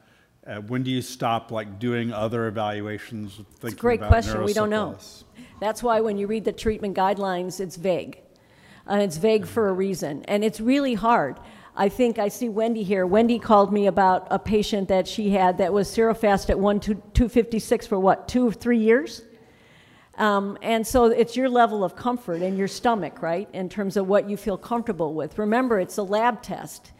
Uh, 0.48 0.58
when 0.58 0.84
do 0.84 0.92
you 0.92 1.02
stop 1.02 1.52
like 1.52 1.80
doing 1.80 2.14
other 2.14 2.48
evaluations? 2.48 3.42
It's 3.64 3.74
a 3.74 3.76
great 3.76 4.02
question. 4.02 4.44
We 4.44 4.54
don't 4.54 4.70
know. 4.70 4.98
That's 5.60 5.82
why 5.82 6.02
when 6.02 6.18
you 6.18 6.28
read 6.28 6.46
the 6.46 6.54
treatment 6.54 6.96
guidelines, 6.96 7.60
it's 7.60 7.76
vague. 7.76 8.20
And 8.86 9.02
it's 9.02 9.18
vague 9.18 9.48
for 9.48 9.70
a 9.70 9.74
reason. 9.74 10.24
And 10.26 10.44
it's 10.44 10.60
really 10.60 10.94
hard. 10.94 11.40
I 11.76 11.90
think 11.90 12.20
I 12.20 12.28
see 12.28 12.48
Wendy 12.48 12.84
here. 12.84 13.08
Wendy 13.08 13.40
called 13.40 13.74
me 13.74 13.88
about 13.88 14.28
a 14.30 14.38
patient 14.38 14.88
that 14.90 15.08
she 15.08 15.32
had 15.32 15.58
that 15.58 15.74
was 15.74 15.90
serofast 15.90 16.52
at 16.52 16.60
1 16.60 16.80
to 16.82 16.94
256 16.94 17.88
for 17.88 18.00
what, 18.00 18.28
two 18.28 18.48
or 18.48 18.54
three 18.54 18.78
years? 18.78 19.24
Um, 20.18 20.58
and 20.62 20.86
so 20.86 21.06
it's 21.06 21.36
your 21.36 21.50
level 21.50 21.84
of 21.84 21.96
comfort 21.96 22.42
in 22.42 22.56
your 22.56 22.70
stomach, 22.70 23.22
right, 23.22 23.50
in 23.52 23.68
terms 23.68 23.98
of 23.98 24.08
what 24.08 24.30
you 24.30 24.38
feel 24.38 24.58
comfortable 24.58 25.14
with. 25.14 25.38
Remember, 25.38 25.80
it's 25.80 25.98
a 25.98 26.04
lab 26.04 26.42
test. 26.42 26.94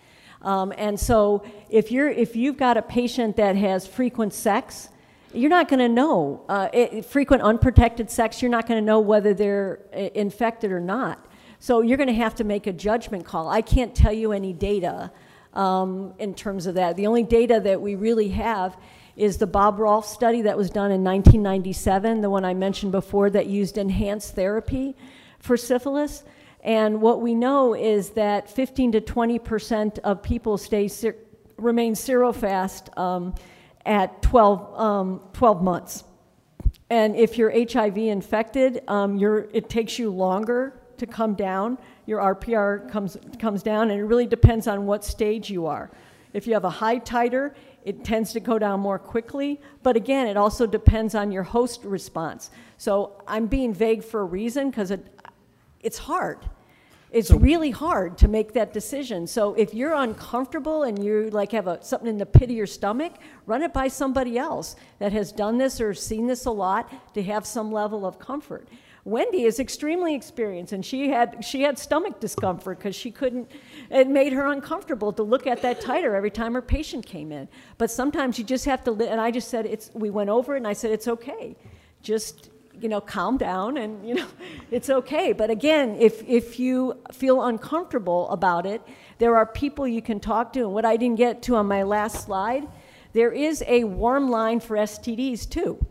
Um, 0.46 0.72
and 0.78 0.98
so 0.98 1.44
if, 1.70 1.92
you're, 1.92 2.08
if 2.08 2.36
you've 2.36 2.56
got 2.56 2.78
a 2.78 2.82
patient 2.82 3.36
that 3.38 3.56
has 3.56 3.88
frequent 3.88 4.32
sex, 4.32 4.90
you're 5.34 5.50
not 5.50 5.68
going 5.68 5.80
to 5.80 5.90
know. 5.90 6.46
Uh, 6.48 6.70
it, 6.72 7.06
frequent 7.06 7.42
unprotected 7.42 8.10
sex, 8.10 8.42
you're 8.42 8.52
not 8.52 8.68
going 8.68 8.80
to 8.80 8.86
know 8.86 9.00
whether 9.00 9.34
they're 9.34 9.80
uh, 9.94 9.98
infected 10.14 10.72
or 10.72 10.80
not. 10.80 11.26
So 11.60 11.82
you're 11.82 11.98
going 11.98 12.10
to 12.10 12.14
have 12.14 12.36
to 12.36 12.44
make 12.44 12.68
a 12.68 12.74
judgment 12.74 13.26
call. 13.26 13.50
I 13.50 13.62
can't 13.62 13.96
tell 13.96 14.14
you 14.14 14.32
any 14.32 14.54
data 14.54 15.12
um, 15.56 16.14
in 16.20 16.36
terms 16.36 16.68
of 16.68 16.76
that. 16.76 16.96
The 16.96 17.08
only 17.08 17.24
data 17.24 17.60
that 17.64 17.82
we 17.82 17.96
really 17.96 18.30
have 18.30 18.78
is 19.16 19.38
the 19.38 19.48
Bob 19.48 19.80
Rolfs 19.80 20.10
study 20.10 20.44
that 20.44 20.58
was 20.58 20.70
done 20.70 20.92
in 20.92 21.04
1997, 21.04 22.22
the 22.22 22.30
one 22.30 22.46
I 22.46 22.54
mentioned 22.54 22.92
before 22.92 23.32
that 23.32 23.48
used 23.48 23.80
enhanced 23.80 24.36
therapy 24.36 24.96
for 25.40 25.58
syphilis. 25.58 26.24
And 26.66 27.00
what 27.00 27.22
we 27.22 27.36
know 27.36 27.76
is 27.76 28.10
that 28.12 28.50
15 28.50 28.94
to 28.94 29.02
20 29.02 29.38
percent 29.38 30.00
of 30.00 30.24
people 30.24 30.58
stay 30.58 30.88
ser- 30.88 31.16
remain 31.58 31.94
serofast 31.94 32.98
um, 32.98 33.36
at 33.86 34.24
12, 34.24 34.80
um, 34.80 35.22
12 35.34 35.62
months. 35.64 36.04
And 36.90 37.16
if 37.16 37.38
you're 37.38 37.52
HIV 37.52 37.98
infected, 38.00 38.82
um, 38.88 39.20
it 39.54 39.70
takes 39.70 40.00
you 40.00 40.10
longer 40.10 40.82
to 40.98 41.06
come 41.06 41.36
down. 41.36 41.78
Your 42.08 42.20
RPR 42.20 42.90
comes, 42.92 43.16
comes 43.38 43.62
down, 43.62 43.92
and 43.92 44.00
it 44.00 44.04
really 44.04 44.26
depends 44.26 44.68
on 44.68 44.88
what 44.88 45.04
stage 45.04 45.52
you 45.52 45.68
are. 45.68 45.92
If 46.34 46.48
you 46.48 46.54
have 46.54 46.66
a 46.66 46.70
high 46.70 47.00
titer, 47.00 47.54
it 47.84 48.04
tends 48.04 48.34
to 48.34 48.40
go 48.40 48.58
down 48.58 48.80
more 48.80 48.98
quickly. 48.98 49.62
But 49.84 49.96
again, 49.96 50.26
it 50.26 50.36
also 50.36 50.66
depends 50.66 51.14
on 51.14 51.32
your 51.32 51.44
host 51.44 51.84
response. 51.84 52.50
So 52.78 53.22
I'm 53.28 53.46
being 53.46 53.72
vague 53.72 54.04
for 54.04 54.22
a 54.22 54.26
reason 54.26 54.72
because 54.72 54.90
it, 54.90 55.06
it's 55.80 56.00
hard. 56.00 56.40
It's 57.12 57.32
really 57.32 57.72
hard 57.72 58.18
to 58.18 58.28
make 58.28 58.54
that 58.54 58.74
decision. 58.74 59.28
So 59.28 59.54
if 59.54 59.74
you're 59.74 59.94
uncomfortable 59.94 60.84
and 60.84 61.04
you 61.04 61.30
like 61.30 61.52
have 61.52 61.68
a, 61.68 61.82
something 61.84 62.10
in 62.10 62.18
the 62.18 62.26
pit 62.26 62.50
of 62.50 62.56
your 62.56 62.68
stomach, 62.68 63.14
run 63.46 63.62
it 63.62 63.72
by 63.72 63.88
somebody 63.88 64.38
else 64.38 64.76
that 65.00 65.14
has 65.14 65.32
done 65.32 65.58
this 65.58 65.80
or 65.80 65.94
seen 65.94 66.28
this 66.28 66.46
a 66.46 66.52
lot 66.52 66.92
to 67.14 67.24
have 67.24 67.46
some 67.46 67.72
level 67.72 68.06
of 68.06 68.20
comfort. 68.20 68.68
Wendy 69.06 69.44
is 69.44 69.60
extremely 69.60 70.16
experienced, 70.16 70.74
and 70.74 70.84
she 70.84 71.10
had 71.10 71.46
she 71.46 71.62
had 71.62 71.78
stomach 71.78 72.20
discomfort 72.20 72.80
because 72.80 72.96
she 72.96 73.12
couldn't. 73.12 73.52
It 73.92 74.08
made 74.08 74.34
her 74.34 74.48
uncomfortable 74.52 75.14
to 75.14 75.22
look 75.22 75.46
at 75.46 75.62
that 75.62 75.80
titer 75.80 76.16
every 76.16 76.32
time 76.32 76.56
her 76.56 76.62
patient 76.62 77.06
came 77.06 77.32
in. 77.32 77.48
But 77.78 77.92
sometimes 77.92 78.40
you 78.40 78.44
just 78.44 78.66
have 78.66 78.84
to. 78.86 78.94
And 78.94 79.22
I 79.22 79.30
just 79.30 79.50
said 79.50 79.68
it's. 79.68 79.92
We 79.94 80.10
went 80.10 80.32
over 80.32 80.56
it, 80.56 80.58
and 80.58 80.68
I 80.68 80.74
said 80.74 80.90
it's 80.90 81.08
okay. 81.08 81.56
Just 82.02 82.50
you 82.80 82.90
know, 82.90 83.02
calm 83.02 83.38
down, 83.38 83.78
and 83.78 84.08
you 84.08 84.16
know, 84.16 84.28
it's 84.72 84.90
okay. 84.90 85.34
But 85.34 85.50
again, 85.50 85.96
if 86.00 86.24
if 86.28 86.60
you 86.60 87.02
feel 87.12 87.44
uncomfortable 87.44 88.30
about 88.30 88.66
it, 88.66 88.82
there 89.18 89.36
are 89.38 89.46
people 89.46 89.88
you 89.88 90.02
can 90.02 90.20
talk 90.20 90.54
to. 90.54 90.62
And 90.62 90.74
what 90.74 90.86
I 90.86 90.98
didn't 90.98 91.18
get 91.18 91.42
to 91.44 91.56
on 91.56 91.68
my 91.68 91.84
last 91.84 92.26
slide, 92.26 92.68
there 93.14 93.32
is 93.32 93.64
a 93.68 93.84
warm 93.84 94.30
line 94.30 94.60
for 94.60 94.76
STDs 94.76 95.50
too 95.50 95.86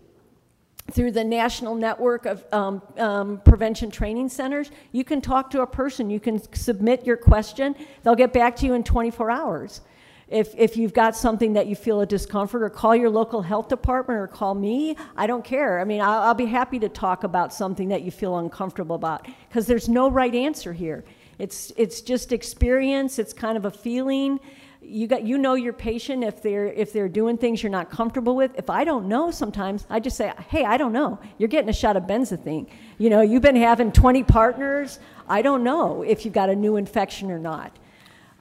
through 0.93 1.13
the 1.13 1.25
National 1.25 1.75
Network 1.75 2.27
of 2.27 2.45
um, 2.53 2.83
um, 2.99 3.41
Prevention 3.45 3.91
Training 3.91 4.29
Centers, 4.29 4.71
you 4.93 5.03
can 5.03 5.21
talk 5.21 5.51
to 5.51 5.63
a 5.63 5.67
person. 5.67 6.11
You 6.11 6.21
can 6.21 6.41
submit 6.55 7.07
your 7.07 7.17
question. 7.17 7.75
They'll 8.03 8.15
get 8.15 8.33
back 8.33 8.57
to 8.57 8.67
you 8.67 8.75
in 8.75 8.85
24 8.85 9.31
hours. 9.31 9.81
If, 10.29 10.55
if 10.57 10.77
you've 10.77 10.95
got 10.95 11.15
something 11.15 11.53
that 11.53 11.67
you 11.67 11.77
feel 11.77 12.01
a 12.01 12.07
discomfort, 12.07 12.63
or 12.63 12.71
call 12.71 12.97
your 12.97 13.11
local 13.11 13.43
health 13.43 13.69
department 13.69 14.19
or 14.19 14.27
call 14.27 14.55
me, 14.55 14.97
I 15.17 15.27
don't 15.27 15.45
care. 15.45 15.81
I 15.81 15.85
mean, 15.85 16.01
I'll, 16.01 16.23
I'll 16.23 16.35
be 16.35 16.47
happy 16.47 16.79
to 16.79 16.89
talk 16.89 17.25
about 17.25 17.53
something 17.53 17.89
that 17.89 18.03
you 18.03 18.11
feel 18.11 18.39
uncomfortable 18.39 18.97
about 18.97 19.27
because 19.49 19.67
there's 19.67 19.89
no 19.89 20.11
right 20.11 20.35
answer 20.35 20.73
here. 20.73 21.05
It's, 21.39 21.73
it's 21.77 22.01
just 22.01 22.33
experience, 22.33 23.19
it's 23.19 23.33
kind 23.33 23.57
of 23.59 23.67
a 23.67 23.71
feeling. 23.71 24.41
You 24.81 25.07
got 25.07 25.23
you 25.23 25.39
know 25.39 25.55
your 25.55 25.73
patient. 25.73 26.23
If 26.25 26.43
they're 26.43 26.67
if 26.67 26.93
they're 26.93 27.09
doing 27.09 27.39
things 27.39 27.63
you're 27.63 27.71
not 27.71 27.91
comfortable 27.91 28.37
with 28.37 28.51
if 28.59 28.69
i 28.69 28.85
don't 28.85 29.09
know 29.09 29.31
sometimes 29.31 29.87
i 29.89 29.99
just 29.99 30.15
say 30.15 30.31
hey 30.51 30.63
i 30.67 30.77
don't 30.77 30.93
know. 30.93 31.19
You're 31.39 31.49
getting 31.49 31.71
a 31.71 31.75
shot 31.75 31.97
of 31.97 32.03
benzathine 32.03 32.67
you 32.99 33.09
know 33.09 33.23
you've 33.23 33.41
been 33.41 33.57
having 33.57 33.93
20 33.93 34.25
partners. 34.25 34.99
I 35.27 35.41
don't 35.41 35.65
know 35.65 36.03
if 36.03 36.27
you've 36.27 36.35
got 36.35 36.51
a 36.51 36.55
new 36.55 36.77
infection 36.77 37.31
or 37.31 37.39
not 37.39 37.75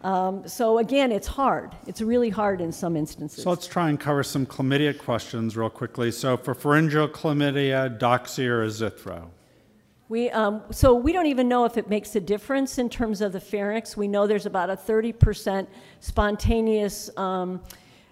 um, 0.03 0.47
so 0.47 0.79
again 0.79 1.11
it's 1.11 1.27
hard 1.27 1.75
it's 1.87 2.01
really 2.01 2.29
hard 2.29 2.61
in 2.61 2.71
some 2.71 2.95
instances 2.95 3.43
So 3.43 3.49
let's 3.49 3.67
try 3.67 3.89
and 3.89 3.99
cover 3.99 4.23
some 4.23 4.45
chlamydia 4.45 4.97
questions 4.97 5.55
real 5.55 5.69
quickly. 5.69 6.11
So 6.11 6.37
for 6.37 6.53
pharyngeal 6.53 7.09
chlamydia, 7.09 7.97
doxy 7.99 8.47
or 8.47 8.65
azithro? 8.65 9.29
We, 10.09 10.29
um, 10.29 10.61
so 10.71 10.93
we 10.93 11.11
don't 11.11 11.25
even 11.25 11.47
know 11.47 11.65
if 11.65 11.77
it 11.77 11.89
makes 11.89 12.15
a 12.15 12.19
difference 12.19 12.77
in 12.77 12.89
terms 12.89 13.21
of 13.21 13.31
the 13.31 13.39
pharynx. 13.39 13.97
We 13.97 14.07
know 14.07 14.27
there's 14.27 14.45
about 14.45 14.69
a 14.69 14.75
30% 14.75 15.65
spontaneous 16.01 17.09
um, 17.17 17.61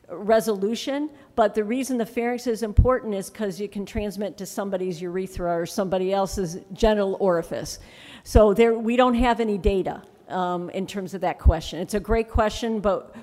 resolution, 0.10 1.10
but 1.36 1.54
the 1.54 1.64
reason 1.64 1.98
the 1.98 2.06
pharynx 2.06 2.48
is 2.48 2.64
important 2.64 3.14
is 3.14 3.30
because 3.30 3.60
you 3.60 3.68
can 3.68 3.86
transmit 3.86 4.38
to 4.38 4.46
somebody's 4.46 5.02
urethra 5.02 5.56
or 5.56 5.66
somebody 5.66 6.12
else's 6.14 6.58
genital 6.74 7.18
orifice. 7.20 7.80
So 8.24 8.54
there, 8.54 8.74
we 8.74 8.96
don't 8.96 9.16
have 9.16 9.40
any 9.40 9.58
data 9.58 10.02
um, 10.32 10.70
in 10.72 10.88
terms 10.88 11.14
of 11.14 11.22
that 11.22 11.40
question. 11.40 11.80
It's 11.80 11.94
a 11.94 12.00
great 12.00 12.30
question, 12.30 12.80
but 12.80 13.16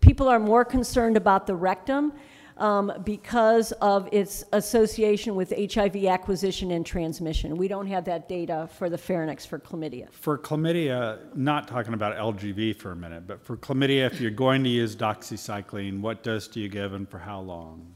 people 0.00 0.28
are 0.28 0.38
more 0.38 0.64
concerned 0.64 1.16
about 1.16 1.46
the 1.46 1.54
rectum 1.54 2.12
um, 2.58 2.92
because 3.04 3.72
of 3.72 4.08
its 4.12 4.44
association 4.52 5.34
with 5.34 5.52
HIV 5.56 6.04
acquisition 6.06 6.72
and 6.72 6.84
transmission. 6.84 7.56
We 7.56 7.68
don't 7.68 7.86
have 7.86 8.04
that 8.06 8.28
data 8.28 8.68
for 8.76 8.90
the 8.90 8.98
pharynx 8.98 9.46
for 9.46 9.58
chlamydia. 9.58 10.10
For 10.12 10.38
chlamydia, 10.38 11.36
not 11.36 11.68
talking 11.68 11.94
about 11.94 12.16
LGV 12.16 12.76
for 12.76 12.90
a 12.92 12.96
minute, 12.96 13.26
but 13.26 13.44
for 13.44 13.56
chlamydia, 13.56 14.06
if 14.06 14.20
you're 14.20 14.30
going 14.30 14.64
to 14.64 14.70
use 14.70 14.96
doxycycline, 14.96 16.00
what 16.00 16.22
dose 16.22 16.48
do 16.48 16.60
you 16.60 16.68
give 16.68 16.92
and 16.94 17.08
for 17.08 17.18
how 17.18 17.40
long? 17.40 17.94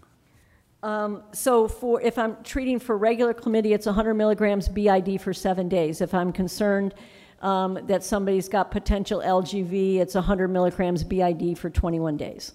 Um, 0.85 1.23
so 1.33 1.69
for 1.69 2.01
if 2.01 2.19
I'm 2.19 2.37
treating 2.43 2.81
for 2.81 2.97
regular 2.97 3.35
chlamydia, 3.35 3.75
it's 3.75 3.87
100 3.87 4.15
milligrams 4.15 4.69
BID 4.69 5.21
for 5.21 5.33
seven 5.33 5.69
days. 5.69 6.01
If 6.01 6.13
I'm 6.13 6.33
concerned 6.33 6.95
um, 7.43 7.79
that 7.87 8.05
somebody's 8.05 8.49
got 8.49 8.71
potential 8.71 9.21
LGV, 9.21 9.97
it's 9.97 10.15
100 10.15 10.49
milligrams 10.49 11.05
BID 11.05 11.59
for 11.59 11.69
21 11.69 12.17
days. 12.17 12.53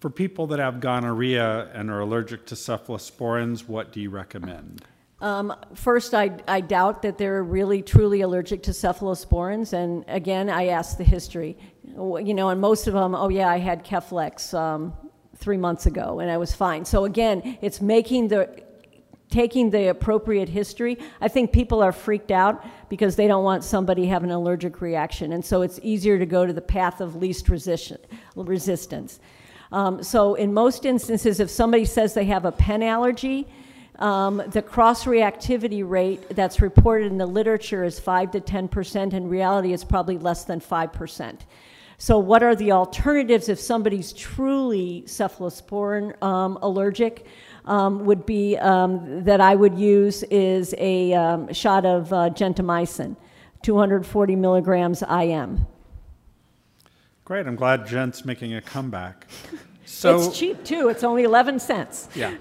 For 0.00 0.10
people 0.10 0.46
that 0.48 0.58
have 0.58 0.80
gonorrhea 0.80 1.70
and 1.72 1.90
are 1.90 2.00
allergic 2.00 2.44
to 2.46 2.54
cephalosporins, 2.54 3.68
what 3.68 3.92
do 3.92 4.00
you 4.00 4.10
recommend? 4.10 4.84
Um, 5.20 5.54
first, 5.74 6.14
I, 6.14 6.32
I 6.48 6.60
doubt 6.60 7.02
that 7.02 7.16
they're 7.16 7.44
really 7.44 7.80
truly 7.80 8.22
allergic 8.22 8.64
to 8.64 8.72
cephalosporins, 8.72 9.72
and 9.72 10.04
again, 10.08 10.50
I 10.50 10.66
ask 10.66 10.98
the 10.98 11.04
history. 11.04 11.56
You 11.84 12.34
know, 12.34 12.48
and 12.48 12.60
most 12.60 12.88
of 12.88 12.94
them, 12.94 13.14
oh 13.14 13.28
yeah, 13.28 13.48
I 13.48 13.58
had 13.58 13.84
Keflex 13.84 14.52
um, 14.52 14.92
three 15.36 15.56
months 15.56 15.86
ago, 15.86 16.18
and 16.18 16.28
I 16.28 16.38
was 16.38 16.52
fine. 16.52 16.84
So 16.84 17.04
again, 17.04 17.58
it's 17.62 17.80
making 17.80 18.28
the 18.28 18.64
taking 19.32 19.70
the 19.70 19.88
appropriate 19.88 20.48
history. 20.48 20.98
I 21.20 21.28
think 21.28 21.52
people 21.52 21.82
are 21.82 21.90
freaked 21.90 22.30
out 22.30 22.64
because 22.88 23.16
they 23.16 23.26
don't 23.26 23.42
want 23.42 23.64
somebody 23.64 24.06
have 24.06 24.22
an 24.22 24.30
allergic 24.30 24.80
reaction, 24.80 25.32
and 25.32 25.44
so 25.44 25.62
it's 25.62 25.80
easier 25.82 26.18
to 26.18 26.26
go 26.26 26.46
to 26.46 26.52
the 26.52 26.60
path 26.60 27.00
of 27.00 27.16
least 27.16 27.48
resist, 27.48 27.96
resistance. 28.36 29.18
Um, 29.72 30.02
so 30.02 30.34
in 30.34 30.52
most 30.52 30.84
instances, 30.84 31.40
if 31.40 31.50
somebody 31.50 31.86
says 31.86 32.12
they 32.12 32.26
have 32.26 32.44
a 32.44 32.52
pen 32.52 32.82
allergy, 32.82 33.48
um, 33.98 34.42
the 34.48 34.62
cross 34.62 35.04
reactivity 35.04 35.88
rate 35.88 36.28
that's 36.30 36.60
reported 36.60 37.10
in 37.10 37.18
the 37.18 37.26
literature 37.26 37.84
is 37.84 37.98
5 37.98 38.32
to 38.32 38.40
10 38.40 38.68
percent. 38.68 39.14
In 39.14 39.28
reality, 39.28 39.72
it's 39.72 39.84
probably 39.84 40.18
less 40.18 40.44
than 40.44 40.60
5 40.60 40.92
percent. 40.92 41.46
So, 41.98 42.18
what 42.18 42.42
are 42.42 42.56
the 42.56 42.72
alternatives 42.72 43.48
if 43.48 43.60
somebody's 43.60 44.12
truly 44.12 45.04
cephalosporin 45.06 46.20
um, 46.22 46.58
allergic? 46.60 47.26
Um, 47.64 48.06
would 48.06 48.26
be 48.26 48.56
um, 48.58 49.22
that 49.22 49.40
I 49.40 49.54
would 49.54 49.78
use 49.78 50.24
is 50.24 50.74
a 50.78 51.12
um, 51.14 51.52
shot 51.52 51.86
of 51.86 52.12
uh, 52.12 52.30
gentamicin, 52.30 53.16
240 53.62 54.34
milligrams 54.34 55.02
IM. 55.02 55.64
Great, 57.24 57.46
I'm 57.46 57.54
glad 57.54 57.86
Gent's 57.86 58.24
making 58.24 58.54
a 58.54 58.60
comeback. 58.60 59.28
So, 59.84 60.16
it's 60.16 60.38
cheap 60.38 60.64
too. 60.64 60.88
It's 60.88 61.04
only 61.04 61.24
11 61.24 61.60
cents. 61.60 62.08
Yeah. 62.14 62.34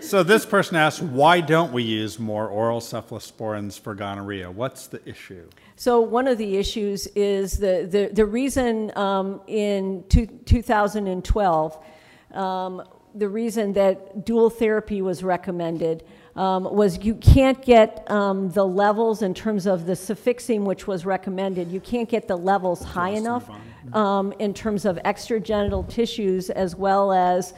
so 0.00 0.22
this 0.22 0.44
person 0.44 0.76
asks, 0.76 1.00
why 1.00 1.40
don't 1.40 1.72
we 1.72 1.82
use 1.82 2.18
more 2.18 2.46
oral 2.46 2.80
cephalosporins 2.80 3.80
for 3.80 3.94
gonorrhea? 3.94 4.50
What's 4.50 4.86
the 4.86 5.00
issue? 5.08 5.48
So 5.76 6.00
one 6.00 6.28
of 6.28 6.38
the 6.38 6.58
issues 6.58 7.06
is 7.16 7.58
the, 7.58 7.88
the, 7.90 8.10
the 8.12 8.26
reason 8.26 8.96
um, 8.96 9.40
in 9.46 10.04
two, 10.08 10.26
2012, 10.26 11.78
um, 12.32 12.82
the 13.14 13.28
reason 13.28 13.72
that 13.74 14.24
dual 14.24 14.50
therapy 14.50 15.02
was 15.02 15.22
recommended 15.22 16.04
um, 16.34 16.64
was 16.64 17.04
you 17.04 17.14
can't 17.16 17.62
get 17.62 18.10
um, 18.10 18.50
the 18.50 18.66
levels 18.66 19.22
in 19.22 19.34
terms 19.34 19.66
of 19.66 19.84
the 19.86 19.92
cefixime 19.92 20.62
which 20.62 20.86
was 20.86 21.04
recommended. 21.04 21.70
You 21.70 21.80
can't 21.80 22.08
get 22.08 22.26
the 22.26 22.36
levels 22.36 22.82
high 22.82 23.10
enough 23.10 23.50
um, 23.92 24.32
in 24.38 24.54
terms 24.54 24.84
of 24.84 24.96
extragenital 25.04 25.88
tissues 25.88 26.48
as 26.50 26.74
well 26.74 27.12
as 27.12 27.52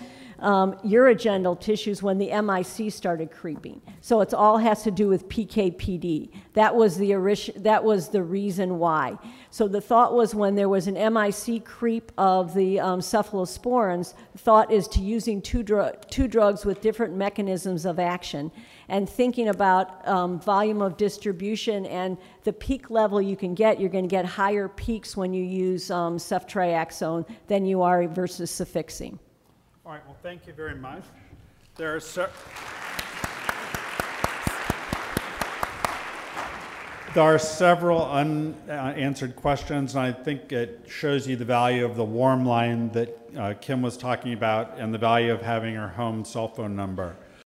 um, 0.44 0.74
urogenital 0.84 1.58
tissues 1.58 2.02
when 2.02 2.18
the 2.18 2.30
MIC 2.42 2.92
started 2.92 3.30
creeping. 3.30 3.80
So 4.00 4.20
it 4.20 4.34
all 4.34 4.58
has 4.58 4.82
to 4.82 4.90
do 4.90 5.08
with 5.08 5.28
PKPD. 5.28 6.30
That 6.52 6.74
was 6.74 6.96
the 6.96 7.14
that 7.56 7.82
was 7.82 8.08
the 8.08 8.22
reason 8.22 8.78
why. 8.78 9.18
So 9.50 9.66
the 9.66 9.80
thought 9.80 10.12
was 10.12 10.34
when 10.34 10.54
there 10.54 10.68
was 10.68 10.86
an 10.86 10.94
MIC 10.94 11.64
creep 11.64 12.12
of 12.18 12.54
the 12.54 12.78
um, 12.78 13.00
cephalosporins, 13.00 14.14
thought 14.36 14.70
is 14.70 14.86
to 14.88 15.00
using 15.00 15.40
two, 15.40 15.62
dr- 15.62 16.06
two 16.08 16.28
drugs 16.28 16.64
with 16.64 16.80
different 16.80 17.14
mechanisms 17.14 17.86
of 17.86 17.98
action 17.98 18.52
and 18.88 19.08
thinking 19.08 19.48
about 19.48 20.06
um, 20.06 20.38
volume 20.40 20.82
of 20.82 20.96
distribution 20.96 21.86
and 21.86 22.18
the 22.42 22.52
peak 22.52 22.90
level 22.90 23.22
you 23.22 23.36
can 23.36 23.54
get. 23.54 23.80
You're 23.80 23.90
going 23.90 24.04
to 24.04 24.10
get 24.10 24.26
higher 24.26 24.68
peaks 24.68 25.16
when 25.16 25.32
you 25.32 25.42
use 25.42 25.90
um, 25.90 26.18
ceftriaxone 26.18 27.26
than 27.46 27.64
you 27.64 27.80
are 27.80 28.06
versus 28.08 28.50
cefixime. 28.50 29.18
All 29.86 29.92
right, 29.92 30.00
well, 30.06 30.16
thank 30.22 30.46
you 30.46 30.54
very 30.54 30.76
much. 30.76 31.02
There 31.76 31.94
are 31.94 32.00
There 37.12 37.22
are 37.22 37.38
several 37.38 38.02
unanswered 38.10 39.36
questions, 39.36 39.94
and 39.94 40.02
I 40.02 40.12
think 40.12 40.52
it 40.52 40.86
shows 40.88 41.28
you 41.28 41.36
the 41.36 41.44
value 41.44 41.84
of 41.84 41.96
the 41.96 42.04
warm 42.04 42.46
line 42.46 42.92
that 42.92 43.18
uh, 43.36 43.54
Kim 43.60 43.82
was 43.82 43.98
talking 43.98 44.32
about 44.32 44.78
and 44.78 44.94
the 44.94 44.98
value 44.98 45.30
of 45.30 45.42
having 45.42 45.74
her 45.74 45.88
home 45.88 46.24
cell 46.24 46.48
phone 46.48 46.74
number. 46.74 47.14